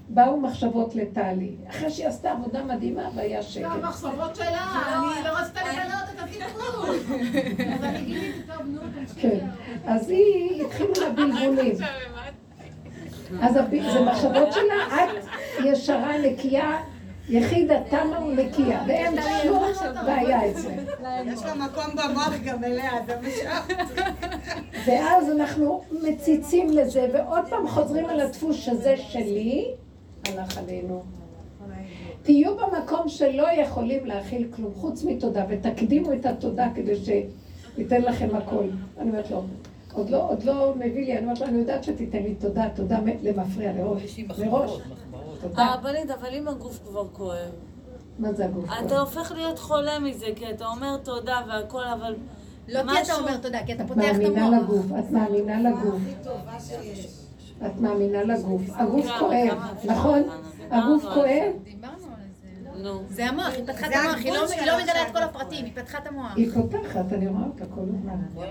באו 0.09 0.40
מחשבות 0.40 0.94
לטלי, 0.94 1.56
אחרי 1.70 1.90
שהיא 1.90 2.06
עשתה 2.06 2.30
עבודה 2.30 2.64
מדהימה 2.64 3.09
והיה 3.14 3.42
שקט. 3.42 3.62
לא, 3.62 3.68
המחשבות 3.68 4.36
שלה, 4.36 4.66
אני 4.86 5.24
לא 5.24 5.30
רצתה 5.38 5.61
לגלות 5.61 6.09
את 6.14 6.20
הסיפור. 6.28 6.86
אז 7.74 7.84
אני 7.84 8.04
גיליתי, 8.04 8.42
טוב, 8.46 8.66
נו. 8.66 8.80
כן. 9.20 9.46
אז 9.86 10.11
היא 10.11 10.64
התחילה 10.64 10.90
לה 11.00 11.11
בלבולים. 11.11 11.76
אז 13.42 13.54
זה 13.92 14.00
מחשבות 14.00 14.52
שלה, 14.52 15.04
את 15.04 15.24
ישרה, 15.64 16.18
נקייה, 16.18 16.78
יחיד 17.28 17.70
התמה 17.70 18.20
ונקייה, 18.20 18.82
ואין 18.86 19.18
שום 19.42 19.62
בעיה 20.06 20.50
אצלם. 20.50 20.72
יש 21.26 21.42
לה 21.42 21.54
מקום 21.54 21.84
במוח 21.96 22.32
גם 22.44 22.64
אליה, 22.64 22.90
זה 23.06 23.30
שאמרתי. 23.30 24.11
ואז 24.86 25.30
אנחנו 25.30 25.82
מציצים 26.02 26.70
לזה, 26.70 27.06
ועוד 27.12 27.48
פעם 27.50 27.68
חוזרים 27.68 28.06
על 28.06 28.20
הדפוס 28.20 28.56
שזה 28.56 28.96
שלי, 28.96 29.74
הלך 30.26 30.58
עלינו. 30.58 31.02
תהיו 32.22 32.56
במקום 32.56 33.08
שלא 33.08 33.52
יכולים 33.52 34.06
להכיל 34.06 34.48
כלום, 34.56 34.74
חוץ 34.74 35.04
מתודה, 35.04 35.44
ותקדימו 35.48 36.12
את 36.12 36.26
התודה 36.26 36.68
כדי 36.74 36.94
שייתן 36.96 38.02
לכם 38.02 38.36
הכל. 38.36 38.64
אני 38.98 39.10
אומרת 39.10 39.30
לו, 39.30 39.42
עוד 39.92 40.10
לא, 40.10 40.30
עוד 40.30 40.42
לא 40.42 40.74
מביא 40.76 41.06
לי, 41.06 41.12
אני 41.12 41.24
אומרת 41.24 41.40
לו, 41.40 41.46
אני 41.46 41.58
יודעת 41.58 41.84
שתיתן 41.84 42.22
לי 42.22 42.34
תודה, 42.34 42.68
תודה 42.74 42.98
למפריע, 43.22 43.72
לראש, 43.72 44.20
מראש. 44.38 44.70
תודה. 45.40 45.64
הרבנית, 45.64 46.10
אבל 46.10 46.34
אם 46.34 46.48
הגוף 46.48 46.80
כבר 46.88 47.08
כואב, 47.12 47.50
מה 48.18 48.32
זה 48.32 48.44
הגוף? 48.44 48.64
אתה 48.86 49.00
הופך 49.00 49.32
להיות 49.32 49.58
חולה 49.58 49.98
מזה, 49.98 50.26
כי 50.36 50.50
אתה 50.50 50.66
אומר 50.66 50.96
תודה 50.96 51.40
והכל, 51.48 51.84
אבל 51.84 52.14
לא 52.68 52.80
כי 52.82 53.02
אתה 53.02 53.14
אומר 53.14 53.36
תודה, 53.36 53.58
כי 53.66 53.72
אתה 53.72 53.82
את 53.82 53.88
פותח 53.88 54.02
את 54.10 54.16
מאמינה 54.16 54.46
המוח. 54.46 54.62
לגוף, 54.62 54.86
את 54.98 55.10
מאמינה 55.10 55.70
לגוף. 55.70 56.02
את 57.66 57.80
מאמינה 57.80 58.22
לגוף. 58.24 58.62
הגוף 58.74 59.06
כואב? 59.18 59.59
נכון? 59.84 60.22
הגוף 60.70 61.04
כואב, 61.14 61.52
זה. 63.09 63.26
המוח, 63.28 63.46
היא 63.56 63.64
פתחה 63.64 63.86
את 63.86 63.92
זה 63.92 63.98
המוח, 63.98 64.14
היא 64.24 64.32
לא- 64.66 64.78
מגלה 64.82 65.02
את 65.09 65.12
כל. 65.12 65.22
הפרטים, 65.22 65.64
היא 65.64 65.72
פתחה 65.74 65.98
את 65.98 66.06
המוח. 66.06 66.36
היא 66.36 66.50
פותחת, 66.54 67.12
אני 67.12 67.26
רואה 67.28 67.42
אותה 67.46 67.64
כל 67.74 67.80
הזמן. 67.80 68.44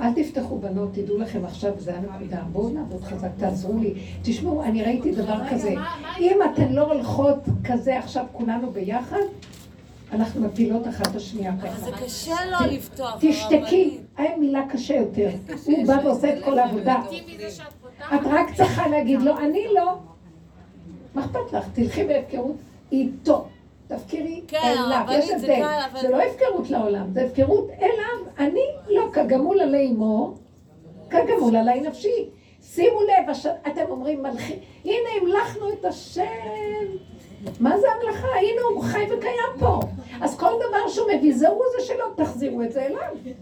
אל 0.00 0.12
תפתחו 0.14 0.58
בנות, 0.58 0.94
תדעו 0.94 1.18
לכם 1.18 1.44
עכשיו, 1.44 1.72
זה 1.78 1.92
הנקודה. 1.96 2.42
בואו 2.52 2.68
נעבוד 2.68 3.04
חזק, 3.04 3.28
תעזרו 3.38 3.78
לי. 3.78 3.94
תשמעו, 4.22 4.64
אני 4.64 4.82
ראיתי 4.82 5.12
דבר 5.14 5.38
כזה. 5.50 5.74
אם 6.20 6.38
אתן 6.52 6.72
לא 6.72 6.92
הולכות 6.92 7.38
כזה 7.64 7.98
עכשיו 7.98 8.24
כולנו 8.32 8.70
ביחד, 8.70 9.16
אנחנו 10.14 10.40
מפילות 10.40 10.88
אחת 10.88 11.06
את 11.06 11.16
השנייה 11.16 11.52
אבל 11.52 11.68
ככה. 11.68 11.80
זה 11.80 11.90
קשה 12.04 12.34
לא 12.50 12.66
לפתוח, 12.66 13.16
תשתקי. 13.20 13.98
אין 14.18 14.40
מילה 14.40 14.62
קשה 14.68 14.94
יותר. 14.94 15.30
הוא 15.66 15.86
בא 15.86 15.96
ועושה 16.04 16.38
את 16.38 16.44
כל 16.44 16.58
העבודה. 16.58 16.96
את 18.14 18.20
רק 18.24 18.54
צריכה 18.56 18.88
להגיד 18.88 19.22
לו, 19.22 19.38
אני 19.38 19.66
לא. 19.74 19.94
מה 21.14 21.24
אכפת 21.24 21.52
לך? 21.52 21.64
תלכי 21.74 22.04
בהפקרות 22.04 22.56
איתו. 22.92 23.46
תפקירי 23.86 24.40
כן, 24.48 24.58
אליו. 24.64 25.06
יש 25.10 25.26
זה 25.26 25.34
הבדל. 25.34 26.00
זה 26.00 26.08
לא 26.08 26.22
הפקרות 26.22 26.70
לעולם, 26.70 27.12
זה 27.12 27.24
הפקרות 27.24 27.68
אליו. 27.80 28.32
אני 28.38 28.64
לא 28.88 29.08
כגמול 29.12 29.60
עלי 29.60 29.86
אמו, 29.86 30.34
כגמול 31.10 31.56
עלי 31.56 31.80
נפשי. 31.80 32.28
שימו 32.62 33.02
לב. 33.02 33.50
אתם 33.66 33.84
אומרים 33.88 34.22
מלכי, 34.22 34.54
הנה 34.84 35.08
המלכנו 35.20 35.72
את 35.72 35.84
השם. 35.84 36.24
מה 37.60 37.78
זה 37.80 37.86
המלאכה? 37.96 38.26
הנה 38.26 38.60
הוא 38.74 38.82
חי 38.82 39.04
וקיים 39.16 39.58
פה. 39.58 39.80
אז 40.20 40.36
כל 40.36 40.50
דבר 40.68 40.88
שהוא 40.88 41.08
מביא, 41.16 41.36
זהו 41.36 41.60
זה 41.78 41.86
שלו, 41.86 42.04
תחזירו 42.16 42.62
את 42.62 42.72
זה 42.72 42.86
אליו. 42.86 43.34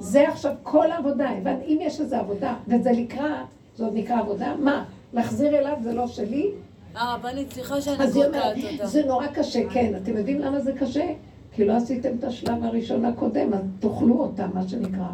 זה 0.00 0.28
עכשיו 0.28 0.52
כל 0.62 0.90
העבודה, 0.90 1.30
הבנת? 1.30 1.58
אם 1.66 1.78
יש 1.80 2.00
איזו 2.00 2.16
עבודה, 2.16 2.54
וזה 2.68 2.90
נקרא, 2.90 3.42
זה 3.76 3.84
עוד 3.84 3.94
נקרא 3.94 4.20
עבודה, 4.20 4.54
מה? 4.58 4.84
להחזיר 5.12 5.58
אליו 5.58 5.76
זה 5.82 5.92
לא 5.92 6.06
שלי? 6.06 6.50
הרבנית, 6.94 7.52
סליחה 7.52 7.80
שאני 7.80 7.96
קוטעת 8.12 8.56
אותה. 8.72 8.86
זה 8.86 9.04
נורא 9.06 9.26
קשה, 9.26 9.68
כן. 9.70 9.92
אתם 10.02 10.16
יודעים 10.16 10.40
למה 10.40 10.60
זה 10.60 10.72
קשה? 10.72 11.06
כי 11.52 11.64
לא 11.64 11.72
עשיתם 11.72 12.08
את 12.18 12.24
השלב 12.24 12.64
הראשון 12.64 13.04
הקודם, 13.04 13.54
אז 13.54 13.60
תאכלו 13.80 14.20
אותה, 14.20 14.46
מה 14.54 14.68
שנקרא. 14.68 15.08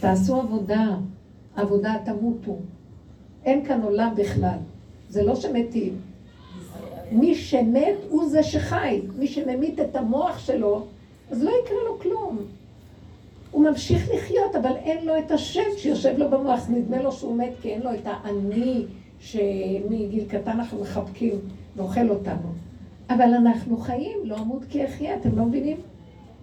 תעשו 0.00 0.36
עבודה, 0.36 0.86
עבודה 1.56 1.94
תמותו. 2.04 2.56
אין 3.44 3.64
כאן 3.64 3.82
עולם 3.82 4.14
בכלל. 4.16 4.58
זה 5.08 5.22
לא 5.22 5.36
שמתים. 5.36 6.09
מי 7.10 7.34
שמת 7.34 7.96
הוא 8.08 8.28
זה 8.28 8.42
שחי. 8.42 9.00
מי 9.18 9.26
שממית 9.26 9.80
את 9.80 9.96
המוח 9.96 10.38
שלו, 10.38 10.86
אז 11.30 11.42
לא 11.42 11.50
יקרה 11.50 11.78
לו 11.86 11.98
כלום. 11.98 12.38
הוא 13.50 13.64
ממשיך 13.64 14.10
לחיות, 14.14 14.56
אבל 14.56 14.76
אין 14.76 15.06
לו 15.06 15.18
את 15.18 15.30
השם 15.30 15.70
שיושב 15.76 16.18
לו 16.18 16.30
במוח. 16.30 16.68
נדמה 16.68 17.02
לו 17.02 17.12
שהוא 17.12 17.36
מת 17.36 17.52
כי 17.62 17.68
אין 17.68 17.82
לו 17.82 17.94
את 17.94 18.02
האני 18.04 18.84
שמגיל 19.20 20.24
קטן 20.28 20.50
אנחנו 20.50 20.80
מחבקים 20.80 21.38
ואוכל 21.76 22.10
אותנו. 22.10 22.52
אבל 23.10 23.34
אנחנו 23.34 23.76
חיים, 23.76 24.18
לא 24.24 24.36
אמות 24.36 24.64
כי 24.68 24.84
אחיה, 24.84 25.16
אתם 25.16 25.38
לא 25.38 25.44
מבינים? 25.44 25.76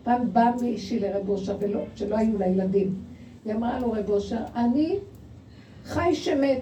פעם 0.04 0.34
באה 0.34 0.52
מישהי 0.62 1.00
לרב 1.00 1.30
אושר, 1.30 1.58
שלא 1.96 2.18
היו 2.18 2.38
לה 2.40 2.48
ילדים. 2.48 2.96
היא 3.46 3.54
אמרה 3.54 3.80
לו, 3.80 3.92
רב 3.92 4.10
אושר, 4.10 4.42
אני 4.56 4.96
חי 5.86 6.16
שמת. 6.16 6.62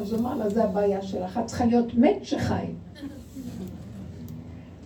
אז 0.00 0.12
הוא 0.12 0.20
אמר 0.20 0.36
לה, 0.36 0.48
זה 0.48 0.64
הבעיה 0.64 1.02
שלך, 1.02 1.38
את 1.38 1.46
צריכה 1.46 1.64
להיות 1.64 1.94
מת 1.94 2.16
שחי. 2.22 2.64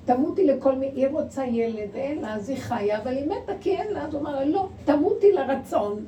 תמותי 0.06 0.46
לכל 0.46 0.74
מי, 0.76 0.86
היא 0.86 1.08
רוצה 1.08 1.44
ילד, 1.44 1.94
אין 1.94 2.18
לה, 2.18 2.34
אז 2.34 2.48
היא 2.48 2.58
חיה, 2.58 3.02
אבל 3.02 3.16
היא 3.16 3.26
מתה 3.26 3.52
כי 3.60 3.76
אין 3.76 3.92
לה, 3.92 4.04
אז 4.04 4.14
הוא 4.14 4.20
אמר 4.20 4.44
לא, 4.44 4.68
תמותי 4.84 5.32
לרצון. 5.32 6.04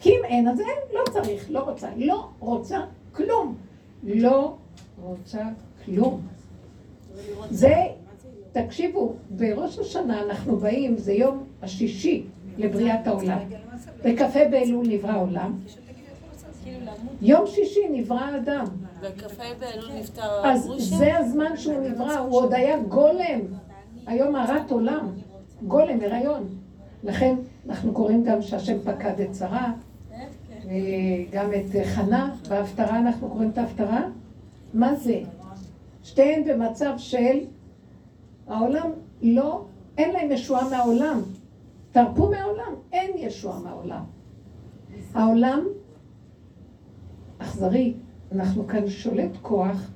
כי 0.00 0.10
אם 0.10 0.24
אין, 0.24 0.48
אז 0.48 0.60
אין, 0.60 0.78
לא 0.94 1.02
צריך, 1.12 1.50
לא 1.50 1.60
רוצה. 1.60 1.88
לא 1.96 2.28
רוצה 2.38 2.80
כלום. 3.12 3.54
לא 4.04 4.54
רוצה 5.02 5.42
כלום. 5.84 6.20
זה, 7.50 7.74
תקשיבו, 8.52 9.14
בראש 9.30 9.78
השנה 9.78 10.22
אנחנו 10.22 10.56
באים, 10.56 10.96
זה 10.96 11.12
יום 11.12 11.44
השישי 11.62 12.24
לבריאת 12.58 13.06
העולם. 13.06 13.38
בכ"ה 14.04 14.48
באלול 14.50 14.86
נברא 14.88 15.10
העולם. 15.10 15.58
יום 17.22 17.46
שישי 17.46 17.88
נברא 17.90 18.20
האדם. 18.20 18.66
בקפה 19.00 19.44
באלול 19.60 19.92
נפטר 19.92 20.40
אז? 20.44 20.70
זה 20.78 21.18
הזמן 21.18 21.56
שהוא 21.56 21.80
נברא, 21.80 22.18
הוא 22.18 22.36
עוד 22.36 22.52
היה 22.52 22.82
גולם. 22.82 23.40
היום 24.06 24.36
הרת 24.36 24.70
עולם. 24.70 25.08
גולם, 25.62 25.98
הריון. 26.00 26.48
לכן 27.04 27.34
אנחנו 27.68 27.92
קוראים 27.92 28.24
גם 28.24 28.42
שהשם 28.42 28.78
פקד 28.84 29.20
את 29.20 29.34
שרה, 29.34 29.72
וגם 30.64 31.50
את 31.54 31.86
חנה, 31.94 32.34
בהפטרה 32.48 32.98
אנחנו 32.98 33.28
קוראים 33.28 33.50
את 33.50 33.58
ההפטרה. 33.58 34.00
מה 34.74 34.94
זה? 34.94 35.20
שתיהן 36.02 36.44
במצב 36.44 36.92
של 36.96 37.38
העולם 38.48 38.90
לא, 39.22 39.64
אין 39.98 40.12
להם 40.12 40.32
ישועה 40.32 40.70
מהעולם. 40.70 41.20
תרפו 41.92 42.30
מהעולם, 42.30 42.74
אין 42.92 43.10
ישועה 43.16 43.60
מהעולם. 43.60 44.02
העולם 45.14 45.66
אכזרי, 47.38 47.94
אנחנו 48.36 48.66
כאן 48.66 48.88
שולט 48.88 49.30
כוח 49.42 49.90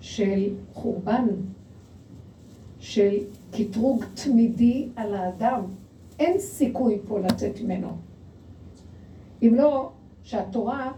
של 0.00 0.54
חורבן, 0.74 1.26
של 2.78 3.16
קטרוג 3.50 4.04
תמידי 4.14 4.88
על 4.96 5.14
האדם. 5.14 5.60
אין 6.18 6.38
סיכוי 6.38 6.98
פה 7.08 7.18
לצאת 7.20 7.60
ממנו. 7.60 7.88
אם 9.42 9.54
לא, 9.54 9.90
שהתורה, 10.22 10.92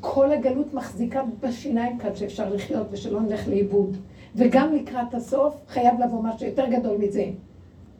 כל 0.00 0.32
הגלות 0.32 0.74
מחזיקה 0.74 1.22
בשיניים 1.40 1.98
כאן 1.98 2.14
שאפשר 2.14 2.54
לחיות 2.54 2.86
ושלא 2.90 3.20
נלך 3.20 3.48
לאיבוד. 3.48 3.96
וגם 4.34 4.74
לקראת 4.74 5.14
הסוף 5.14 5.54
חייב 5.68 6.00
לבוא 6.00 6.22
משהו 6.22 6.46
יותר 6.46 6.66
גדול 6.70 6.96
מזה. 6.98 7.30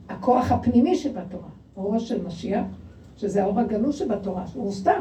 הכוח 0.08 0.52
הפנימי 0.52 0.96
שבתורה, 0.96 1.48
אורו 1.76 2.00
של 2.00 2.26
משיח, 2.26 2.66
שזה 3.16 3.42
האור 3.42 3.60
הגלוש 3.60 3.98
שבתורה, 3.98 4.46
שהוא 4.46 4.64
מוסתר. 4.64 5.00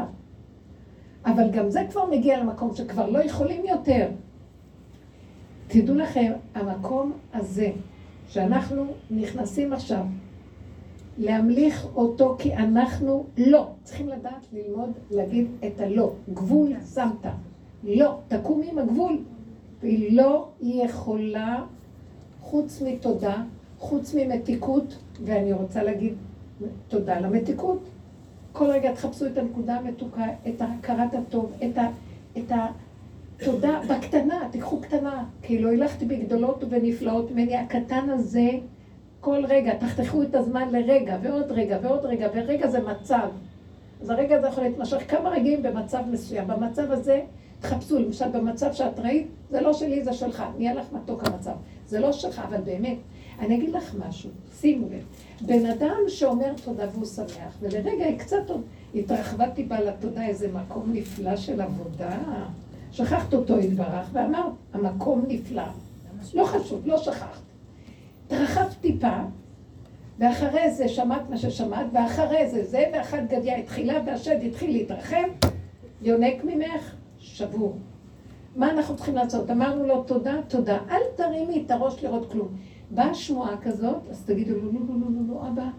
אבל 1.28 1.52
גם 1.52 1.70
זה 1.70 1.84
כבר 1.90 2.06
מגיע 2.12 2.40
למקום 2.40 2.76
שכבר 2.76 3.10
לא 3.10 3.20
יכולים 3.20 3.66
יותר. 3.66 4.08
תדעו 5.68 5.96
לכם, 5.96 6.32
המקום 6.56 7.12
הזה, 7.34 7.72
שאנחנו 8.28 8.86
נכנסים 9.12 9.74
עכשיו 9.74 10.06
להמליך 11.18 11.88
אותו 11.96 12.36
כי 12.40 12.54
אנחנו 12.56 13.26
לא. 13.38 13.68
צריכים 13.84 14.10
לדעת 14.10 14.48
ללמוד 14.54 14.92
להגיד 15.12 15.48
את 15.68 15.80
הלא. 15.80 16.12
גבול 16.34 16.74
שמת. 16.94 17.32
לא. 17.84 18.18
תקום 18.28 18.62
עם 18.72 18.78
הגבול. 18.78 19.18
והיא 19.82 20.18
לא 20.18 20.48
יכולה, 20.62 21.64
חוץ 22.42 22.82
מתודה, 22.82 23.44
חוץ 23.80 24.16
ממתיקות, 24.18 24.98
ואני 25.26 25.54
רוצה 25.54 25.84
להגיד 25.84 26.14
תודה 26.88 27.20
למתיקות. 27.20 27.80
כל 28.58 28.70
רגע 28.70 28.94
תחפשו 28.94 29.26
את 29.26 29.38
הנקודה 29.38 29.76
המתוקה, 29.76 30.26
את 30.48 30.62
הכרת 30.62 31.14
הטוב, 31.14 31.52
את, 31.66 31.78
ה, 31.78 31.88
את 32.38 32.52
התודה 32.52 33.80
בקטנה, 33.90 34.48
תיקחו 34.52 34.82
קטנה, 34.82 35.24
כי 35.42 35.60
לא 35.60 35.70
הילכתי 35.70 36.06
בגדולות 36.06 36.64
ובנפלאות 36.64 37.32
ממני, 37.32 37.58
הקטן 37.58 38.10
הזה, 38.10 38.50
כל 39.20 39.46
רגע, 39.46 39.76
תחתכו 39.76 40.24
את 40.24 40.36
הזמן 40.36 40.70
לרגע, 40.72 41.18
ועוד 41.22 41.52
רגע, 41.52 41.78
ועוד 41.82 42.06
רגע, 42.06 42.28
ורגע 42.34 42.68
זה 42.68 42.80
מצב. 42.80 43.28
אז 44.02 44.10
הרגע 44.10 44.38
הזה 44.38 44.48
יכול 44.48 44.64
להתמשך 44.64 45.12
כמה 45.12 45.30
רגעים 45.30 45.64
במצב 45.64 46.02
מסוים. 46.12 46.48
במצב 46.48 46.92
הזה, 46.92 47.22
תחפשו, 47.60 48.00
למשל 48.00 48.30
במצב 48.30 48.74
שאת 48.74 49.00
ראית, 49.00 49.28
זה 49.50 49.62
לא 49.62 49.74
שלי, 49.74 50.04
זה 50.04 50.14
שלך, 50.14 50.44
נהיה 50.58 50.74
לך 50.74 50.86
מתוק 50.94 51.24
המצב. 51.28 51.56
זה 51.88 52.00
לא 52.00 52.12
שלך, 52.12 52.42
אבל 52.50 52.62
באמת, 52.62 52.98
אני 53.40 53.56
אגיד 53.56 53.70
לך 53.70 53.96
משהו, 54.08 54.30
שימו 54.60 54.88
לב. 54.88 55.06
בן 55.42 55.66
אדם 55.66 55.98
שאומר 56.08 56.54
תודה 56.64 56.86
והוא 56.94 57.06
שמח, 57.06 57.58
ולרגע 57.60 58.06
היא 58.06 58.20
קצת 58.20 58.44
התרחבה 58.96 59.50
טיפה 59.50 59.80
לתודה 59.80 60.26
איזה 60.26 60.52
מקום 60.52 60.90
נפלא 60.94 61.36
של 61.36 61.62
עבודה. 61.62 62.18
שכחת 62.92 63.34
אותו 63.34 63.60
יתברך, 63.60 64.10
ואמרת, 64.14 64.54
המקום 64.74 65.24
נפלא. 65.28 65.64
לא 66.34 66.46
חשוב, 66.46 66.88
לא 66.88 66.98
שכחת. 66.98 67.40
התרחבת 68.26 68.76
טיפה, 68.82 69.18
ואחרי 70.20 70.72
זה 70.72 70.88
שמעת 70.88 71.30
מה 71.30 71.38
ששמעת, 71.38 71.86
ואחרי 71.94 72.50
זה 72.50 72.66
זה, 72.66 72.84
ואחת 72.94 73.20
גדיה 73.30 73.58
התחילה, 73.58 73.94
והשד 74.06 74.38
התחיל 74.44 74.72
להתרחב, 74.72 75.28
יונק 76.02 76.44
ממך, 76.44 76.96
שבור. 77.20 77.78
מה 78.56 78.72
אנחנו 78.72 78.96
צריכים 78.96 79.16
לעשות? 79.16 79.50
אמרנו 79.50 79.86
לו 79.86 80.04
תודה, 80.04 80.34
תודה. 80.48 80.78
אל 80.90 81.02
תרימי 81.16 81.64
את 81.66 81.72
הראש 81.72 82.04
לראות 82.04 82.32
כלום. 82.32 82.48
באה 82.92 83.14
שמועה 83.14 83.58
כזאת, 83.58 84.10
אז 84.10 84.24
תגידו 84.26 84.56
לו, 84.56 84.62
לא, 84.62 84.72
לא, 84.72 84.96
לא, 85.00 85.08
לא, 85.10 85.34
לא, 85.34 85.48
אבא. 85.48 85.70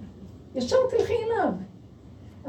ישר 0.54 0.76
תלכי 0.90 1.12
אליו. 1.26 1.52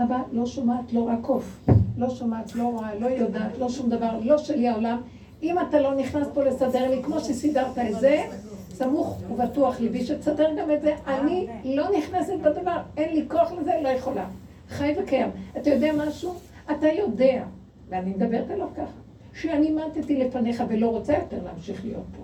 אבא, 0.04 0.22
לא 0.32 0.46
שומעת, 0.46 0.94
לא 0.94 1.02
רק 1.02 1.26
עוף. 1.26 1.70
לא 1.98 2.10
שומעת, 2.10 2.56
לא 2.56 2.64
רואה, 2.64 2.96
לא 2.96 3.06
יודעת, 3.08 3.58
לא 3.58 3.70
שום 3.70 3.90
דבר, 3.90 4.20
לא 4.22 4.38
שלי 4.38 4.68
העולם. 4.68 5.02
אם 5.44 5.56
אתה 5.60 5.80
לא 5.80 5.96
נכנס 5.96 6.28
פה 6.34 6.44
לסדר 6.44 6.90
לי, 6.90 7.04
כמו 7.04 7.20
שסידרת 7.20 7.78
את 7.78 8.00
זה, 8.00 8.24
סמוך 8.70 9.18
ובטוח 9.32 9.80
ליבי 9.80 10.06
שתסדר 10.06 10.50
גם 10.60 10.72
את 10.72 10.82
זה. 10.82 10.96
אני 11.08 11.48
לא 11.64 11.88
נכנסת 11.98 12.34
בדבר, 12.42 12.78
אין 12.98 13.16
לי 13.16 13.26
כוח 13.28 13.52
לזה, 13.52 13.72
לא 13.84 13.90
יכולה. 13.90 14.28
חי 14.70 14.96
וקיים. 15.04 15.30
אתה 15.58 15.70
יודע 15.70 15.92
משהו? 15.94 16.34
אתה 16.72 16.88
יודע, 16.88 17.44
ואני 17.90 18.10
מדברת 18.10 18.52
עליו 18.52 18.68
ככה, 18.76 19.00
שאני 19.34 19.72
מתתי 19.72 20.18
לפניך 20.18 20.64
ולא 20.70 20.90
רוצה 20.90 21.14
יותר 21.14 21.38
להמשיך 21.44 21.86
להיות 21.86 22.06
פה. 22.18 22.24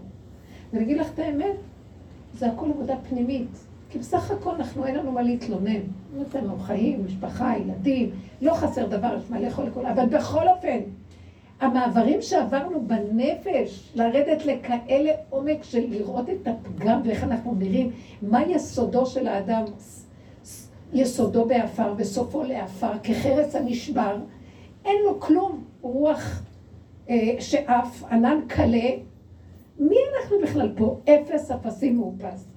ואני 0.74 0.84
אגיד 0.84 0.98
לך 0.98 1.14
את 1.14 1.20
האמת, 1.20 1.56
זה 2.38 2.48
הכל 2.48 2.70
עבודה 2.70 2.96
פנימית. 3.10 3.66
כי 3.90 4.00
בסך 4.00 4.32
הכל 4.32 4.56
אנחנו, 4.56 4.86
אין 4.86 4.96
לנו 4.96 5.12
מה 5.12 5.22
להתלונן. 5.22 5.82
נותן 6.14 6.44
לנו 6.44 6.60
חיים, 6.60 7.06
משפחה, 7.06 7.54
ילדים, 7.58 8.10
לא 8.42 8.54
חסר 8.54 8.88
דבר, 8.88 9.18
יש 9.18 9.30
מה 9.30 9.40
לאכול 9.40 9.66
לכל... 9.66 9.86
אבל 9.86 10.06
בכל 10.06 10.48
אופן, 10.48 10.80
המעברים 11.60 12.22
שעברנו 12.22 12.88
בנפש, 12.88 13.92
לרדת 13.96 14.46
לכאלה 14.46 15.12
עומק 15.30 15.64
של 15.64 15.86
לראות 15.90 16.30
את 16.30 16.48
הפגם 16.48 17.02
ואיך 17.06 17.24
אנחנו 17.24 17.56
נראים, 17.56 17.92
מה 18.22 18.44
יסודו 18.44 19.06
של 19.06 19.28
האדם, 19.28 19.64
יסודו 20.94 21.46
בעפר 21.46 21.94
וסופו 21.98 22.44
לעפר, 22.44 22.92
כחרס 23.04 23.56
הנשבר, 23.56 24.18
אין 24.86 24.96
לו 25.06 25.20
כלום, 25.20 25.64
רוח 25.82 26.42
אה, 27.10 27.36
שאף, 27.40 28.04
ענן 28.12 28.40
קלה, 28.48 28.90
מי 29.80 29.96
אנחנו 30.16 30.38
בכלל 30.44 30.72
פה? 30.78 31.00
אפס 31.06 31.52
אפסים 31.52 31.98
מאופס. 31.98 32.48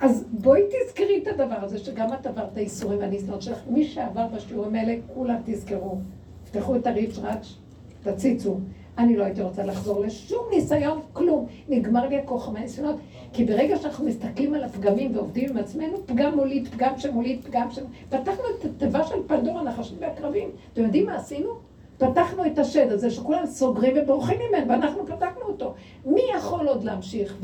אז 0.00 0.24
בואי 0.30 0.60
תזכרי 0.62 1.22
את 1.22 1.28
הדבר 1.28 1.56
הזה, 1.60 1.78
שגם 1.78 2.12
את 2.12 2.26
עברת 2.26 2.58
איסורים 2.58 2.98
והניסיונות 2.98 3.42
שלך. 3.42 3.58
מי 3.68 3.84
שעבר 3.84 4.26
בשיעורים 4.26 4.74
האלה, 4.74 4.94
כולם 5.14 5.36
תזכרו. 5.44 5.98
תפתחו 6.44 6.76
את 6.76 6.86
הריץ'-רץ', 6.86 7.54
תציצו. 8.02 8.56
אני 8.98 9.16
לא 9.16 9.24
הייתי 9.24 9.42
רוצה 9.42 9.64
לחזור 9.64 10.00
לשום 10.00 10.46
ניסיון, 10.50 11.00
כלום. 11.12 11.46
נגמר 11.68 12.08
לי 12.08 12.18
הכוח 12.18 12.48
מהניסיונות. 12.48 12.96
כי 13.32 13.44
ברגע 13.44 13.76
שאנחנו 13.76 14.06
מסתכלים 14.06 14.54
על 14.54 14.64
הפגמים 14.64 15.16
ועובדים 15.16 15.50
עם 15.50 15.56
עצמנו, 15.56 16.06
פגם 16.06 16.36
מוליד, 16.36 16.68
פגם 16.68 16.98
שמוליד, 16.98 17.44
פגם 17.44 17.70
שמוליד. 17.70 17.92
פתחנו 18.08 18.44
את 18.58 18.64
התיבה 18.64 19.04
של 19.04 19.16
פנדורה, 19.26 19.62
נחשים 19.62 19.96
והקרבים. 20.00 20.48
אתם 20.72 20.82
יודעים 20.82 21.06
מה 21.06 21.16
עשינו? 21.16 21.67
פתחנו 21.98 22.46
את 22.46 22.58
השד 22.58 22.92
הזה 22.92 23.10
שכולם 23.10 23.46
סוגרים 23.46 23.96
ובורחים 24.02 24.38
ממנו, 24.48 24.68
ואנחנו 24.68 25.06
פתחנו 25.06 25.42
אותו. 25.42 25.74
מי 26.06 26.20
יכול 26.36 26.68
עוד 26.68 26.84
להמשיך? 26.84 27.36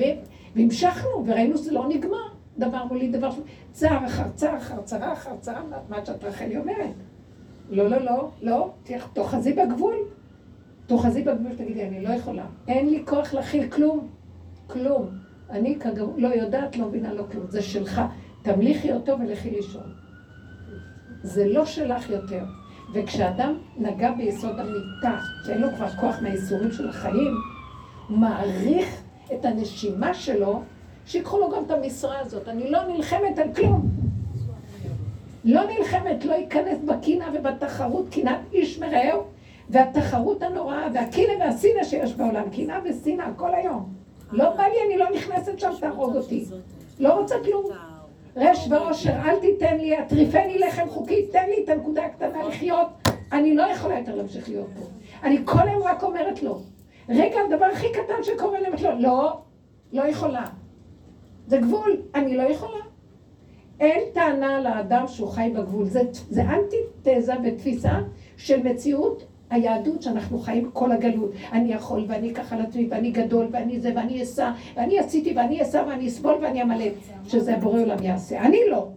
והמשכנו, 0.56 1.26
וראינו 1.26 1.58
שזה 1.58 1.72
לא 1.72 1.88
נגמר. 1.88 2.34
דבר 2.58 2.84
מוליד 2.84 3.16
דבר, 3.16 3.30
צער 3.72 4.06
אחר 4.06 4.28
צער 4.34 4.56
אחר 4.56 4.82
צרה 4.84 5.12
אחר 5.12 5.36
צרה, 5.40 5.62
מה 5.88 6.06
שאת 6.06 6.24
רחלי 6.24 6.56
אומרת. 6.56 6.94
לא, 7.70 7.88
לא, 7.90 8.00
לא, 8.00 8.30
לא, 8.42 8.70
תאחזי 9.12 9.52
בגבול. 9.52 9.94
תאחזי 10.86 11.22
בגבול, 11.22 11.54
תגידי, 11.56 11.84
אני 11.84 12.00
לא 12.00 12.08
יכולה. 12.08 12.46
אין 12.68 12.88
לי 12.90 13.02
כוח 13.06 13.34
להכיל 13.34 13.70
כלום. 13.70 14.08
כלום. 14.66 15.08
אני 15.50 15.78
כגב... 15.78 16.08
לא 16.16 16.28
יודעת, 16.28 16.76
לא 16.76 16.88
מבינה, 16.88 17.12
לא 17.12 17.24
כלום. 17.32 17.46
זה 17.48 17.62
שלך. 17.62 18.00
תמליכי 18.42 18.92
אותו 18.92 19.18
ולכי 19.20 19.50
לישון. 19.50 19.92
זה 21.22 21.48
לא 21.48 21.64
שלך 21.64 22.10
יותר. 22.10 22.44
וכשאדם 22.94 23.58
נגע 23.76 24.12
ביסוד 24.12 24.60
המיטה, 24.60 25.18
שאין 25.46 25.60
לו 25.60 25.68
כבר 25.76 25.88
כוח 25.88 26.16
מהייסורים 26.22 26.72
של 26.72 26.88
החיים, 26.88 27.34
הוא 28.08 28.18
מעריך 28.18 29.02
את 29.34 29.44
הנשימה 29.44 30.14
שלו, 30.14 30.62
שיקחו 31.06 31.38
לו 31.38 31.50
גם 31.50 31.64
את 31.66 31.70
המשרה 31.70 32.20
הזאת. 32.20 32.48
אני 32.48 32.70
לא 32.70 32.84
נלחמת 32.84 33.38
על 33.38 33.54
כלום. 33.54 33.90
לא 35.44 35.62
נלחמת, 35.64 36.24
לא 36.24 36.32
ייכנס 36.32 36.78
בקינה 36.84 37.28
ובתחרות, 37.34 38.08
קנאת 38.10 38.40
איש 38.52 38.78
מרעהו, 38.78 39.22
והתחרות 39.70 40.42
הנוראה, 40.42 40.86
והקינא 40.94 41.32
והסינא 41.40 41.84
שיש 41.84 42.14
בעולם, 42.14 42.50
קנאה 42.50 42.78
ושנאה 42.84 43.26
כל 43.36 43.54
היום. 43.54 43.92
לא 44.32 44.50
בא 44.56 44.62
לי, 44.62 44.76
אני 44.86 44.98
לא 44.98 45.06
נכנסת 45.16 45.58
שם, 45.58 45.70
תהרוג 45.80 46.16
אותי. 46.16 46.44
לא 46.98 47.20
רוצה 47.20 47.34
כלום. 47.44 47.93
רש 48.36 48.68
ועושר, 48.70 49.12
אל 49.24 49.40
תיתן 49.40 49.76
לי, 49.76 49.98
אטריפני 49.98 50.58
לחם 50.58 50.88
חוקי, 50.88 51.26
תן 51.26 51.46
לי 51.48 51.64
את 51.64 51.68
הנקודה 51.68 52.04
הקטנה 52.04 52.48
לחיות. 52.48 52.88
אני 53.32 53.54
לא 53.54 53.62
יכולה 53.62 53.98
יותר 53.98 54.14
להמשיך 54.14 54.48
להיות 54.48 54.68
פה. 54.76 54.84
אני 55.22 55.38
כל 55.44 55.68
היום 55.68 55.82
רק 55.82 56.02
אומרת 56.02 56.42
לו. 56.42 56.60
רגע, 57.08 57.36
הדבר 57.48 57.64
הכי 57.64 57.86
קטן 57.92 58.22
שקורה 58.22 58.60
לי, 58.60 58.68
לו, 58.82 58.98
לא, 58.98 59.40
לא 59.92 60.02
יכולה. 60.02 60.44
זה 61.46 61.58
גבול, 61.58 61.96
אני 62.14 62.36
לא 62.36 62.42
יכולה. 62.42 62.84
אין 63.80 64.02
טענה 64.14 64.60
לאדם 64.60 65.08
שהוא 65.08 65.28
חי 65.28 65.52
בגבול. 65.56 65.84
זה, 65.84 66.00
זה 66.12 66.42
אנטי-תזה 66.42 67.32
ותפיסה 67.44 67.98
של 68.36 68.62
מציאות 68.62 69.26
היהדות 69.54 70.02
שאנחנו 70.02 70.38
חיים 70.38 70.70
כל 70.72 70.92
הגלות. 70.92 71.30
אני 71.52 71.72
יכול 71.72 72.04
ואני 72.08 72.32
אקח 72.32 72.52
על 72.52 72.60
עצמי 72.60 72.88
ואני 72.90 73.10
גדול 73.10 73.48
ואני 73.52 73.80
זה 73.80 73.92
ואני 73.96 74.22
אסע 74.22 74.50
ואני 74.76 74.98
עשיתי 74.98 75.32
ואני 75.36 75.62
אסע 75.62 75.84
ואני 75.88 76.08
אסבול 76.08 76.34
ואני 76.42 76.62
אמלא. 76.62 76.84
שזה 77.26 77.56
בורא 77.56 77.80
עולם 77.80 78.02
יעשה. 78.02 78.40
אני 78.40 78.58
לא. 78.70 78.88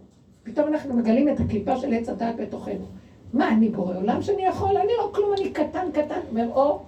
פתאום 0.42 0.68
אנחנו 0.68 0.96
מגלים 0.96 1.28
את 1.28 1.40
הקליפה 1.40 1.76
של 1.76 1.92
עץ 1.92 2.08
הדעת 2.08 2.36
בתוכנו. 2.36 2.84
מה, 3.32 3.48
אני 3.48 3.68
בורא 3.68 3.96
עולם 3.96 4.22
שאני 4.22 4.44
יכול? 4.44 4.76
אני 4.76 4.92
לא 4.98 5.10
כלום, 5.14 5.32
אני 5.40 5.50
קטן 5.50 5.86
קטן. 5.92 6.20
אומר, 6.30 6.48
או, 6.54 6.80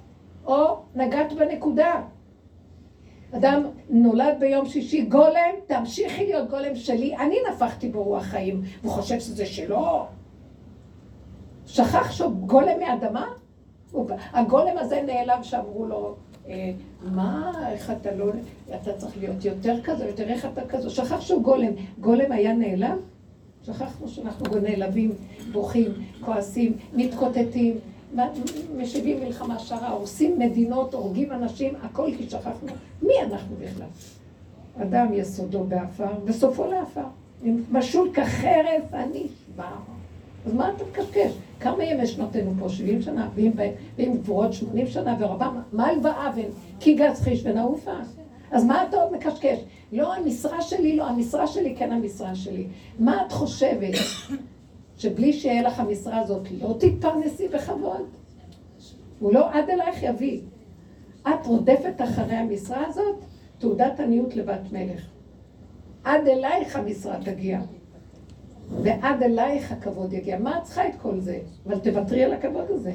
או, 0.46 0.76
נגעת 0.94 1.32
בנקודה. 1.32 2.02
אדם 3.32 3.62
נולד 3.90 4.36
ביום 4.40 4.66
שישי, 4.66 5.02
גולם, 5.02 5.50
תמשיכי 5.66 6.26
להיות 6.26 6.50
גולם 6.50 6.74
שלי, 6.74 7.16
אני 7.16 7.36
נפחתי 7.50 7.88
בו 7.88 8.02
רוח 8.02 8.22
חיים, 8.22 8.62
והוא 8.82 8.92
חושב 8.92 9.20
שזה 9.20 9.46
שלו. 9.46 10.06
שכח 11.66 12.12
שהוא 12.12 12.32
גולם 12.32 12.78
מאדמה? 12.80 13.26
הגולם 14.32 14.78
הזה 14.78 15.02
נעלב 15.06 15.42
שאמרו 15.42 15.86
לו, 15.86 16.14
אה, 16.48 16.72
מה, 17.02 17.52
איך 17.72 17.90
אתה 17.90 18.14
לא, 18.14 18.26
אתה 18.74 18.92
צריך 18.92 19.18
להיות 19.18 19.44
יותר 19.44 19.82
כזה, 19.84 20.04
יותר 20.06 20.28
איך 20.28 20.46
אתה 20.52 20.66
כזה, 20.68 20.90
שכח 20.90 21.20
שהוא 21.20 21.42
גולם. 21.42 21.72
גולם 22.00 22.32
היה 22.32 22.52
נעלב? 22.52 22.96
שכחנו 23.66 24.08
שאנחנו 24.08 24.58
נעלבים, 24.58 25.10
בוכים, 25.52 25.92
כועסים, 26.24 26.76
מתקוטטים, 26.92 27.78
משיבים 28.76 29.20
מלחמה 29.20 29.58
שערה, 29.58 29.90
הורסים 29.90 30.38
מדינות, 30.38 30.94
הורגים 30.94 31.32
אנשים, 31.32 31.74
הכל 31.82 32.10
כי 32.18 32.30
שכחנו 32.30 32.68
מי 33.02 33.14
אנחנו 33.22 33.56
בכלל. 33.56 33.86
אדם 34.82 35.14
יסודו 35.14 35.64
מעפר 35.64 36.10
וסופו 36.24 36.64
לעפר. 36.64 37.04
משול 37.70 38.10
כחרס 38.14 38.84
הנשבר. 38.92 39.76
אז 40.46 40.54
מה 40.54 40.70
אתה 40.76 40.84
מקשקש? 40.84 41.32
כמה 41.60 41.84
ימי 41.84 42.06
שנותינו 42.06 42.52
פה? 42.58 42.68
70 42.68 43.02
שנה, 43.02 43.28
ואם 43.98 44.12
גבורות 44.14 44.52
80 44.52 44.86
שנה 44.86 45.16
ורבה, 45.20 45.50
מה 45.72 45.86
הלוואה 45.86 46.30
כי 46.80 46.94
גז 46.94 47.20
חיש 47.20 47.42
ונעופה? 47.44 47.94
אז 48.50 48.64
מה 48.64 48.84
אתה 48.88 48.96
עוד 48.96 49.12
מקשקש? 49.12 49.58
לא 49.92 50.14
המשרה 50.14 50.62
שלי, 50.62 50.96
לא 50.96 51.06
המשרה 51.06 51.46
שלי, 51.46 51.76
כן 51.76 51.92
המשרה 51.92 52.34
שלי. 52.34 52.66
מה 52.98 53.26
את 53.26 53.32
חושבת? 53.32 53.94
שבלי 54.96 55.32
שיהיה 55.32 55.62
לך 55.62 55.80
המשרה 55.80 56.18
הזאת 56.18 56.48
לא 56.60 56.76
תתפרנסי 56.78 57.48
בכבוד? 57.48 58.06
הוא 59.18 59.32
לא 59.32 59.52
עד 59.52 59.70
אלייך 59.70 60.02
יביא. 60.02 60.40
את 61.22 61.46
רודפת 61.46 61.94
אחרי 62.04 62.36
המשרה 62.36 62.86
הזאת, 62.86 63.24
תעודת 63.58 64.00
עניות 64.00 64.36
לבת 64.36 64.72
מלך. 64.72 65.06
עד 66.04 66.28
אלייך 66.28 66.76
המשרה 66.76 67.16
תגיע. 67.24 67.60
ועד 68.82 69.22
אלייך 69.22 69.72
הכבוד 69.72 70.12
יגיע. 70.12 70.38
מה 70.38 70.58
את 70.58 70.62
צריכה 70.62 70.88
את 70.88 70.94
כל 71.02 71.20
זה? 71.20 71.38
אבל 71.66 71.78
תוותרי 71.78 72.24
על 72.24 72.32
הכבוד 72.32 72.64
הזה. 72.68 72.92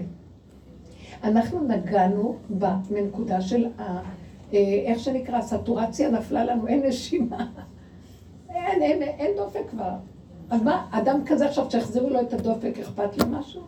אנחנו 1.23 1.63
נגענו 1.63 2.35
בנקודה 2.89 3.41
של 3.41 3.67
ה... 3.77 3.99
אה, 4.53 4.59
איך 4.85 4.99
שנקרא, 4.99 5.41
סטורציה 5.41 6.09
נפלה 6.09 6.45
לנו, 6.45 6.67
אין 6.67 6.85
נשימה. 6.85 7.47
אין, 8.49 8.81
אין, 8.81 9.01
אין 9.01 9.31
דופק 9.37 9.69
כבר. 9.69 9.91
אז 10.49 10.61
מה, 10.61 10.87
אדם 10.91 11.21
כזה 11.25 11.45
עכשיו, 11.47 11.71
שיחזירו 11.71 12.09
לו 12.09 12.21
את 12.21 12.33
הדופק, 12.33 12.79
אכפת 12.79 13.17
לו 13.17 13.25
משהו? 13.27 13.61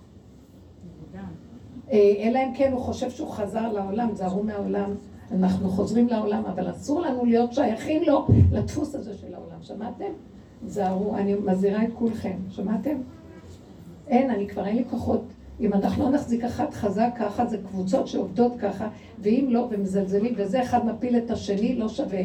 אה, 1.92 2.14
אלא 2.20 2.40
אם 2.40 2.54
כן 2.56 2.72
הוא 2.72 2.82
חושב 2.82 3.10
שהוא 3.10 3.30
חזר 3.30 3.72
לעולם, 3.72 4.10
זהרו 4.14 4.44
מהעולם, 4.44 4.96
אנחנו 5.32 5.70
חוזרים 5.70 6.08
לעולם, 6.08 6.46
אבל 6.46 6.70
אסור 6.70 7.02
לנו 7.02 7.26
להיות 7.26 7.54
שייכים 7.54 8.04
לו, 8.04 8.28
לדפוס 8.52 8.96
הזה 8.96 9.14
של 9.14 9.34
העולם. 9.34 9.62
שמעתם? 9.62 10.12
זהרו, 10.66 11.16
אני 11.16 11.36
מזהירה 11.36 11.84
את 11.84 11.90
כולכם, 11.94 12.38
שמעתם? 12.50 12.98
אין, 14.08 14.30
אני 14.30 14.48
כבר 14.48 14.66
אין 14.66 14.76
לי 14.76 14.84
כוחות. 14.90 15.22
אם 15.60 15.74
אנחנו 15.74 16.04
לא 16.04 16.10
נחזיק 16.10 16.44
אחת 16.44 16.74
חזק 16.74 17.10
ככה, 17.20 17.46
זה 17.46 17.58
קבוצות 17.68 18.08
שעובדות 18.08 18.52
ככה, 18.60 18.88
ואם 19.20 19.48
לא, 19.50 19.68
ומזלזלים, 19.72 20.34
וזה 20.38 20.64
אחד 20.64 20.86
מפיל 20.86 21.18
את 21.18 21.32
השני, 21.32 21.76
לא 21.76 21.90
שווה. 21.90 22.22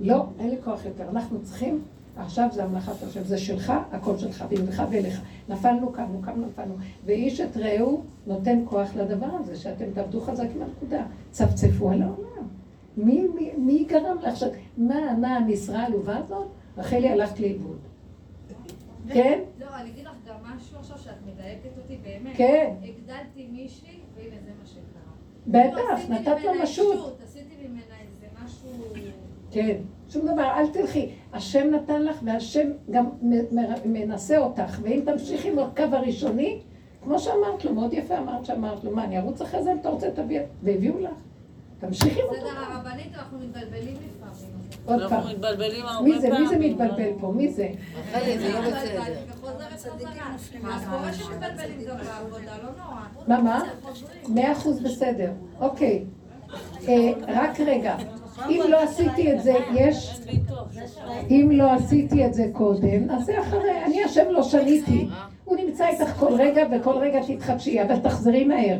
לא, 0.00 0.24
אין 0.38 0.50
לי 0.50 0.56
כוח 0.64 0.84
יותר. 0.84 1.08
אנחנו 1.08 1.42
צריכים, 1.42 1.82
עכשיו 2.16 2.48
זה 2.52 2.64
המלאכת 2.64 3.02
השם, 3.02 3.24
זה 3.24 3.38
שלך, 3.38 3.72
הכל 3.92 4.18
שלך, 4.18 4.44
ואילך 4.48 4.82
ואליך. 4.90 5.20
נפלנו, 5.48 5.92
קמנו, 5.92 6.22
קמנו, 6.22 6.46
נפלנו. 6.46 6.74
ואיש 7.04 7.40
את 7.40 7.56
רעהו 7.56 8.02
נותן 8.26 8.58
כוח 8.64 8.96
לדבר 8.96 9.28
הזה, 9.40 9.56
שאתם 9.56 9.84
תעבדו 9.94 10.20
חזק 10.20 10.46
עם 10.56 10.62
הנקודה. 10.62 11.02
צפצפו 11.30 11.90
על 11.90 12.02
העולם. 12.02 12.48
מי, 12.96 13.26
מי, 13.34 13.50
מי 13.58 13.84
גרם 13.84 14.16
לך 14.22 14.36
ש... 14.36 14.42
מה, 14.78 15.14
מה 15.20 15.36
המשרה 15.36 15.78
העלובה 15.78 16.16
הזאת? 16.16 16.46
רחלי, 16.78 17.08
הלכת 17.08 17.40
לאיבוד. 17.40 17.78
כן? 19.08 19.40
לא, 19.60 19.66
אני 19.76 19.90
אגיד 19.90 20.04
לך 20.04 20.12
גם 20.28 20.36
משהו 20.42 20.78
עכשיו 20.78 20.98
שאת 20.98 21.26
מדייקת 21.26 21.78
אותי 21.78 21.98
באמת. 22.02 22.36
כן. 22.36 22.74
הגדלתי 22.82 23.46
מישהי, 23.52 23.98
והנה 24.16 24.36
זה 24.44 24.50
מה 24.60 24.66
שקרה. 24.66 25.08
בטח, 25.46 26.08
לא, 26.08 26.14
נתת 26.14 26.44
לו 26.44 26.50
משות. 26.62 27.18
עשיתי 27.24 27.54
ממנה 27.68 27.94
איזה 28.00 28.26
משהו... 28.44 28.70
כן, 29.50 29.76
שום 30.08 30.26
דבר, 30.26 30.50
אל 30.56 30.66
תלכי. 30.66 31.10
השם 31.32 31.70
נתן 31.70 32.02
לך 32.02 32.20
והשם 32.24 32.68
גם 32.90 33.08
מנסה 33.84 34.38
אותך, 34.38 34.78
ואם 34.82 35.02
תמשיכי 35.04 35.50
עם 35.50 35.58
הקו 35.58 35.82
הראשוני, 35.82 36.60
כמו 37.02 37.18
שאמרת 37.18 37.64
לו, 37.64 37.74
מאוד 37.74 37.92
יפה 37.92 38.18
אמרת 38.18 38.44
שאמרת 38.44 38.84
לו, 38.84 38.90
מה, 38.96 39.04
אני 39.04 39.18
ארוץ 39.18 39.40
אחרי 39.40 39.62
זה 39.62 39.72
אם 39.72 39.78
אתה 39.78 39.88
רוצה 39.88 40.10
תביא, 40.10 40.40
והביאו 40.62 40.98
לך. 40.98 41.14
תמשיכי 41.78 42.20
עם 42.20 42.26
אותו. 42.28 42.36
בסדר, 42.36 42.58
הרבנית, 42.58 43.14
אנחנו 43.14 43.38
מתבלבלים 43.38 43.94
לפעמים. 43.94 44.57
עוד 44.88 45.02
אנחנו 45.02 45.16
פעם. 45.40 46.04
מי. 46.04 46.20
זה? 46.20 46.28
מי 46.38 46.48
זה 46.48 46.58
מתבלבל 46.58 47.10
פה? 47.20 47.32
מי 47.36 47.48
זה? 47.48 47.68
רחלי, 48.12 48.52
לא 48.52 48.60
בסדר. 48.60 49.02
לא. 52.62 52.72
מה, 53.28 53.42
מה? 53.42 53.62
מאה 54.28 54.52
אחוז 54.52 54.80
בסדר. 54.80 55.30
אוקיי. 55.60 56.04
אה, 56.88 57.12
רק 57.28 57.60
רגע. 57.60 57.96
אם 58.48 58.60
לא 58.68 58.82
עשיתי 58.82 59.32
את 59.32 59.42
זה, 59.42 59.54
יש... 59.74 60.20
אם 61.30 61.48
לא 61.52 61.72
עשיתי 61.72 62.26
את 62.26 62.34
זה 62.34 62.44
קודם, 62.52 63.10
אז 63.10 63.24
זה 63.24 63.40
אחרי. 63.40 63.84
אני 63.84 64.04
השם 64.04 64.30
לא 64.30 64.42
שניתי. 64.42 65.08
הוא 65.44 65.56
נמצא 65.56 65.88
איתך 65.88 66.10
כל 66.18 66.34
רגע, 66.38 66.66
וכל 66.72 66.98
רגע 66.98 67.20
תתחדשי, 67.26 67.82
אבל 67.82 67.98
תחזרי 67.98 68.44
מהר. 68.44 68.78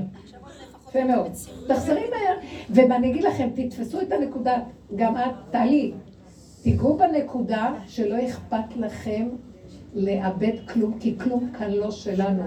יפה 0.89 1.05
מאוד. 1.05 1.33
תחזרי 1.67 2.05
מהר. 2.11 2.37
ואני 2.71 3.11
אגיד 3.11 3.25
לכם, 3.25 3.49
תתפסו 3.55 4.01
את 4.01 4.13
הנקודה, 4.13 4.59
גם 4.97 5.17
את, 5.17 5.35
טלי, 5.51 5.93
תיגעו 6.63 6.97
בנקודה 6.97 7.75
שלא 7.87 8.25
אכפת 8.27 8.77
לכם 8.77 9.29
לאבד 9.95 10.53
כלום, 10.69 10.99
כי 11.01 11.19
כלום 11.19 11.51
כאן 11.59 11.71
לא 11.71 11.91
שלנו. 11.91 12.43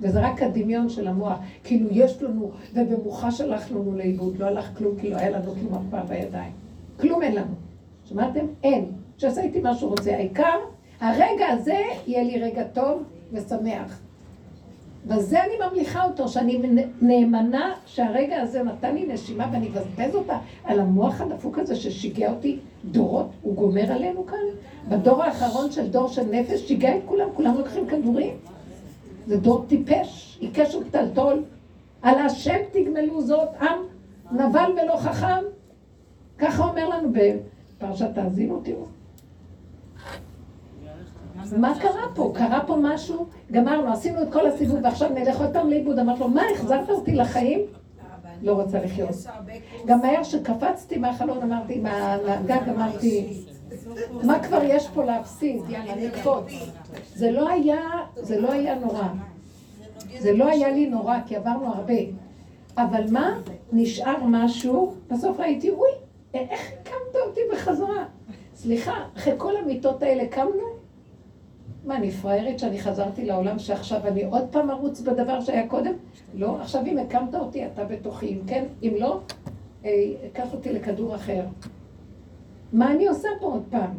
וזה 0.00 0.20
רק 0.20 0.42
הדמיון 0.42 0.88
של 0.88 1.08
המוח. 1.08 1.38
כאילו 1.64 1.88
יש 1.90 2.22
לנו, 2.22 2.50
ובמוחש 2.74 3.40
הלך 3.40 3.72
לנו 3.72 3.92
לאיבוד, 3.92 4.38
לא 4.38 4.46
הלך 4.46 4.78
כלום, 4.78 4.96
כי 5.00 5.10
לא 5.10 5.16
היה 5.16 5.30
לנו 5.30 5.52
כלום 5.52 5.74
אף 5.74 5.82
פעם 5.90 6.06
בידיים. 6.06 6.52
כלום 7.00 7.22
אין 7.22 7.34
לנו. 7.34 7.54
שמעתם? 8.04 8.46
אין. 8.62 8.92
שעשה 9.18 9.40
איתי 9.42 9.60
מה 9.60 9.74
שהוא 9.74 9.90
רוצה. 9.90 10.16
העיקר, 10.16 10.58
הרגע 11.00 11.46
הזה 11.48 11.78
יהיה 12.06 12.22
לי 12.22 12.38
רגע 12.38 12.62
טוב 12.64 13.02
ושמח. 13.32 14.00
בזה 15.08 15.44
אני 15.44 15.52
ממליכה 15.68 16.04
אותו, 16.04 16.28
שאני 16.28 16.62
נאמנה 17.00 17.74
שהרגע 17.86 18.40
הזה 18.40 18.62
נתן 18.62 18.94
לי 18.94 19.06
נשימה 19.06 19.48
ואני 19.52 19.68
אבזבז 19.68 20.14
אותה 20.14 20.38
על 20.64 20.80
המוח 20.80 21.20
הדפוק 21.20 21.58
הזה 21.58 21.76
ששיגע 21.76 22.30
אותי 22.30 22.58
דורות, 22.84 23.30
הוא 23.42 23.54
גומר 23.54 23.92
עלינו 23.92 24.26
כאן. 24.26 24.36
בדור 24.88 25.22
האחרון 25.22 25.70
של 25.70 25.90
דור 25.90 26.08
של 26.08 26.22
נפש 26.30 26.68
שיגע 26.68 26.96
את 26.96 27.02
כולם, 27.06 27.28
כולם 27.34 27.54
לוקחים 27.58 27.86
כדורים. 27.86 28.34
זה 29.26 29.36
דור 29.36 29.64
טיפש, 29.68 30.38
עיקש 30.40 30.74
ופתלתול. 30.74 31.42
על 32.02 32.18
השם 32.18 32.58
תגמלו 32.72 33.22
זאת, 33.22 33.48
עם 33.60 33.78
נבל 34.32 34.72
ולא 34.82 34.96
חכם. 34.96 35.44
ככה 36.38 36.64
אומר 36.64 36.88
לנו 36.88 37.08
בפרשת 37.12 38.08
תאזינו, 38.14 38.60
תראו. 38.64 38.97
מה 41.56 41.74
קרה 41.80 42.02
פה? 42.14 42.32
קרה 42.34 42.60
פה 42.66 42.76
משהו? 42.82 43.26
גמרנו, 43.52 43.92
עשינו 43.92 44.22
את 44.22 44.32
כל 44.32 44.46
הסיבוב 44.46 44.78
ועכשיו 44.82 45.08
נלך 45.08 45.40
עוד 45.40 45.50
פעם 45.52 45.70
לאיבוד. 45.70 45.98
אמרתי 45.98 46.20
לו, 46.20 46.28
מה, 46.28 46.42
החזרת 46.54 46.90
אותי 46.90 47.14
לחיים? 47.14 47.60
לא 48.42 48.52
רוצה 48.52 48.82
לחיות. 48.82 49.10
גם 49.86 50.00
מהר 50.00 50.22
שקפצתי 50.22 50.98
מהחלון, 50.98 51.42
אמרתי, 51.42 51.80
מהגג 51.80 52.68
אמרתי, 52.68 53.42
מה 54.22 54.38
כבר 54.38 54.60
יש 54.64 54.88
פה 54.88 55.04
להפסיד? 55.04 55.62
יאללה, 55.68 55.94
נקפוץ. 56.06 56.44
זה 57.14 57.30
לא 57.30 57.48
היה, 57.48 57.80
זה 58.16 58.40
לא 58.40 58.52
היה 58.52 58.74
נורא. 58.74 59.08
זה 60.18 60.32
לא 60.32 60.46
היה 60.48 60.70
לי 60.70 60.86
נורא, 60.86 61.16
כי 61.26 61.36
עברנו 61.36 61.66
הרבה. 61.66 61.94
אבל 62.76 63.02
מה? 63.10 63.38
נשאר 63.72 64.16
משהו, 64.26 64.94
בסוף 65.10 65.40
ראיתי, 65.40 65.70
אוי, 65.70 65.90
איך 66.34 66.60
הקמת 66.80 67.16
אותי 67.26 67.40
בחזרה? 67.52 68.04
סליחה, 68.54 68.92
אחרי 69.16 69.32
כל 69.36 69.56
המיטות 69.56 70.02
האלה 70.02 70.26
קמנו? 70.26 70.77
מה, 71.88 71.96
אני 71.96 72.10
פראיירית 72.10 72.58
שאני 72.58 72.80
חזרתי 72.80 73.24
לעולם 73.24 73.58
שעכשיו 73.58 74.00
אני 74.06 74.24
עוד 74.24 74.44
פעם 74.50 74.70
ארוץ 74.70 75.00
בדבר 75.00 75.40
שהיה 75.40 75.68
קודם? 75.68 75.92
לא, 76.34 76.60
עכשיו 76.60 76.86
אם 76.86 76.98
הקמת 76.98 77.34
אותי, 77.34 77.66
אתה 77.66 77.84
בתוכי, 77.84 78.26
אם 78.26 78.38
כן, 78.46 78.64
אם 78.82 78.92
לא, 78.98 79.20
אה, 79.84 79.90
קח 80.32 80.52
אותי 80.52 80.72
לכדור 80.72 81.14
אחר. 81.14 81.44
מה 82.72 82.92
אני 82.92 83.08
עושה 83.08 83.28
פה 83.40 83.46
עוד 83.46 83.62
פעם? 83.70 83.90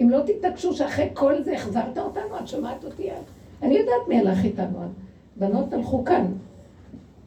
אם 0.00 0.10
לא 0.10 0.20
תתעקשו 0.26 0.74
שאחרי 0.74 1.08
כל 1.14 1.42
זה 1.42 1.56
החזרת 1.56 1.98
אותנו, 1.98 2.38
את 2.40 2.48
שומעת 2.48 2.84
אותי? 2.84 3.08
אני 3.62 3.74
יודעת 3.74 4.08
מי 4.08 4.18
הלך 4.18 4.44
איתנו, 4.44 4.78
בנות 5.36 5.72
הלכו 5.72 6.04
כאן. 6.04 6.26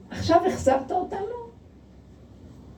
עכשיו 0.09 0.41
החזרת 0.47 0.91
אותנו? 0.91 1.35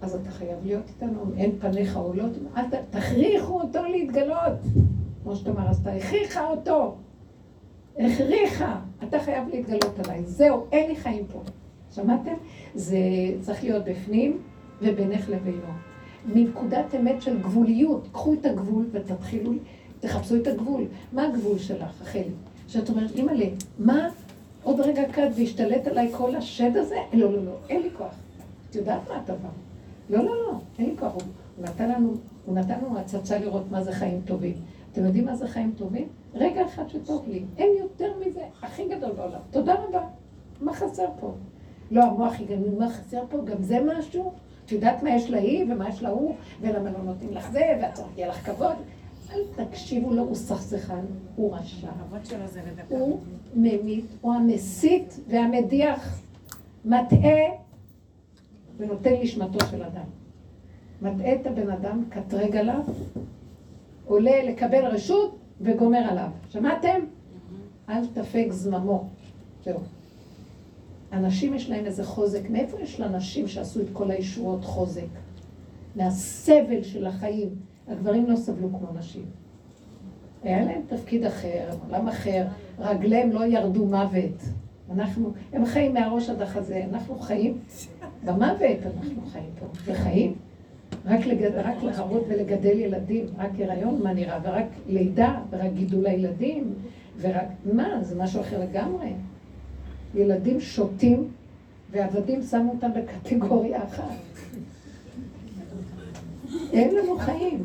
אז 0.01 0.15
אתה 0.15 0.29
חייב 0.29 0.59
להיות 0.65 0.83
איתנו, 0.87 1.21
אין 1.37 1.51
פניך 1.59 1.97
עולות, 1.97 2.31
אל 2.57 2.63
ת... 2.63 2.73
תכריחו 2.89 3.61
אותו 3.61 3.83
להתגלות. 3.83 4.59
כמו 5.25 5.35
שאתה 5.35 5.49
אומר, 5.49 5.69
אז 5.69 5.77
אתה 5.77 5.91
הכריחה 5.91 6.47
אותו. 6.47 6.95
הכריחה. 7.97 8.79
אתה 9.03 9.19
חייב 9.19 9.47
להתגלות 9.49 9.99
עליי. 10.05 10.23
זהו, 10.23 10.65
אין 10.71 10.89
לי 10.89 10.95
חיים 10.95 11.25
פה. 11.33 11.41
שמעתם? 11.91 12.33
זה 12.75 12.97
צריך 13.41 13.63
להיות 13.63 13.85
בפנים 13.85 14.41
ובינך 14.81 15.29
לבינו. 15.29 15.67
מנקודת 16.25 16.95
אמת 16.95 17.21
של 17.21 17.41
גבוליות. 17.41 18.07
קחו 18.11 18.33
את 18.33 18.45
הגבול 18.45 18.85
ותתחילו, 18.91 19.51
תחפשו 19.99 20.35
את 20.35 20.47
הגבול. 20.47 20.83
מה 21.13 21.27
הגבול 21.27 21.57
שלך, 21.57 22.01
רחלי? 22.01 22.23
שאת 22.67 22.89
אומרת, 22.89 23.11
אימא'לה, 23.15 23.45
מה 23.79 24.09
עוד 24.63 24.79
רגע 24.79 25.03
קט 25.11 25.31
והשתלט 25.35 25.87
עליי 25.87 26.11
כל 26.11 26.35
השד 26.35 26.77
הזה? 26.77 26.97
לא, 27.13 27.33
לא, 27.33 27.45
לא, 27.45 27.55
אין 27.69 27.81
לי 27.81 27.89
כוח. 27.97 28.15
את 28.69 28.75
יודעת 28.75 29.01
מה 29.09 29.21
אתה 29.23 29.33
בא? 29.33 29.49
לא, 30.09 30.23
לא, 30.23 30.35
לא, 30.43 30.59
אין 30.79 30.89
לי 30.89 30.97
כוח. 30.99 31.13
הוא 31.13 31.23
נתן 31.61 31.89
לנו, 31.89 32.13
הוא 32.45 32.55
נתן 32.55 32.79
לנו 32.79 32.99
הצצה 32.99 33.39
לראות 33.39 33.63
מה 33.71 33.83
זה 33.83 33.91
חיים 33.91 34.21
טובים. 34.25 34.55
אתם 34.95 35.05
יודעים 35.05 35.25
מה 35.25 35.35
זה 35.35 35.47
חיים 35.47 35.73
טובים? 35.77 36.07
רגע 36.33 36.65
אחד 36.65 36.89
שטוב 36.89 37.27
לי. 37.27 37.43
אין 37.57 37.69
יותר 37.79 38.13
מזה, 38.25 38.41
הכי 38.61 38.87
גדול 38.87 39.11
בעולם. 39.11 39.39
תודה 39.51 39.73
רבה. 39.73 40.07
מה 40.61 40.73
חסר 40.73 41.05
פה? 41.19 41.33
לא, 41.91 42.03
המוח 42.03 42.39
יגננו, 42.39 42.79
מה 42.79 42.89
חסר 42.89 43.23
פה? 43.29 43.37
גם 43.45 43.63
זה 43.63 43.79
משהו? 43.85 44.33
את 44.65 44.71
יודעת 44.71 45.03
מה 45.03 45.09
יש 45.09 45.29
להיא 45.29 45.65
ומה 45.69 45.89
יש 45.89 46.03
להוא, 46.03 46.35
ולמה 46.61 46.91
לא 46.91 47.03
נותנים 47.03 47.33
לך 47.33 47.51
זה, 47.51 47.79
ואת 47.81 47.93
צריך 47.93 48.07
יהיה 48.17 48.27
לך 48.27 48.45
כבוד? 48.45 48.75
אל 49.33 49.65
תקשיבו 49.65 50.13
לו, 50.13 50.21
הוא 50.21 50.35
סכסכן, 50.35 51.05
הוא 51.35 51.55
רשע. 51.55 51.89
הוא 52.89 53.19
ממית, 53.55 54.05
הוא 54.21 54.33
המסית 54.33 55.19
והמדיח, 55.27 56.21
מטעה 56.85 57.43
ונותן 58.77 59.13
לשמתו 59.13 59.65
של 59.71 59.83
אדם. 59.83 60.07
מטעה 61.01 61.35
את 61.35 61.47
הבן 61.47 61.69
אדם, 61.69 62.03
קטרג 62.09 62.55
עליו, 62.55 62.83
עולה 64.05 64.43
לקבל 64.43 64.85
רשות 64.85 65.35
וגומר 65.61 65.99
עליו. 66.09 66.29
שמעתם? 66.49 66.99
אל 67.89 68.05
תפק 68.13 68.47
זממו. 68.49 69.07
זהו. 69.65 69.79
אנשים 71.13 71.53
יש 71.53 71.69
להם 71.69 71.85
איזה 71.85 72.03
חוזק. 72.03 72.49
מאיפה 72.49 72.77
יש 72.81 72.99
לאנשים 72.99 73.47
שעשו 73.47 73.81
את 73.81 73.87
כל 73.93 74.11
הישועות 74.11 74.65
חוזק? 74.65 75.07
מהסבל 75.95 76.83
של 76.83 77.07
החיים. 77.07 77.49
הגברים 77.87 78.29
לא 78.29 78.35
סבלו 78.35 78.69
כמו 78.69 78.87
נשים. 78.99 79.25
היה 80.43 80.65
להם 80.65 80.81
תפקיד 80.87 81.25
אחר, 81.25 81.69
עולם 81.87 82.07
אחר, 82.07 82.45
רגליהם 82.79 83.31
לא 83.31 83.45
ירדו 83.45 83.85
מוות. 83.85 84.41
אנחנו, 84.91 85.33
הם 85.53 85.65
חיים 85.65 85.93
מהראש 85.93 86.29
עד 86.29 86.41
החזה, 86.41 86.85
אנחנו 86.89 87.19
חיים 87.19 87.57
במוות, 88.25 88.79
אנחנו 88.85 89.21
חיים 89.31 89.49
פה. 89.59 89.65
וחיים 89.85 90.35
רק, 91.05 91.25
לגד... 91.25 91.55
רק 91.55 91.83
להרות 91.83 92.23
ולגדל 92.27 92.79
ילדים, 92.79 93.25
רק 93.37 93.51
הריון, 93.59 94.01
מה 94.03 94.13
נראה, 94.13 94.39
ורק 94.43 94.65
לידה, 94.87 95.39
ורק 95.49 95.71
גידול 95.73 96.07
הילדים, 96.07 96.73
ורק... 97.21 97.47
מה, 97.73 98.03
זה 98.03 98.15
משהו 98.23 98.41
אחר 98.41 98.59
לגמרי. 98.59 99.13
ילדים 100.15 100.59
שותים, 100.59 101.27
ועבדים 101.91 102.41
שמו 102.41 102.71
אותם 102.71 102.89
בקטגוריה 102.93 103.83
אחת. 103.83 104.03
אין 106.73 106.95
לנו 106.95 107.17
חיים. 107.17 107.63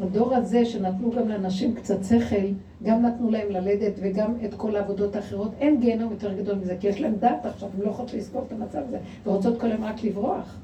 הדור 0.00 0.34
הזה 0.34 0.64
שנתנו 0.64 1.10
גם 1.10 1.28
לאנשים 1.28 1.74
קצת 1.74 2.04
שכל, 2.04 2.46
גם 2.82 3.02
נתנו 3.02 3.30
להם 3.30 3.50
ללדת 3.50 3.92
וגם 4.00 4.34
את 4.44 4.54
כל 4.54 4.76
העבודות 4.76 5.16
האחרות, 5.16 5.50
אין 5.60 5.80
גיהנום 5.80 6.12
יותר 6.12 6.32
גדול 6.32 6.54
מזה, 6.54 6.76
כי 6.80 6.88
יש 6.88 7.00
להם 7.00 7.14
דת 7.20 7.46
עכשיו, 7.46 7.68
הם 7.74 7.82
לא 7.82 7.90
יכולות 7.90 8.14
לסבול 8.14 8.42
את 8.46 8.52
המצב 8.52 8.78
הזה, 8.88 8.98
ורוצות 9.26 9.60
כל 9.60 9.66
היום 9.66 9.84
רק 9.84 10.04
לברוח. 10.04 10.58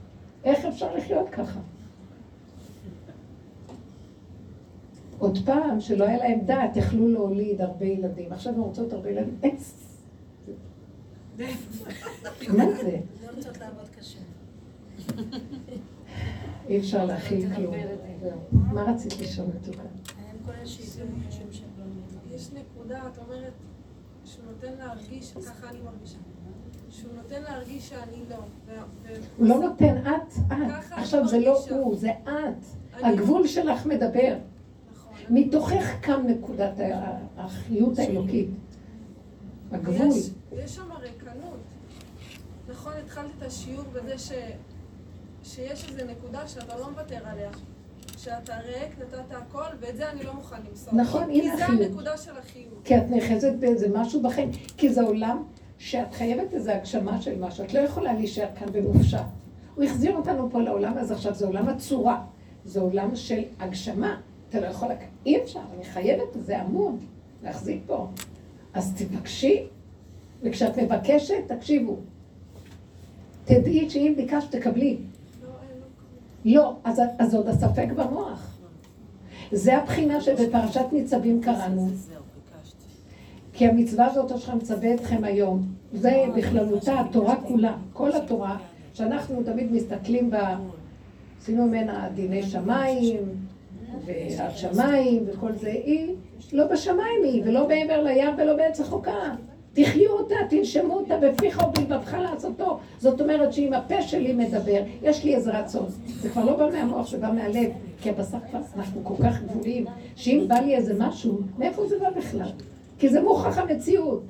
איך 0.45 0.65
אפשר 0.65 0.97
לחיות 0.97 1.29
ככה? 1.29 1.61
עוד 5.19 5.39
פעם, 5.45 5.81
שלא 5.81 6.05
היה 6.05 6.19
להם 6.19 6.41
דת, 6.45 6.77
יכלו 6.77 7.09
להוליד 7.09 7.61
הרבה 7.61 7.87
ילדים. 7.87 8.33
עכשיו 8.33 8.55
הם 8.55 8.61
רוצות 8.61 8.93
הרבה 8.93 9.11
ילדים. 9.11 9.39
מה 12.49 12.65
זה? 12.83 12.99
לא 13.23 13.31
רוצות 13.37 13.59
לעבוד 13.59 13.89
קשה. 13.99 14.19
אי 16.69 16.79
אפשר 16.79 17.05
להכיל 17.05 17.55
כלום. 17.55 17.75
מה 18.53 18.83
רצית 18.83 19.21
לשאול 19.21 19.47
מתוקה? 19.47 19.79
לא 19.79 19.85
מבינים. 21.05 21.55
יש 22.31 22.51
נקודה, 22.53 23.03
את 23.13 23.19
אומרת, 23.19 23.53
שהוא 24.25 24.45
נותן 24.47 24.73
להרגיש, 24.79 25.33
ככה 25.33 25.71
אני 25.71 25.79
מרגישה, 25.81 26.19
שהוא 27.01 27.13
נותן 27.17 27.43
להרגיש 27.43 27.89
שאני 27.89 28.23
לא. 28.31 28.37
הוא 29.37 29.47
לא 29.47 29.59
נותן, 29.59 29.97
את, 29.97 30.53
את. 30.53 30.53
עכשיו 30.91 31.29
זה 31.29 31.39
לא. 31.39 31.65
הוא, 31.71 31.97
זה 31.97 32.11
את. 32.11 32.65
הגבול 32.93 33.47
שלך 33.47 33.87
מדבר. 33.87 34.37
נכון. 34.93 35.13
מתוכך 35.31 35.95
קם 36.01 36.23
נקודת 36.27 36.73
החיות 37.37 37.99
האלוקית. 37.99 38.49
הגבול. 39.73 40.09
יש, 40.53 40.75
שם 40.75 40.93
ריקנות. 41.01 41.61
נכון, 42.69 42.93
התחלתי 43.05 43.33
את 43.39 43.43
השיעור 43.43 43.85
בזה 43.93 44.19
ש, 44.19 44.33
שיש 45.43 45.91
איזו 45.91 46.05
נקודה 46.11 46.49
שאתה 46.49 46.79
לא 46.79 46.91
מוותר 46.91 47.27
עליה. 47.27 47.51
שאתה 48.17 48.55
ריק, 48.59 48.99
נתת 48.99 49.33
הכל, 49.33 49.77
ואת 49.81 49.97
זה 49.97 50.11
אני 50.11 50.23
לא 50.23 50.35
מוכן 50.35 50.57
למסור. 50.71 50.95
נכון, 50.95 51.27
כי 51.27 51.43
הנה 51.43 51.57
זה 51.57 51.65
החיות. 51.65 51.81
הנקודה 51.81 52.17
של 52.17 52.37
החיות. 52.37 52.81
כי 52.85 52.97
את 52.97 53.03
נאחזת 53.11 53.53
באיזה 53.61 53.89
משהו 53.95 54.23
בחיים. 54.23 54.51
כי 54.77 54.93
זה 54.93 55.03
עולם 55.03 55.43
שאת 55.85 56.15
חייבת 56.15 56.55
איזו 56.55 56.71
הגשמה 56.71 57.23
של 57.23 57.41
משהו. 57.41 57.65
את 57.65 57.75
לא 57.75 57.79
יכולה 57.79 58.13
להישאר 58.13 58.47
כאן 58.59 58.67
במופשט. 58.73 59.19
הוא 59.75 59.85
החזיר 59.85 60.17
אותנו 60.17 60.51
פה 60.51 60.61
לעולם 60.61 60.99
הזה 60.99 61.15
עכשיו, 61.15 61.35
זה 61.35 61.47
עולם 61.47 61.69
הצורה. 61.69 62.25
זה 62.65 62.81
עולם 62.81 63.17
של 63.17 63.43
הגשמה. 63.61 64.21
אתה 64.49 64.61
לא 64.61 64.67
יכול... 64.67 64.89
אי 65.27 65.43
אפשר, 65.43 65.61
אני 65.77 65.85
חייבת, 65.85 66.27
זה 66.35 66.61
עמוד 66.61 67.05
להחזיק 67.43 67.83
פה. 67.87 68.07
אז 68.75 68.95
תבקשי, 68.97 69.63
וכשאת 70.43 70.79
מבקשת, 70.79 71.35
תקשיבו. 71.47 71.97
תדעי 73.45 73.91
שאם 73.91 74.15
ביקשת, 74.17 74.55
תקבלי. 74.55 74.97
לא, 76.45 76.75
אז, 76.85 77.01
אז 77.19 77.35
עוד 77.35 77.49
הספק 77.49 77.89
במוח. 77.97 78.59
זה 79.53 79.77
הבחינה 79.77 80.21
שבפרשת 80.21 80.85
ניצבים 80.93 81.41
קראנו. 81.43 81.89
כי 83.55 83.67
המצווה 83.67 84.07
הזאת 84.07 84.33
אשר 84.33 84.55
מצווה 84.55 84.95
אתכם 84.95 85.25
היום, 85.25 85.63
זה 85.93 86.25
בכללותה 86.37 87.01
התורה 87.01 87.37
כולה, 87.37 87.77
כל 87.93 88.13
התורה, 88.13 88.57
שאנחנו 88.95 89.43
תמיד 89.43 89.73
מסתכלים 89.73 90.31
בה, 90.31 90.57
עשינו 91.41 91.67
ממנה 91.67 92.09
דיני 92.15 92.43
שמיים, 92.43 93.19
ועד 94.05 94.57
שמיים 94.57 95.25
וכל 95.27 95.53
זה, 95.53 95.71
היא 95.71 96.15
לא 96.53 96.67
בשמיים 96.67 97.25
היא, 97.25 97.43
ולא 97.45 97.69
מעבר 97.69 98.03
לים 98.03 98.31
ולא 98.39 98.57
בעץ 98.57 98.81
החוקה. 98.81 99.35
תחיו 99.73 100.11
אותה, 100.11 100.35
תנשמו 100.51 100.95
אותה 100.95 101.19
בפיך 101.19 101.63
ובלבבך 101.69 102.15
לעשותו. 102.15 102.79
זאת 102.99 103.21
אומרת 103.21 103.53
שאם 103.53 103.73
הפה 103.73 104.03
שלי 104.03 104.33
מדבר, 104.33 104.83
יש 105.03 105.25
לי 105.25 105.35
איזה 105.35 105.59
רצון. 105.59 105.87
זה 106.07 106.31
כבר 106.31 106.45
לא 106.45 106.57
בא 106.57 106.71
מהמוח, 106.73 107.11
זה 107.11 107.19
בא 107.19 107.33
מהלב. 107.33 107.71
כי 108.03 108.11
הבשר 108.11 108.39
כבר, 108.51 108.61
אנחנו 108.77 109.01
כל 109.05 109.23
כך 109.23 109.43
גבוליים, 109.43 109.85
שאם 110.17 110.45
בא 110.49 110.55
לי 110.55 110.77
איזה 110.77 110.95
משהו, 110.99 111.39
מאיפה 111.59 111.87
זה 111.87 111.99
בא 111.99 112.11
בכלל? 112.11 112.49
כי 112.99 113.09
זה 113.09 113.23
מוכח 113.23 113.59
המציאות. 113.59 114.23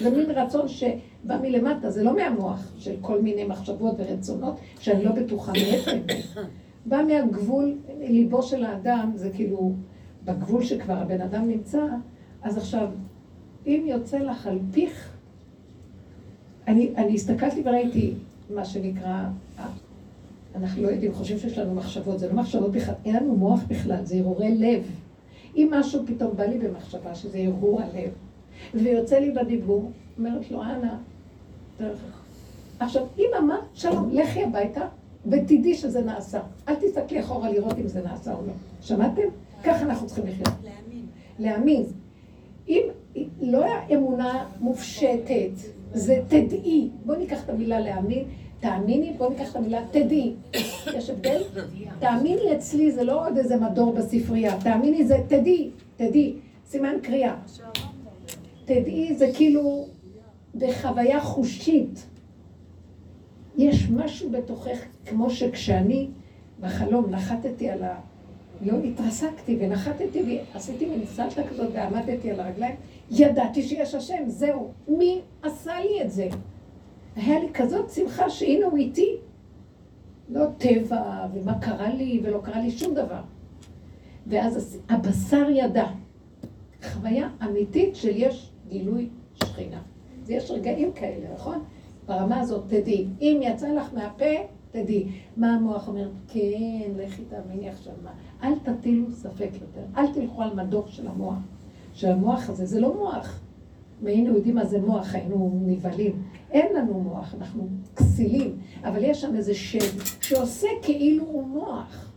זה 0.00 0.10
מין 0.10 0.30
רצון 0.30 0.68
שבא 0.68 1.38
מלמטה, 1.42 1.90
זה 1.90 2.02
לא 2.02 2.16
מהמוח 2.16 2.72
של 2.78 2.94
כל 3.00 3.22
מיני 3.22 3.44
מחשבות 3.44 3.94
ורצונות 3.98 4.56
שאני 4.80 5.04
לא 5.04 5.12
בטוחה 5.12 5.52
מאיפה. 5.52 5.90
בא 6.86 7.02
מהגבול, 7.08 7.78
ליבו 8.00 8.42
של 8.42 8.64
האדם, 8.64 9.12
זה 9.14 9.30
כאילו 9.30 9.72
בגבול 10.24 10.64
שכבר 10.64 10.94
הבן 10.94 11.20
אדם 11.20 11.48
נמצא, 11.48 11.82
אז 12.42 12.58
עכשיו, 12.58 12.88
אם 13.66 13.84
יוצא 13.86 14.18
לך 14.18 14.46
על 14.46 14.58
פיך, 14.72 15.10
אני, 16.68 16.92
אני 16.96 17.14
הסתכלתי 17.14 17.62
וראיתי 17.64 18.14
מה 18.50 18.64
שנקרא, 18.64 19.24
אנחנו 20.54 20.82
לא 20.82 20.88
יודעים, 20.88 21.12
חושבים 21.12 21.38
שיש 21.38 21.58
לנו 21.58 21.74
מחשבות, 21.74 22.18
זה 22.18 22.28
לא 22.28 22.34
מחשבות 22.34 22.72
בכלל, 22.72 22.94
אין 23.04 23.16
לנו 23.16 23.36
מוח 23.36 23.60
בכלל, 23.68 24.04
זה 24.04 24.16
הרהורי 24.16 24.54
לב. 24.54 24.82
אם 25.56 25.68
משהו 25.72 26.02
פתאום 26.06 26.36
בא 26.36 26.44
לי 26.44 26.58
במחשבה, 26.58 27.14
שזה 27.14 27.38
הרהור 27.38 27.80
הלב, 27.80 28.10
ויוצא 28.74 29.18
לי 29.18 29.30
בדיבור, 29.30 29.90
אומרת 30.18 30.50
לו, 30.50 30.62
אנא, 30.62 30.94
דרך. 31.78 31.98
עכשיו, 32.80 33.06
אם 33.18 33.28
אמרת, 33.38 33.64
שלום, 33.74 34.10
לכי 34.12 34.42
הביתה, 34.42 34.80
ותדעי 35.26 35.74
שזה 35.74 36.02
נעשה. 36.02 36.40
אל 36.68 36.74
תסתכלי 36.74 37.20
אחורה 37.20 37.50
לראות 37.50 37.78
אם 37.78 37.88
זה 37.88 38.02
נעשה 38.02 38.34
או 38.34 38.46
לא. 38.46 38.52
שמעתם? 38.80 39.22
ככה 39.64 39.82
אנחנו 39.82 40.06
צריכים 40.06 40.24
לחיות. 40.26 40.54
להאמין. 40.64 41.06
להאמין. 41.38 41.84
אם 42.68 42.82
לא 43.40 43.64
האמונה 43.64 44.44
מופשטת, 44.60 45.50
זה 45.92 46.20
תדעי. 46.28 46.88
בואו 47.04 47.18
ניקח 47.18 47.44
את 47.44 47.50
המילה 47.50 47.80
להאמין, 47.80 48.24
תאמיני, 48.64 49.12
בואו 49.18 49.30
ניקח 49.30 49.50
את 49.50 49.56
המילה 49.56 49.80
תדעי. 49.90 50.32
יש 50.94 51.10
הבדל? 51.10 51.42
תאמיני 51.98 52.56
אצלי 52.56 52.92
זה 52.92 53.04
לא 53.04 53.26
עוד 53.26 53.36
איזה 53.36 53.56
מדור 53.56 53.92
בספרייה, 53.92 54.60
תאמיני 54.60 55.04
זה 55.04 55.16
תדעי, 55.28 55.70
תדעי, 55.96 56.34
סימן 56.66 56.94
קריאה. 57.02 57.34
תדעי 58.64 59.14
זה 59.14 59.30
כאילו 59.34 59.86
בחוויה 60.54 61.20
חושית. 61.20 62.06
יש 63.56 63.90
משהו 63.90 64.30
בתוכך, 64.30 64.78
כמו 65.06 65.30
שכשאני 65.30 66.08
בחלום 66.60 67.10
נחתתי 67.10 67.70
על 67.70 67.82
ה... 67.82 68.00
לא 68.60 68.76
התרסקתי 68.84 69.56
ונחתתי 69.60 70.38
ועשיתי 70.54 70.86
מין 70.86 71.06
סלטה 71.06 71.42
כזאת 71.48 71.68
ועמדתי 71.72 72.30
על 72.30 72.40
הרגליים, 72.40 72.76
ידעתי 73.10 73.62
שיש 73.62 73.94
השם, 73.94 74.22
זהו. 74.26 74.70
מי 74.88 75.20
עשה 75.42 75.80
לי 75.80 76.02
את 76.02 76.10
זה? 76.10 76.28
היה 77.16 77.38
לי 77.38 77.52
כזאת 77.54 77.90
שמחה 77.90 78.30
שהנה 78.30 78.66
הוא 78.66 78.78
איתי. 78.78 79.16
לא 80.28 80.44
טבע, 80.58 81.26
ומה 81.34 81.58
קרה 81.58 81.94
לי, 81.94 82.20
ולא 82.24 82.38
קרה 82.38 82.60
לי 82.60 82.70
שום 82.70 82.94
דבר. 82.94 83.20
ואז 84.26 84.78
הבשר 84.88 85.50
ידע. 85.50 85.86
חוויה 86.82 87.28
אמיתית 87.44 87.96
של 87.96 88.12
יש 88.16 88.50
גילוי 88.68 89.08
שכינה. 89.34 89.82
אז 90.22 90.30
יש 90.30 90.50
רגעים 90.50 90.92
כאלה, 90.92 91.34
נכון? 91.34 91.62
ברמה 92.06 92.40
הזאת, 92.40 92.64
תדעי. 92.66 93.06
אם 93.20 93.40
יצא 93.42 93.68
לך 93.68 93.94
מהפה, 93.94 94.34
תדעי. 94.70 95.06
מה 95.36 95.54
המוח 95.54 95.88
אומר? 95.88 96.10
כן, 96.28 96.90
לכי 96.96 97.22
תאמיני 97.24 97.68
עכשיו 97.68 97.92
מה. 98.04 98.10
אל 98.42 98.58
תטילו 98.58 99.12
ספק 99.12 99.50
יותר. 99.52 99.86
אל 99.96 100.12
תלכו 100.12 100.42
על 100.42 100.54
מדור 100.54 100.86
של 100.86 101.08
המוח. 101.08 101.38
שהמוח 101.94 102.50
הזה, 102.50 102.66
זה 102.66 102.80
לא 102.80 102.94
מוח. 102.94 103.40
והיינו 104.02 104.34
יודעים 104.34 104.54
מה 104.54 104.64
זה 104.64 104.80
מוח, 104.80 105.14
היינו 105.14 105.60
נבהלים. 105.66 106.22
אין 106.54 106.76
לנו 106.76 107.00
מוח, 107.00 107.34
אנחנו 107.34 107.68
כסילים. 107.96 108.58
אבל 108.84 109.04
יש 109.04 109.20
שם 109.20 109.36
איזה 109.36 109.54
שד 109.54 110.00
שעושה 110.20 110.68
כאילו 110.82 111.24
הוא 111.24 111.46
מוח. 111.46 112.10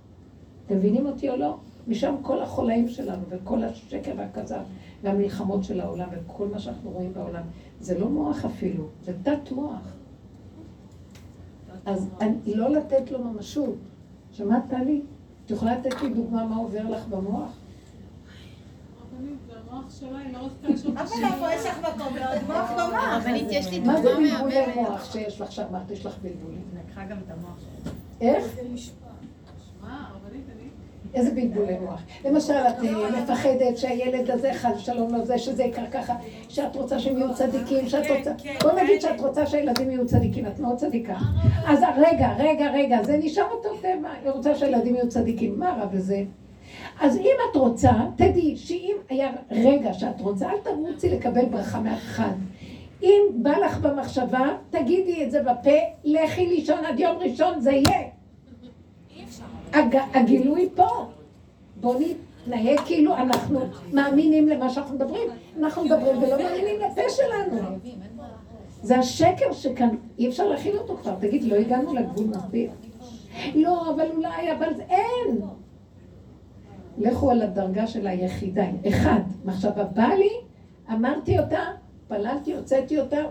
אתם 0.65 0.77
מבינים 0.77 1.05
אותי 1.05 1.29
או 1.29 1.37
לא? 1.37 1.57
משם 1.87 2.15
כל 2.21 2.41
החולאים 2.41 2.87
שלנו 2.87 3.23
וכל 3.29 3.63
השקר 3.63 4.11
והכזב 4.17 4.61
והמלחמות 5.03 5.63
של 5.63 5.79
העולם 5.79 6.07
וכל 6.11 6.47
מה 6.47 6.59
שאנחנו 6.59 6.89
רואים 6.89 7.13
בעולם. 7.13 7.43
זה 7.79 7.99
לא 7.99 8.09
מוח 8.09 8.45
אפילו, 8.45 8.87
זה 9.05 9.13
תת 9.23 9.51
מוח. 9.51 9.93
אז 11.85 12.09
אני, 12.21 12.55
לא 12.55 12.69
לתת 12.69 13.11
לו 13.11 13.23
ממשות. 13.23 13.75
שמעת 14.31 14.63
טלי? 14.69 15.01
את 15.45 15.51
יכולה 15.51 15.77
לתת 15.79 16.01
לי 16.01 16.09
דוגמה 16.09 16.45
מה 16.45 16.55
עובר 16.55 16.89
לך 16.89 17.07
במוח? 17.07 17.51
רבנית, 19.71 19.91
זה 19.91 20.05
המוח 20.07 20.19
שלה, 20.19 20.19
היא 20.19 20.33
לא 20.33 20.39
רצתה 20.39 20.67
לשאול 20.67 20.93
את 20.93 21.33
אבל 21.39 21.49
יש 21.53 21.65
לך 21.65 21.79
מקום 21.79 22.15
לעוד 22.15 22.43
מוח 22.47 22.71
במוח? 22.71 23.03
הרבנית, 23.03 23.47
יש 23.49 23.71
לי 23.71 23.79
מה 23.79 24.01
זה 24.01 24.09
דוגמה 24.09 24.29
בלבולי 24.29 24.59
מהממת. 24.59 24.75
מוח 24.75 25.11
שיש 25.11 25.41
לך 25.41 25.51
שאמרת, 25.51 25.91
יש 25.91 26.05
לך 26.05 26.17
בלבולים? 26.21 26.63
לקחה 26.73 27.05
גם 27.05 27.17
את 27.25 27.31
המוח. 27.31 27.57
איך? 28.21 28.45
רבנית? 29.83 30.73
איזה 31.13 31.31
בלבולי 31.31 31.77
מוח. 31.79 32.01
למשל, 32.25 32.53
את 32.53 32.83
אה, 32.83 33.21
מפחדת 33.21 33.77
שהילד 33.77 34.31
הזה, 34.31 34.53
חס 34.53 34.71
ושלום 34.77 35.15
לא 35.15 35.25
זה, 35.25 35.37
שזה 35.37 35.63
יקרה 35.63 35.87
ככה, 35.87 36.15
שאת 36.49 36.75
רוצה 36.75 36.99
שהם 36.99 37.17
יהיו 37.17 37.33
צדיקים, 37.33 37.89
שאת 37.89 38.05
רוצה... 38.17 38.31
בוא 38.61 38.71
נגיד 38.71 39.01
שאת 39.01 39.21
רוצה 39.21 39.45
שהילדים 39.45 39.89
יהיו 39.91 40.05
צדיקים, 40.05 40.47
את 40.47 40.59
מאוד 40.59 40.77
צדיקה. 40.77 41.17
אז 41.67 41.79
רגע, 41.97 42.33
רגע, 42.37 42.71
רגע, 42.71 43.03
זה 43.03 43.17
נשאר 43.17 43.51
אותו 43.51 43.69
טבע, 43.77 44.09
היא 44.23 44.31
רוצה 44.31 44.55
שהילדים 44.55 44.95
יהיו 44.95 45.09
צדיקים, 45.09 45.59
מה 45.59 45.69
רע 45.79 45.85
בזה? 45.85 46.23
אז 46.99 47.17
אם 47.17 47.35
את 47.51 47.55
רוצה, 47.55 47.91
תדעי 48.15 48.57
שאם 48.57 48.95
היה 49.09 49.31
רגע 49.51 49.93
שאת 49.93 50.21
רוצה, 50.21 50.49
אל 50.49 50.57
תרוצי 50.63 51.09
לקבל 51.09 51.45
ברכה 51.45 51.79
מאף 51.79 51.97
אחד. 51.97 52.33
אם 53.03 53.21
בא 53.33 53.57
לך 53.57 53.79
במחשבה, 53.79 54.57
תגידי 54.69 55.23
את 55.23 55.31
זה 55.31 55.43
בפה, 55.43 55.77
לכי 56.03 56.47
לישון 56.47 56.85
עד 56.85 56.99
יום 56.99 57.17
ראשון, 57.17 57.59
זה 57.59 57.71
יהיה. 57.71 58.09
הג... 59.73 59.97
הגילוי 60.13 60.69
פה. 60.75 60.87
בואו 61.75 61.99
נתנהג 61.99 62.79
כאילו 62.85 63.15
אנחנו 63.15 63.59
מאמינים 63.93 64.47
למה 64.47 64.69
שאנחנו 64.69 64.95
מדברים. 64.95 65.27
אנחנו 65.59 65.85
מדברים 65.85 66.17
ולא 66.17 66.37
מאמינים 66.43 66.75
לפה 66.79 67.01
שלנו. 67.09 67.57
זה 68.81 68.97
השקר 68.97 69.53
שכאן, 69.53 69.89
אי 70.19 70.29
אפשר 70.29 70.47
להכיל 70.47 70.77
אותו 70.77 70.97
כבר. 70.97 71.15
תגיד, 71.19 71.43
לא 71.43 71.55
הגענו 71.55 71.93
לגבול 71.93 72.25
מספיק? 72.27 72.69
לא, 73.55 73.89
אבל 73.95 74.07
אולי, 74.15 74.51
אבל 74.51 74.73
אין. 74.89 75.41
לכו 76.97 77.31
על 77.31 77.41
הדרגה 77.41 77.87
של 77.87 78.07
היחידה. 78.07 78.65
אחד, 78.87 79.19
מחשבה 79.45 79.83
באה 79.83 80.15
לי, 80.15 80.29
אמרתי 80.91 81.39
אותה, 81.39 81.59
פללתי, 82.07 82.53
הוצאתי 82.53 82.99
אותה, 82.99 83.21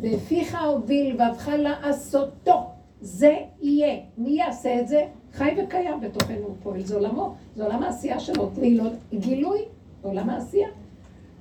בפיך 0.00 0.58
הוביל 0.64 1.16
ואבך 1.18 1.48
לעשותו. 1.58 2.66
זה 3.00 3.36
יהיה. 3.60 4.00
מי 4.18 4.30
יעשה 4.30 4.80
את 4.80 4.88
זה? 4.88 5.06
חי 5.32 5.56
וקיים 5.58 6.00
בתוכנו, 6.00 6.54
פועל. 6.62 6.80
זה 6.80 6.94
עולמו, 6.94 7.34
זה 7.56 7.64
עולם 7.64 7.82
העשייה 7.82 8.20
שלו. 8.20 8.50
תני 8.54 8.74
לו 8.74 8.84
גילוי 9.14 9.58
בעולם 10.02 10.30
העשייה. 10.30 10.68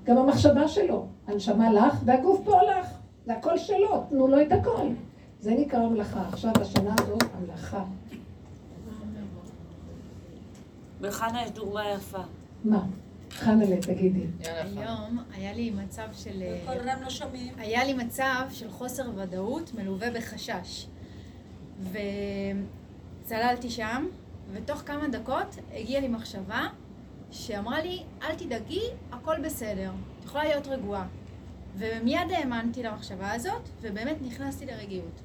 גם 0.04 0.18
המחשבה 0.18 0.68
שלו. 0.68 1.06
הנשמה 1.28 1.74
לך 1.74 2.02
והגוף 2.06 2.42
פה 2.46 2.62
לך. 2.62 2.98
זה 3.26 3.34
הכל 3.34 3.58
שלו, 3.58 4.04
תנו 4.10 4.28
לו 4.28 4.42
את 4.42 4.52
הכל. 4.52 4.88
זה 5.40 5.52
נקרא 5.52 5.80
המלאכה. 5.80 6.22
עכשיו, 6.28 6.52
השנה 6.62 6.96
הזאת, 7.00 7.24
המלאכה. 7.38 7.84
בחנה 11.02 11.44
יש 11.44 11.52
דוגמה 11.52 11.90
יפה. 11.90 12.22
מה? 12.64 12.86
חנלה, 13.32 13.82
תגידי. 13.82 14.26
היום 14.44 15.24
היה 15.34 15.54
לי 15.54 15.72
מצב 15.72 16.08
של... 16.14 16.44
כל 16.66 16.90
רם 16.90 17.02
לא 17.02 17.10
שומעים. 17.10 17.54
היה 17.58 17.86
לי 17.86 17.94
מצב 17.94 18.46
של 18.52 18.72
חוסר 18.72 19.10
ודאות 19.16 19.72
מלווה 19.74 20.12
בחשש. 20.12 20.88
וצללתי 23.24 23.70
שם, 23.70 24.08
ותוך 24.54 24.82
כמה 24.86 25.08
דקות 25.08 25.56
הגיעה 25.74 26.02
לי 26.02 26.08
מחשבה 26.08 26.68
שאמרה 27.32 27.82
לי, 27.82 28.04
אל 28.22 28.36
תדאגי, 28.36 28.82
הכל 29.12 29.36
בסדר, 29.44 29.92
את 30.20 30.26
יכולה 30.26 30.44
להיות 30.44 30.68
רגועה. 30.68 31.08
ומיד 31.78 32.32
האמנתי 32.36 32.84
למחשבה 32.84 33.32
הזאת, 33.32 33.70
ובאמת 33.82 34.16
נכנסתי 34.22 34.66
לרגיעות. 34.66 35.22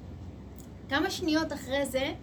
כמה 0.89 1.09
שניות 1.09 1.53
אחרי 1.53 1.85
זה, 1.85 2.13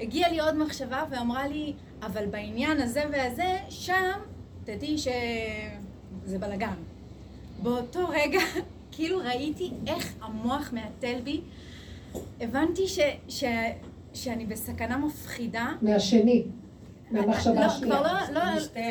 הגיעה 0.00 0.30
לי 0.30 0.40
עוד 0.40 0.54
מחשבה 0.54 1.04
ואמרה 1.10 1.48
לי, 1.48 1.74
אבל 2.02 2.26
בעניין 2.26 2.80
הזה 2.80 3.02
והזה, 3.12 3.56
שם, 3.68 4.18
תדעי 4.64 4.98
שזה 4.98 6.38
בלאגן. 6.38 6.74
באותו 7.62 8.08
רגע, 8.08 8.40
כאילו 8.92 9.18
ראיתי 9.18 9.70
איך 9.86 10.14
המוח 10.20 10.72
מהתל 10.72 11.20
בי, 11.24 11.40
הבנתי 12.40 12.88
ש, 12.88 12.98
ש, 13.28 13.44
שאני 14.14 14.46
בסכנה 14.46 14.96
מפחידה. 14.96 15.72
מהשני. 15.82 16.44
מהמחשבה 17.10 17.54
לא, 17.54 17.60
השנייה. 17.60 17.96
כבר 17.96 18.02
לא, 18.02 18.40
לא, 18.40 18.40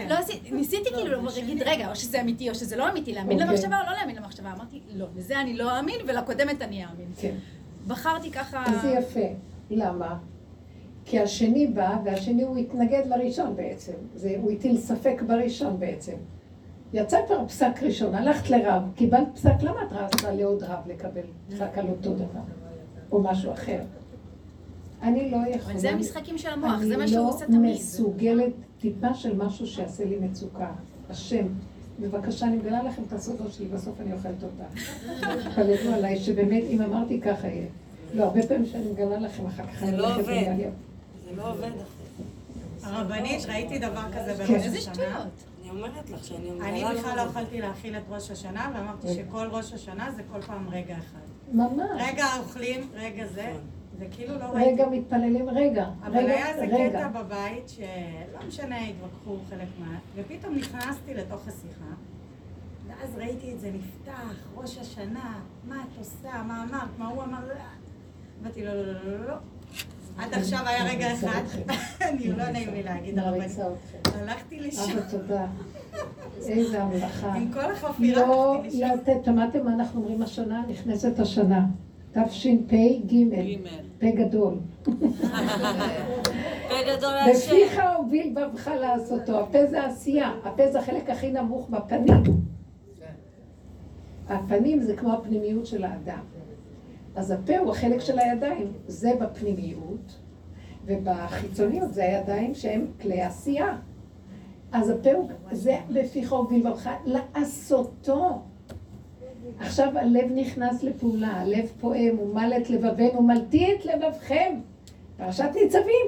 לא 0.10 0.14
עשיתי, 0.14 0.52
ניסיתי 0.52 0.90
כאילו 0.90 1.26
להגיד, 1.36 1.64
רגע, 1.64 1.90
או 1.90 1.96
שזה 1.96 2.22
אמיתי 2.22 2.50
או 2.50 2.56
שזה 2.56 2.76
לא 2.76 2.90
אמיתי, 2.90 3.14
להאמין 3.14 3.38
אוקיי. 3.42 3.48
למחשבה 3.50 3.82
או 3.82 3.86
לא 3.86 3.92
להאמין 3.92 4.16
למחשבה. 4.16 4.52
אמרתי, 4.52 4.80
לא, 4.96 5.06
לזה 5.16 5.42
אני 5.42 5.54
לא 5.54 5.78
אאמין 5.78 5.96
ולקודמת 6.08 6.62
אני 6.62 6.86
אאמין. 6.86 7.12
כן. 7.22 7.36
בחרתי 7.88 8.32
ככה... 8.32 8.64
אז 8.66 8.82
זה 8.82 8.90
יפה. 9.00 9.36
למה? 9.70 10.18
כי 11.10 11.20
השני 11.20 11.68
בא, 11.68 11.98
והשני 12.04 12.44
הוא 12.44 12.58
התנגד 12.58 13.02
לראשון 13.06 13.56
בעצם. 13.56 13.94
זה, 14.16 14.36
הוא 14.42 14.52
הטיל 14.52 14.78
ספק 14.78 15.22
בראשון 15.28 15.80
בעצם. 15.80 16.14
יצא 16.94 17.18
כבר 17.28 17.48
פסק 17.48 17.84
ראשון, 17.84 18.16
הלכת 18.16 18.50
לרב, 18.50 18.84
קיבלת 18.96 19.28
פסק, 19.34 19.62
למה 19.62 19.84
את 19.84 19.92
רצת 19.92 20.24
לעוד 20.24 20.64
רב 20.64 20.80
לקבל 20.88 21.22
פסק 21.50 21.78
על 21.78 21.90
אותו 21.90 22.14
דבר? 22.14 22.42
או 23.12 23.24
משהו 23.24 23.52
אחר. 23.52 23.80
אני 25.02 25.32
לא 25.32 25.38
יכולה... 25.38 25.74
אבל 25.74 25.78
זה 25.80 25.90
המשחקים 25.90 26.38
של 26.38 26.50
המוח, 26.50 26.82
זה 26.84 26.98
מה 26.98 27.08
שהוא 27.08 27.30
עושה 27.30 27.46
תמיד. 27.46 27.60
אני 27.60 27.70
לא 27.70 27.76
מסוגלת 27.76 28.54
טיפה 28.80 29.14
של 29.14 29.38
משהו 29.38 29.68
שיעשה 29.68 30.06
לי 30.06 30.16
מצוקה. 30.20 30.72
השם, 31.10 31.48
בבקשה, 32.00 32.46
אני 32.46 32.56
מגלה 32.56 32.84
לכם 32.84 33.02
את 33.08 33.14
הסודות 33.14 33.54
שלי, 33.54 33.66
בסוף 33.68 34.02
אני 34.02 34.14
אוכלת 34.14 34.44
אותה. 34.44 34.64
תתפללו 35.50 35.94
עליי, 35.94 36.18
שבאמת, 36.18 36.64
אם 36.70 36.82
אמרתי 36.82 37.22
ככה 37.22 37.48
יהיה. 37.48 37.68
לא, 38.14 38.24
הרבה 38.24 38.44
פעמים 38.48 38.66
שאני 38.66 38.92
מגלה 38.92 39.20
לכם, 39.20 39.46
אחר 39.46 39.64
כך 39.68 39.84
אני 39.84 39.98
לא 39.98 40.14
הולכת. 40.14 40.89
זה 41.30 41.36
לא 41.36 41.52
עובד. 41.52 41.72
הרבנית, 42.84 43.46
ראיתי 43.46 43.80
דבר 43.80 44.04
כזה 44.12 44.34
כן. 44.38 44.54
בראש 44.54 44.66
איזה 44.66 44.78
השנה. 44.78 44.94
שטויות. 44.94 45.28
אני 45.62 45.70
אומרת 45.70 46.10
לך 46.10 46.24
שאני 46.24 46.52
אני 46.52 46.84
מגלה 46.84 47.00
בכלל 47.00 47.16
לא 47.16 47.22
יכולתי 47.22 47.62
להכיל 47.62 47.98
את 47.98 48.04
ראש 48.10 48.32
השנה, 48.32 48.72
ואמרתי 48.76 49.08
שכל 49.14 49.48
ראש 49.52 49.74
השנה 49.74 50.12
זה 50.12 50.22
כל 50.32 50.42
פעם 50.42 50.70
רגע 50.70 50.98
אחד. 50.98 51.54
ממש. 51.54 52.02
רגע 52.10 52.26
אוכלים, 52.40 52.90
רגע 52.94 53.28
זה, 53.28 53.54
זה 54.00 54.06
כאילו 54.12 54.40
לא 54.40 54.44
ראיתי. 54.46 54.72
רגע 54.72 54.90
מתפללים, 54.90 55.50
רגע. 55.50 55.90
אבל 56.04 56.18
רגע, 56.18 56.28
היה 56.28 56.50
איזה 56.50 56.76
רגע. 56.76 57.00
קטע 57.00 57.08
בבית 57.22 57.70
שלא 57.70 58.48
משנה, 58.48 58.78
התווכחו 58.88 59.38
חלק 59.50 59.68
מה... 59.80 59.98
ופתאום 60.16 60.56
נכנסתי 60.56 61.14
לתוך 61.14 61.48
השיחה, 61.48 61.94
ואז 62.88 63.16
ראיתי 63.18 63.54
את 63.54 63.60
זה 63.60 63.72
נפתח, 63.72 64.36
ראש 64.56 64.78
השנה, 64.78 65.40
מה 65.68 65.84
את 65.84 65.98
עושה, 65.98 66.44
מה 66.44 66.64
אמרת, 66.64 66.90
מה 66.98 67.08
הוא 67.08 67.24
אמר, 67.24 67.48
לא. 67.48 67.54
אמרתי 68.44 68.66
לא, 68.66 68.74
לא, 68.74 68.94
לא, 68.94 69.18
לא, 69.20 69.28
לא. 69.28 69.36
עד 70.20 70.34
עכשיו 70.34 70.60
היה 70.66 70.84
רגע 70.84 71.14
אחד. 71.14 71.42
אני 72.10 72.28
לא 72.28 72.50
נעים 72.50 72.74
לי 72.74 72.84
להגיד 72.84 73.20
הרבנית. 73.20 73.58
הלכתי 74.06 74.60
לשם, 74.60 74.82
אבא, 74.92 75.02
תודה. 75.12 75.46
איזה 76.48 76.84
המלאכה. 76.84 77.34
עם 77.34 77.52
כל 77.54 77.72
החפירה 77.72 78.28
לא, 78.28 78.56
הלכתי 78.56 79.12
לא, 79.16 79.24
שמעתם 79.26 79.66
מה 79.66 79.74
אנחנו 79.74 80.02
אומרים 80.02 80.22
השנה? 80.22 80.64
נכנסת 80.70 81.20
השנה. 81.20 81.66
תשפ"ג, 82.12 83.06
גימל. 83.06 83.56
פה 84.00 84.08
גדול. 84.16 84.54
בגדול 86.70 87.14
השם. 87.18 87.52
בפיך 87.52 87.82
הוביל 87.98 88.36
בבך 88.36 88.68
לעשותו. 88.68 89.40
הפה 89.40 89.66
זה 89.66 89.86
עשייה. 89.86 90.32
הפה 90.44 90.72
זה 90.72 90.80
החלק 90.80 91.10
הכי 91.10 91.32
נמוך 91.32 91.70
בפנים. 91.70 92.24
הפנים 94.30 94.82
זה 94.82 94.96
כמו 94.96 95.14
הפנימיות 95.14 95.66
של 95.66 95.84
האדם. 95.84 96.39
אז 97.20 97.32
הפה 97.32 97.58
הוא 97.58 97.72
החלק 97.72 98.00
של 98.00 98.20
הידיים. 98.20 98.74
זה 98.88 99.12
בפנימיות, 99.20 100.20
ובחיצוניות 100.86 101.94
זה 101.94 102.04
הידיים 102.04 102.56
שהם 102.56 102.86
כלי 103.02 103.22
עשייה. 103.22 103.78
אז 104.72 104.90
הפה 104.90 105.12
הוא, 105.12 105.30
זה 105.52 105.78
בפיך 105.94 106.34
הוביל 106.34 106.70
בבך 106.70 106.90
לעשותו. 107.06 108.42
עכשיו 109.60 109.98
הלב 109.98 110.32
נכנס 110.36 110.84
לפעולה, 110.84 111.28
הלב 111.28 111.72
פועם, 111.80 112.18
הוא 112.18 112.36
מל 112.36 112.54
את 112.58 112.70
לבבנו, 112.70 113.22
מלתי 113.22 113.76
את 113.76 113.86
לבבכם. 113.86 114.60
פרשת 115.18 115.50
ניצבים. 115.64 116.08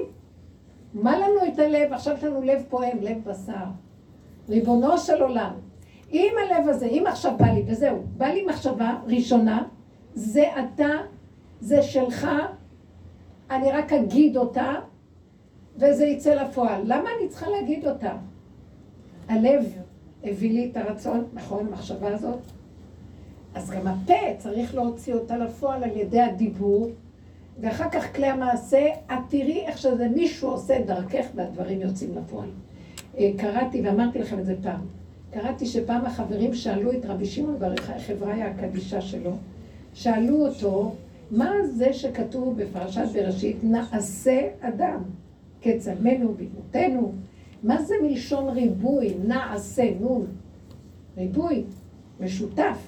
מה 0.94 1.18
לנו 1.18 1.52
את 1.52 1.58
הלב? 1.58 1.92
עכשיו 1.92 2.16
יש 2.16 2.24
לנו 2.24 2.42
לב 2.42 2.62
פועם, 2.68 2.98
לב 3.00 3.18
בשר. 3.24 3.64
ריבונו 4.48 4.98
של 4.98 5.22
עולם. 5.22 5.52
אם 6.12 6.32
הלב 6.44 6.68
הזה, 6.68 6.86
אם 6.86 7.04
עכשיו 7.06 7.32
בא 7.38 7.46
לי, 7.46 7.64
וזהו, 7.66 8.02
בא 8.16 8.26
לי 8.26 8.46
מחשבה 8.46 8.98
ראשונה, 9.06 9.62
זה 10.14 10.44
אתה, 10.58 10.90
זה 11.60 11.82
שלך, 11.82 12.28
אני 13.50 13.72
רק 13.72 13.92
אגיד 13.92 14.36
אותה, 14.36 14.72
וזה 15.76 16.06
יצא 16.06 16.34
לפועל. 16.34 16.80
למה 16.84 17.08
אני 17.18 17.28
צריכה 17.28 17.50
להגיד 17.50 17.86
אותה? 17.86 18.12
הלב 19.28 19.64
הביא 20.24 20.52
לי 20.52 20.70
את 20.70 20.76
הרצון, 20.76 21.24
נכון, 21.34 21.66
המחשבה 21.66 22.14
הזאת? 22.14 22.38
אז 23.54 23.70
גם 23.70 23.86
הפה 23.86 24.38
צריך 24.38 24.74
להוציא 24.74 25.14
אותה 25.14 25.36
לפועל 25.36 25.84
על 25.84 25.96
ידי 25.96 26.20
הדיבור, 26.20 26.90
ואחר 27.60 27.90
כך 27.90 28.16
כלי 28.16 28.26
המעשה, 28.26 28.86
את 29.06 29.18
תראי 29.28 29.66
איך 29.66 29.78
שזה 29.78 30.08
מישהו 30.08 30.50
עושה 30.50 30.82
דרכך 30.86 31.26
והדברים 31.34 31.80
יוצאים 31.80 32.10
לפועל. 32.18 32.48
אה, 33.18 33.30
קראתי, 33.38 33.82
ואמרתי 33.84 34.18
לכם 34.18 34.38
את 34.38 34.46
זה 34.46 34.54
פעם, 34.62 34.80
קראתי 35.30 35.66
שפעם 35.66 36.06
החברים 36.06 36.54
שאלו 36.54 36.92
את 36.92 37.04
רבי 37.04 37.26
שמעון 37.26 37.58
בר 37.58 37.76
חבריה 38.06 38.46
הקדישה 38.46 39.00
שלו, 39.00 39.32
שאלו 39.92 40.46
אותו, 40.46 40.94
מה 41.30 41.50
זה 41.64 41.92
שכתוב 41.92 42.62
בפרשת 42.62 43.04
בראשית, 43.14 43.56
נעשה 43.62 44.40
אדם, 44.60 45.02
כצלמנו 45.60 46.34
בדמותנו, 46.34 47.12
מה 47.62 47.82
זה 47.82 47.94
מלשון 48.02 48.48
ריבוי, 48.48 49.14
נעשה, 49.24 49.90
נון, 50.00 50.26
ריבוי, 51.16 51.64
משותף. 52.20 52.78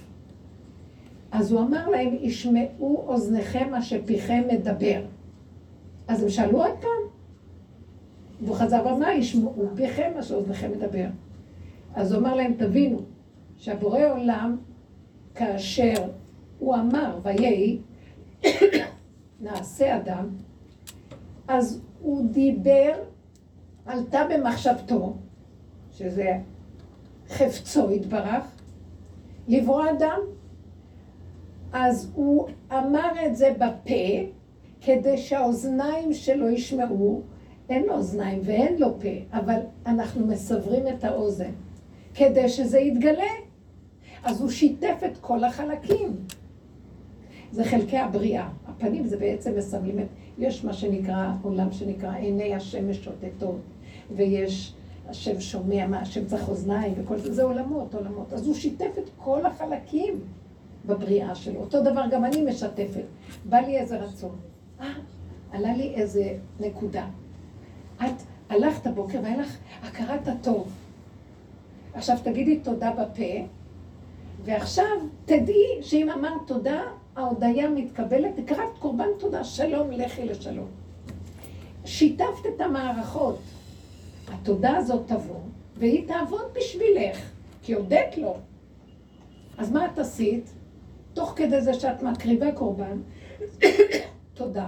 אז 1.32 1.52
הוא 1.52 1.60
אמר 1.60 1.89
להם, 1.89 2.16
ישמעו 2.20 3.05
אוזניכם 3.06 3.70
מה 3.70 3.82
שפיכם 3.82 4.43
מדבר. 4.52 5.01
אז 6.09 6.22
הם 6.22 6.28
שאלו 6.28 6.62
עוד 6.64 6.74
פעם. 6.81 7.05
והוא 8.40 8.56
חזר 8.56 8.86
ואמר, 8.86 9.09
ישמעו 9.09 9.68
פיכם 9.74 10.10
מה 10.16 10.22
שאוזניכם 10.22 10.70
מדבר. 10.70 11.06
אז 11.94 12.12
הוא 12.12 12.20
אמר 12.20 12.35
להם, 12.35 12.52
תבינו, 12.59 13.01
שהבורא 13.56 14.01
עולם, 14.10 14.56
כאשר 15.35 15.94
הוא 16.65 16.74
אמר, 16.74 17.19
ויהי, 17.23 17.78
נעשה 19.41 19.97
אדם, 19.97 20.28
אז 21.49 21.81
הוא 22.01 22.28
דיבר, 22.31 22.93
עלתה 23.86 24.23
במחשבתו, 24.31 25.16
שזה 25.93 26.39
חפצו 27.28 27.91
יתברך, 27.93 28.45
לברוא 29.49 29.91
אדם. 29.91 30.20
אז 31.73 32.11
הוא 32.15 32.49
אמר 32.73 33.27
את 33.27 33.36
זה 33.36 33.53
בפה, 33.59 34.31
כדי 34.81 35.19
שהאוזניים 35.19 36.12
שלו 36.12 36.51
ישמעו 36.51 37.23
אין 37.69 37.82
לו 37.82 37.95
אוזניים 37.95 38.41
ואין 38.45 38.77
לו 38.78 39.01
פה, 39.01 39.39
אבל 39.39 39.61
אנחנו 39.86 40.27
מסברים 40.27 40.89
את 40.89 41.05
האוזן 41.05 41.53
כדי 42.15 42.49
שזה 42.49 42.78
יתגלה. 42.78 43.32
אז 44.24 44.41
הוא 44.41 44.51
שיתף 44.51 44.97
את 45.07 45.19
כל 45.20 45.45
החלקים. 45.45 46.16
זה 47.55 47.64
חלקי 47.64 47.98
הבריאה. 47.98 48.48
הפנים 48.66 49.06
זה 49.06 49.16
בעצם 49.16 49.56
מסמלים 49.56 49.98
את... 49.98 50.06
יש 50.39 50.64
מה 50.64 50.72
שנקרא, 50.72 51.32
עולם 51.43 51.72
שנקרא 51.72 52.14
עיני 52.16 52.55
השם 52.55 52.90
משוטטות, 52.90 53.60
ויש 54.16 54.74
השם 55.09 55.40
שומע 55.40 55.86
מה 55.86 56.01
השם 56.01 56.26
צריך 56.26 56.48
אוזניים 56.48 56.94
וכל 56.97 57.18
זה, 57.18 57.35
זה 57.35 57.43
עולמות, 57.43 57.94
עולמות. 57.94 58.32
אז 58.32 58.47
הוא 58.47 58.55
שיתף 58.55 58.98
את 58.98 59.10
כל 59.16 59.47
החלקים 59.47 60.20
בבריאה 60.86 61.35
שלו. 61.35 61.60
אותו 61.60 61.81
דבר 61.81 62.05
גם 62.10 62.24
אני 62.24 62.43
משתפת. 62.43 63.05
בא 63.44 63.59
לי 63.59 63.78
איזה 63.78 63.97
רצון. 63.97 64.36
אה, 64.81 64.86
עלה 65.52 65.76
לי 65.76 65.94
איזה 65.94 66.36
נקודה. 66.60 67.06
את 67.97 68.22
הלכת 68.48 68.86
הבוקר 68.86 69.18
והיה 69.22 69.36
לך 69.36 69.56
הכרת 69.82 70.28
הטוב. 70.28 70.72
עכשיו 71.94 72.16
תגידי 72.22 72.59
תודה 72.59 72.90
בפה, 72.90 73.47
ועכשיו 74.44 74.97
תדעי 75.24 75.66
שאם 75.82 76.10
אמרת 76.10 76.40
תודה, 76.47 76.82
ההודיה 77.16 77.69
מתקבלת, 77.70 78.39
הקרבת 78.39 78.78
קורבן 78.78 79.09
תודה, 79.19 79.45
שלום, 79.45 79.91
לכי 79.91 80.24
לשלום. 80.24 80.69
שיתפת 81.85 82.47
את 82.57 82.61
המערכות. 82.61 83.39
התודה 84.28 84.77
הזאת 84.77 85.03
תבוא, 85.07 85.41
והיא 85.77 86.09
תעבוד 86.09 86.45
בשבילך, 86.53 87.31
כי 87.62 87.74
הודית 87.74 88.19
לו. 88.19 88.36
אז 89.59 89.73
מה 89.73 89.86
את 89.86 89.99
עשית? 89.99 90.51
תוך 91.12 91.32
כדי 91.36 91.61
זה 91.61 91.74
שאת 91.74 92.03
מקריבה 92.03 92.53
קורבן, 92.53 92.99
תודה, 94.35 94.66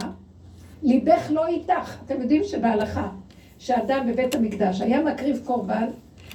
ליבך 0.82 1.27
לא 1.31 1.47
איתך. 1.47 1.97
אתם 2.05 2.23
יודעים 2.23 2.44
שבהלכה, 2.44 3.09
שאדם 3.59 4.06
בבית 4.12 4.35
המקדש 4.35 4.81
היה 4.81 5.02
מקריב 5.02 5.43
קורבן, 5.44 5.86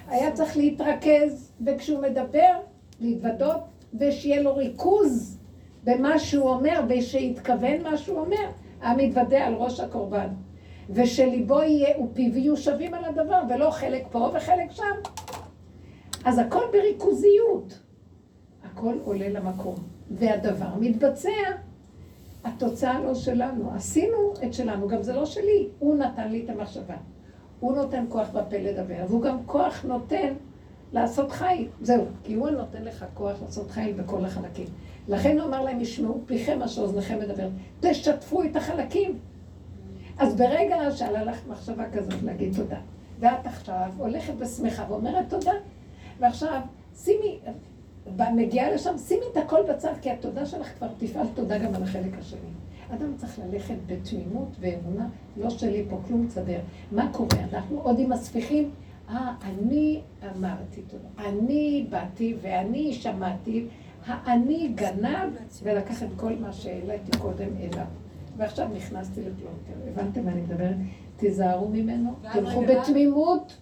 היה 0.08 0.32
צריך 0.32 0.58
להתרכז, 0.58 1.52
וכשהוא 1.66 2.02
מדבר, 2.02 2.54
להתוודות, 3.00 3.60
ושיהיה 4.00 4.42
לו 4.42 4.56
ריכוז 4.56 5.41
במה 5.84 6.20
שהוא 6.20 6.50
אומר, 6.50 6.82
ושיתכוון 6.90 7.84
מה 7.84 7.98
שהוא 7.98 8.20
אומר, 8.20 8.52
היה 8.82 8.94
מתוודה 8.98 9.48
על 9.48 9.54
ראש 9.54 9.80
הקורבן. 9.80 10.28
ושליבו 10.90 11.62
יהיה 11.62 12.00
ופיו 12.04 12.38
יהיו 12.38 12.58
שווים 12.58 12.94
על 12.94 13.06
הדבר, 13.06 13.42
ולא 13.50 13.70
חלק 13.70 14.04
פה 14.12 14.32
וחלק 14.34 14.72
שם. 14.72 14.96
אז 16.26 16.38
הכל 16.38 16.64
בריכוזיות. 16.72 17.80
הכל 18.64 18.94
עולה 19.04 19.30
למקום, 19.30 19.76
והדבר 20.12 20.76
מתבצע. 20.80 21.30
התוצאה 22.44 23.00
לא 23.00 23.16
שלנו. 23.16 23.72
עשינו 23.76 24.34
את 24.44 24.54
שלנו, 24.54 24.88
גם 24.88 25.04
זה 25.04 25.14
לא 25.14 25.26
שלי. 25.26 25.68
הוא 25.80 25.96
נתן 25.96 26.32
לי 26.32 26.46
את 26.46 26.50
המחשבה. 26.50 26.96
הוא 27.60 27.76
נותן 27.76 28.06
כוח 28.10 28.30
בפה 28.30 28.58
לדבר, 28.58 29.06
והוא 29.08 29.22
גם 29.22 29.38
כוח 29.46 29.86
נותן 29.86 30.34
לעשות 30.94 31.32
חיל. 31.32 31.68
זהו, 31.82 32.06
כי 32.24 32.34
הוא 32.34 32.50
נותן 32.50 32.84
לך 32.84 33.06
כוח 33.14 33.42
לעשות 33.42 33.72
חיל 33.72 33.94
בכל 33.94 34.26
החלקים. 34.26 34.68
לכן 35.08 35.40
הוא 35.40 35.48
אמר 35.48 35.62
להם, 35.62 35.82
ישמעו 35.82 36.22
פיכם 36.26 36.60
מה 36.60 36.68
שאוזניכם 36.68 37.20
מדבר. 37.20 37.50
תשתפו 37.80 38.44
את 38.44 38.56
החלקים. 38.56 39.20
אז 40.18 40.36
ברגע 40.36 40.92
שעלה 40.92 41.24
לך 41.24 41.48
מחשבה 41.48 41.90
כזאת 41.90 42.24
להגיד 42.24 42.56
תודה, 42.56 42.80
ואת 43.20 43.46
עכשיו 43.46 43.90
הולכת 43.98 44.34
ושמחה 44.40 44.86
ואומרת 44.90 45.30
תודה, 45.30 45.52
ועכשיו 46.20 46.62
שימי, 46.96 47.40
מגיעה 48.36 48.72
לשם, 48.72 48.98
שימי 48.98 49.26
את 49.32 49.38
הכל 49.38 49.60
בצד, 49.70 49.94
כי 50.02 50.12
התודה 50.12 50.46
שלך 50.46 50.68
כבר 50.78 50.88
תפעל 50.98 51.28
תודה 51.34 51.58
גם 51.58 51.76
על 51.76 51.84
החלק 51.84 52.18
השני. 52.20 52.40
אדם 52.96 53.14
צריך 53.18 53.40
ללכת 53.40 53.76
בתמימות 53.86 54.56
ואמונה, 54.60 55.08
לא 55.38 55.50
שלי 55.50 55.86
פה 55.90 56.00
כלום 56.08 56.28
צדר. 56.28 56.60
מה 56.92 57.10
קורה? 57.14 57.38
אנחנו 57.54 57.80
עוד 57.82 58.00
עם 58.00 58.12
הספיחים, 58.12 58.72
אה, 59.12 59.34
אני 59.42 60.02
אמרתי 60.36 60.82
תודה, 60.82 61.30
אני 61.30 61.88
באתי 61.90 62.36
ואני 62.42 62.94
שמעתי, 62.94 63.68
האני 64.06 64.72
גנב 64.76 65.34
ולקח 65.64 66.04
את 66.04 66.10
כל 66.16 66.34
מה 66.36 66.54
שהעליתי 66.54 67.18
קודם 67.18 67.50
אליו. 67.60 67.86
ועכשיו 68.38 68.68
נכנסתי 68.76 69.22
לפלונטר. 69.22 69.90
הבנתם 69.92 70.26
מה 70.26 70.32
אני 70.32 70.42
מדברת? 70.42 70.76
תיזהרו 71.18 71.68
ממנו, 71.70 72.16
תלכו 72.34 72.62
בתמימות, 72.62 73.58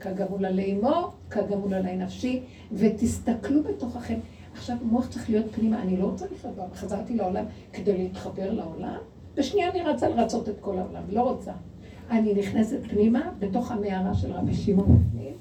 כגמול 0.00 0.44
עלי 0.44 0.72
אמו, 0.72 1.10
כגמול 1.30 1.74
עלי 1.74 1.96
נפשי, 1.96 2.42
ותסתכלו 2.72 3.62
בתוככם. 3.62 4.18
עכשיו, 4.54 4.76
מוח 4.82 5.08
צריך 5.08 5.30
להיות 5.30 5.46
פנימה, 5.54 5.82
אני 5.82 5.96
לא 5.96 6.04
רוצה 6.04 6.26
לחיות 6.34 6.54
בה, 6.54 6.64
חזרתי 6.74 7.16
לעולם 7.16 7.44
כדי 7.72 7.98
להתחבר 7.98 8.52
לעולם, 8.52 8.98
בשנייה 9.34 9.70
אני 9.70 9.82
רצה 9.82 10.08
לרצות 10.08 10.48
את 10.48 10.54
כל 10.60 10.78
העולם, 10.78 11.02
לא 11.08 11.22
רוצה. 11.22 11.52
אני 12.12 12.34
נכנסת 12.34 12.78
פנימה, 12.90 13.30
בתוך 13.38 13.72
המערה 13.72 14.14
של 14.14 14.32
רבי 14.32 14.54
שמעון 14.54 14.98
בפנים, 14.98 15.34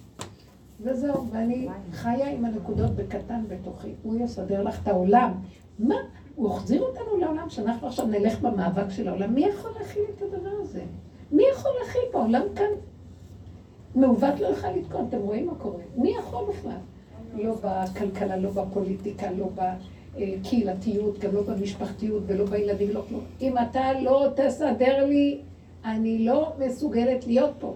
וזהו, 0.81 1.27
ואני 1.31 1.67
חיה 1.91 2.31
עם 2.31 2.45
הנקודות 2.45 2.91
בקטן 2.91 3.43
בתוכי. 3.47 3.89
הוא 4.03 4.19
יסדר 4.19 4.63
לך 4.63 4.83
את 4.83 4.87
העולם. 4.87 5.31
מה? 5.79 5.95
הוא 6.35 6.53
החזיר 6.53 6.81
אותנו 6.81 7.17
לעולם 7.17 7.49
שאנחנו 7.49 7.87
עכשיו 7.87 8.07
נלך 8.07 8.41
במאבק 8.41 8.89
של 8.89 9.07
העולם. 9.07 9.33
מי 9.33 9.45
יכול 9.45 9.71
להכיל 9.79 10.03
את 10.15 10.21
הדבר 10.21 10.51
הזה? 10.61 10.81
מי 11.31 11.43
יכול 11.53 11.71
להכיל 11.81 12.01
פה? 12.11 12.19
העולם 12.19 12.41
כאן 12.55 12.65
מעוות 13.95 14.39
לא 14.39 14.47
יכול 14.47 14.69
לתקון, 14.69 15.05
אתם 15.09 15.17
רואים 15.17 15.47
מה 15.47 15.55
קורה. 15.55 15.83
מי 15.97 16.13
יכול 16.19 16.45
בכלל? 16.49 16.77
לא 17.35 17.55
בכלכלה, 17.63 18.37
לא 18.37 18.49
בפוליטיקה, 18.49 19.31
לא 19.31 19.49
בקהילתיות, 19.55 21.19
גם 21.19 21.35
לא 21.35 21.41
במשפחתיות 21.41 22.23
ולא 22.25 22.45
בילדים, 22.45 22.89
לא 22.89 23.03
כלום. 23.09 23.21
אם 23.41 23.55
אתה 23.57 24.01
לא 24.01 24.27
תסדר 24.35 25.05
לי, 25.05 25.41
אני 25.85 26.25
לא 26.25 26.53
מסוגלת 26.59 27.27
להיות 27.27 27.53
פה. 27.59 27.75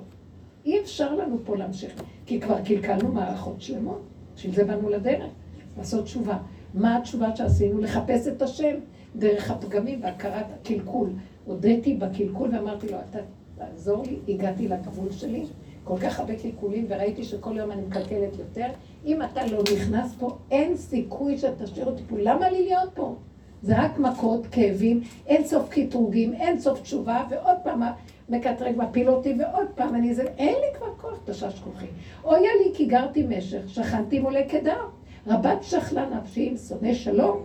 אי 0.65 0.79
אפשר 0.79 1.15
לנו 1.15 1.37
פה 1.45 1.55
להמשיך, 1.55 2.03
כי 2.25 2.41
כבר 2.41 2.61
קלקלנו 2.61 3.11
מערכות 3.11 3.61
שלמות, 3.61 4.01
בשביל 4.35 4.55
זה 4.55 4.63
באנו 4.63 4.89
לדרך, 4.89 5.31
לעשות 5.77 6.03
תשובה. 6.03 6.37
מה 6.73 6.97
התשובה 6.97 7.35
שעשינו? 7.35 7.79
לחפש 7.79 8.27
את 8.27 8.41
השם 8.41 8.75
דרך 9.15 9.51
הפגמים 9.51 10.03
והכרת 10.03 10.45
הקלקול. 10.53 11.09
הודיתי 11.45 11.93
בקלקול 11.93 12.49
ואמרתי 12.55 12.87
לו, 12.87 12.97
אתה 13.09 13.19
תעזור 13.55 14.03
לי, 14.03 14.33
הגעתי 14.33 14.67
לגבול 14.67 15.11
שלי, 15.11 15.45
כל 15.83 15.97
כך 15.97 16.19
הרבה 16.19 16.35
קלקולים, 16.35 16.85
וראיתי 16.89 17.23
שכל 17.23 17.57
יום 17.57 17.71
אני 17.71 17.81
מקלקלת 17.81 18.39
יותר. 18.39 18.67
אם 19.05 19.21
אתה 19.21 19.45
לא 19.45 19.63
נכנס 19.73 20.15
פה, 20.19 20.37
אין 20.51 20.77
סיכוי 20.77 21.37
שתשאיר 21.37 21.85
אותי 21.85 22.03
פה. 22.07 22.15
למה 22.19 22.49
לי 22.49 22.63
להיות 22.65 22.89
פה? 22.93 23.15
זה 23.65 23.83
רק 23.83 23.99
מכות, 23.99 24.47
כאבים, 24.51 25.01
אין 25.27 25.47
סוף 25.47 25.69
קטרוגים, 25.69 26.33
אין 26.33 26.59
סוף 26.59 26.81
תשובה, 26.81 27.23
ועוד 27.29 27.57
פעם 27.63 27.81
מקטרג 28.29 28.75
מפיל 28.77 29.09
אותי, 29.09 29.35
ועוד 29.39 29.67
פעם 29.75 29.95
אני 29.95 30.13
זה, 30.13 30.23
אין 30.23 30.55
לי 30.55 30.77
כבר 30.77 30.87
כוח 31.01 31.19
תשש 31.25 31.59
כוחי. 31.59 31.85
אויה 32.23 32.49
לי 32.63 32.71
כי 32.73 32.85
גרתי 32.85 33.27
משך, 33.29 33.69
שכנתי 33.69 34.19
מולי 34.19 34.43
קדר. 34.47 34.87
רבת 35.27 35.63
שכלה 35.63 36.09
נפשי 36.09 36.49
עם 36.49 36.57
שונא 36.57 36.93
שלום, 36.93 37.37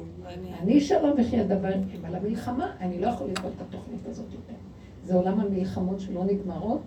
אני 0.62 0.80
שלום 0.80 1.10
וכי 1.18 1.40
אדבר 1.40 1.74
עם 1.74 2.04
על 2.04 2.14
המלחמה, 2.14 2.72
אני 2.80 3.00
לא 3.00 3.06
יכול 3.06 3.26
לקרוא 3.30 3.50
את 3.56 3.60
התוכנית 3.60 4.06
הזאת 4.06 4.26
יותר. 4.32 4.58
זה 5.04 5.14
עולם 5.14 5.40
המלחמות 5.40 6.00
שלא 6.00 6.24
נגמרות, 6.24 6.82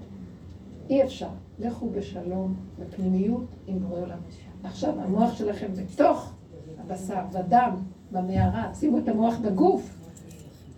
אי 0.89 1.03
אפשר. 1.03 1.29
לכו 1.59 1.89
בשלום, 1.89 2.55
בפנימיות, 2.79 3.45
עם 3.67 3.79
בורא 3.79 3.99
עולם. 3.99 4.17
עכשיו, 4.63 4.93
המוח 5.01 5.37
שלכם 5.37 5.67
בתוך 5.73 6.33
הבשר, 6.79 7.21
בדם, 7.33 7.75
במערה, 8.13 8.69
שימו 8.73 8.97
את 8.97 9.07
המוח 9.07 9.35
בגוף. 9.41 9.89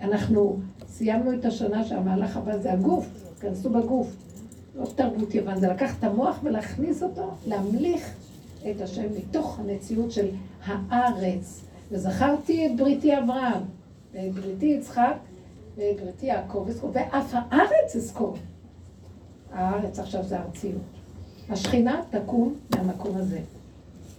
אנחנו 0.02 0.60
סיימנו 0.88 1.34
את 1.34 1.46
השנה 1.46 1.84
שהמהלך 1.84 2.38
הבא 2.38 2.58
זה 2.58 2.74
הגוף, 2.74 3.08
כנסו 3.40 3.70
בגוף. 3.70 4.16
לא 4.76 4.86
תרבות 4.96 5.36
יוון, 5.36 5.60
זה 5.60 5.68
לקחת 5.68 6.00
את 6.00 6.04
המוח 6.04 6.40
ולהכניס 6.44 7.04
אותו, 7.04 7.32
להמליך 7.48 8.16
את 8.72 8.82
השם 8.82 9.06
מתוך 9.18 9.60
המציאות 9.60 10.12
של 10.12 10.28
הארץ. 10.66 11.62
וזכרתי 11.92 12.66
את 12.66 12.78
בריתי 12.78 13.18
אברהם, 13.18 13.62
ואת 14.14 14.34
בריתי 14.34 14.66
יצחק, 14.66 15.16
ואת 15.78 16.02
בריתי 16.02 16.26
יעקב 16.26 16.66
אזכור, 16.70 16.92
ואף 16.94 17.34
הארץ 17.34 17.96
אזכור. 17.96 18.38
הארץ 19.52 20.00
עכשיו 20.00 20.24
זה 20.24 20.40
ארציות. 20.40 20.82
השכינה 21.50 22.02
תקום 22.10 22.54
מהמקום 22.76 23.18
הזה. 23.18 23.40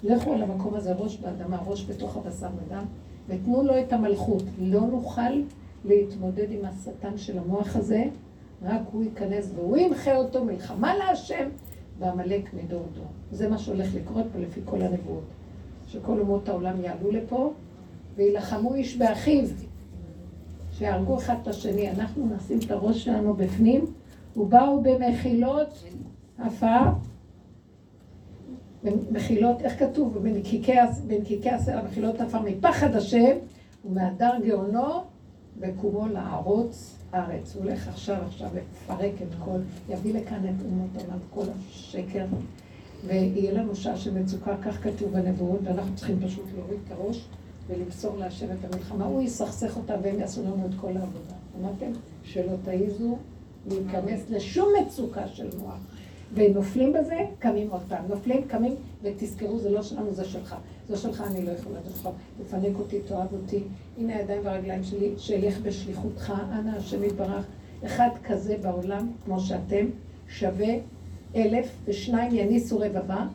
לכו 0.02 0.32
על 0.32 0.42
המקום 0.42 0.74
הזה 0.74 0.92
ראש 0.92 1.16
באדמה, 1.16 1.58
ראש 1.66 1.84
בתוך 1.84 2.16
הבשר 2.16 2.46
ודם, 2.46 2.84
ותנו 3.28 3.62
לו 3.62 3.80
את 3.80 3.92
המלכות. 3.92 4.42
לא 4.58 4.80
נוכל 4.80 5.42
להתמודד 5.84 6.46
עם 6.50 6.64
השטן 6.64 7.18
של 7.18 7.38
המוח 7.38 7.76
הזה, 7.76 8.04
רק 8.62 8.80
הוא 8.92 9.04
ייכנס 9.04 9.50
והוא 9.54 9.76
ימחה 9.76 10.16
אותו 10.16 10.44
מלחמה 10.44 10.96
להשם, 10.96 11.48
ועמלק 11.98 12.54
מדור 12.54 12.82
דור. 12.94 13.06
זה 13.30 13.48
מה 13.48 13.58
שהולך 13.58 13.94
לקרות 13.94 14.24
פה 14.32 14.38
לפי 14.38 14.60
כל 14.64 14.82
הנבואות. 14.82 15.24
שכל 15.86 16.20
אומות 16.20 16.48
העולם 16.48 16.84
יעלו 16.84 17.10
לפה 17.10 17.52
וילחמו 18.16 18.74
איש 18.74 18.96
באחיו, 18.96 19.44
שיהרגו 20.72 21.18
אחד 21.18 21.34
את 21.42 21.48
השני. 21.48 21.90
אנחנו 21.90 22.36
נשים 22.36 22.58
את 22.66 22.70
הראש 22.70 23.04
שלנו 23.04 23.34
בפנים, 23.34 23.84
ובאו 24.36 24.82
במחילות 24.82 25.84
עפר, 26.38 26.82
במחילות, 28.86 29.62
איך 29.62 29.78
כתוב? 29.78 30.18
בנקיקי 31.06 31.50
הסלע, 31.50 31.82
מחילות 31.82 32.20
עפר, 32.20 32.40
מפחד 32.40 32.96
השם 32.96 33.36
ומהדר 33.84 34.32
גאונו 34.44 35.02
בקומו 35.60 36.06
לערוץ 36.06 36.96
הארץ. 37.12 37.56
הוא 37.56 37.64
הולך 37.64 37.88
עכשיו 37.88 38.16
עכשיו 38.26 38.48
לפרק 38.54 39.12
את 39.22 39.34
כל, 39.44 39.58
יביא 39.88 40.14
לכאן 40.14 40.44
את 40.44 40.64
אומות 40.64 40.90
העולם, 40.96 41.18
כל 41.30 41.44
השקר, 41.58 42.24
ויהיה 43.06 43.52
לנו 43.52 43.76
שעה 43.76 43.96
של 43.96 44.18
מצוקה, 44.18 44.56
כך 44.62 44.82
כתוב 44.82 45.12
בנבואות, 45.12 45.60
ואנחנו 45.64 45.94
צריכים 45.96 46.20
פשוט 46.26 46.44
להוריד 46.56 46.78
את 46.86 46.92
הראש 46.92 47.28
ולמסור 47.66 48.18
להשם 48.18 48.46
את 48.46 48.74
המלחמה. 48.74 49.04
הוא 49.04 49.22
יסכסך 49.22 49.76
אותה 49.76 49.94
והם 50.02 50.20
יעשו 50.20 50.42
לנו 50.42 50.66
את 50.66 50.80
כל 50.80 50.96
העבודה. 50.96 51.34
אמרתם? 51.60 51.90
שלא 52.24 52.52
תעיזו 52.64 53.16
להיכנס 53.66 54.30
לשום 54.30 54.68
מצוקה 54.82 55.28
של 55.28 55.48
מוח. 55.58 55.78
ונופלים 56.36 56.92
בזה, 56.92 57.16
קמים 57.38 57.70
עוד 57.70 57.80
פעם. 57.88 58.04
נופלים, 58.08 58.42
קמים, 58.48 58.74
ותזכרו, 59.02 59.58
זה 59.58 59.70
לא 59.70 59.82
שלנו, 59.82 60.12
זה 60.12 60.24
שלך. 60.24 60.56
זה 60.88 60.96
שלך, 60.96 61.24
אני 61.30 61.46
לא 61.46 61.50
יכולה 61.50 61.78
לתת 61.78 62.10
תפנק 62.44 62.78
אותי, 62.78 63.00
תאהב 63.00 63.32
אותי. 63.32 63.62
הנה 63.98 64.16
הידיים 64.16 64.40
והרגליים 64.44 64.84
שלי, 64.84 65.14
שאלך 65.16 65.58
בשליחותך, 65.60 66.32
אנא 66.52 66.76
השם 66.76 67.04
יתברך. 67.04 67.44
אחד 67.86 68.08
כזה 68.24 68.56
בעולם, 68.62 69.10
כמו 69.24 69.40
שאתם, 69.40 69.86
שווה 70.28 70.74
אלף, 71.36 71.68
ושניים 71.84 72.34
יניסו 72.34 72.78
רבבה, 72.78 73.26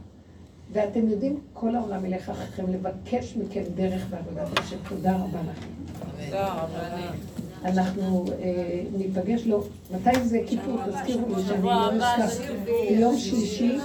ואתם 0.74 1.08
יודעים, 1.08 1.40
כל 1.54 1.76
העולם 1.76 2.06
ילך 2.06 2.30
אחריכם 2.30 2.68
לבקש 2.68 3.38
מכם 3.38 3.64
דרך 3.76 4.06
בעבודת 4.10 4.60
השם. 4.60 4.78
תודה 4.90 5.16
רבה 5.16 5.40
לכם. 5.52 5.68
אנחנו 7.66 8.26
אה, 8.42 8.84
ניפגש 8.98 9.46
לו, 9.46 9.64
מתי 9.92 10.24
זה 10.24 10.40
כיפור? 10.48 10.78
תזכירו 10.86 11.36
לי 11.36 11.44
שאני 11.48 11.64
לא 11.64 12.26
אשכח. 12.26 12.52
ביום 12.90 13.18
שלישי, 13.18 13.78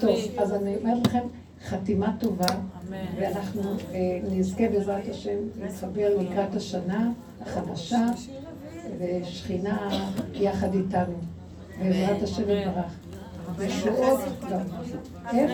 טוב. 0.00 0.16
אז 0.38 0.52
אני 0.52 0.76
אומרת 0.76 1.06
לכם, 1.06 1.22
חתימה 1.64 2.16
טובה. 2.20 2.46
ואנחנו 3.16 3.62
אה, 3.94 4.18
נזכה 4.30 4.68
בעזרת 4.68 5.08
השם 5.10 5.36
להתחבר 5.62 6.18
לקראת 6.18 6.54
השנה 6.54 7.12
החדשה, 7.40 8.06
ושכינה 8.98 9.88
יחד 10.34 10.74
איתנו, 10.74 11.18
בעזרת 11.82 12.22
השם 12.22 12.42
יתברך. 12.42 12.92
ישועות. 13.64 14.20
איך? 15.32 15.50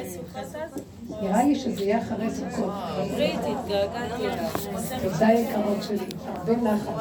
נראה 1.23 1.44
לי 1.44 1.55
שזה 1.55 1.82
יהיה 1.85 1.98
אחרי 1.98 2.31
סוכות. 2.31 2.73
ברית, 3.10 3.40
התגעגעתי 3.40 4.27
אליך. 4.27 4.69
תודה 5.02 5.32
יקרות 5.32 5.82
שלי, 5.82 6.06
הרבה 6.27 6.56
נחת. 6.56 6.93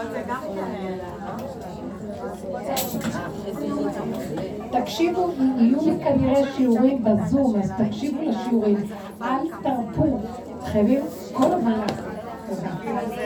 תקשיבו, 4.72 5.32
יהיו 5.58 5.86
לי 5.86 6.04
כנראה 6.04 6.42
שיעורים 6.58 7.04
בזום, 7.04 7.56
אז 7.62 7.72
תקשיבו 7.78 8.22
לשיעורים. 8.22 8.78
אל 9.22 9.48
תרפו. 9.64 10.20
חייבים 10.66 11.02
כל 11.34 11.54
הזמן 11.54 11.72
לעשות. 11.72 11.98
תודה. 12.50 13.22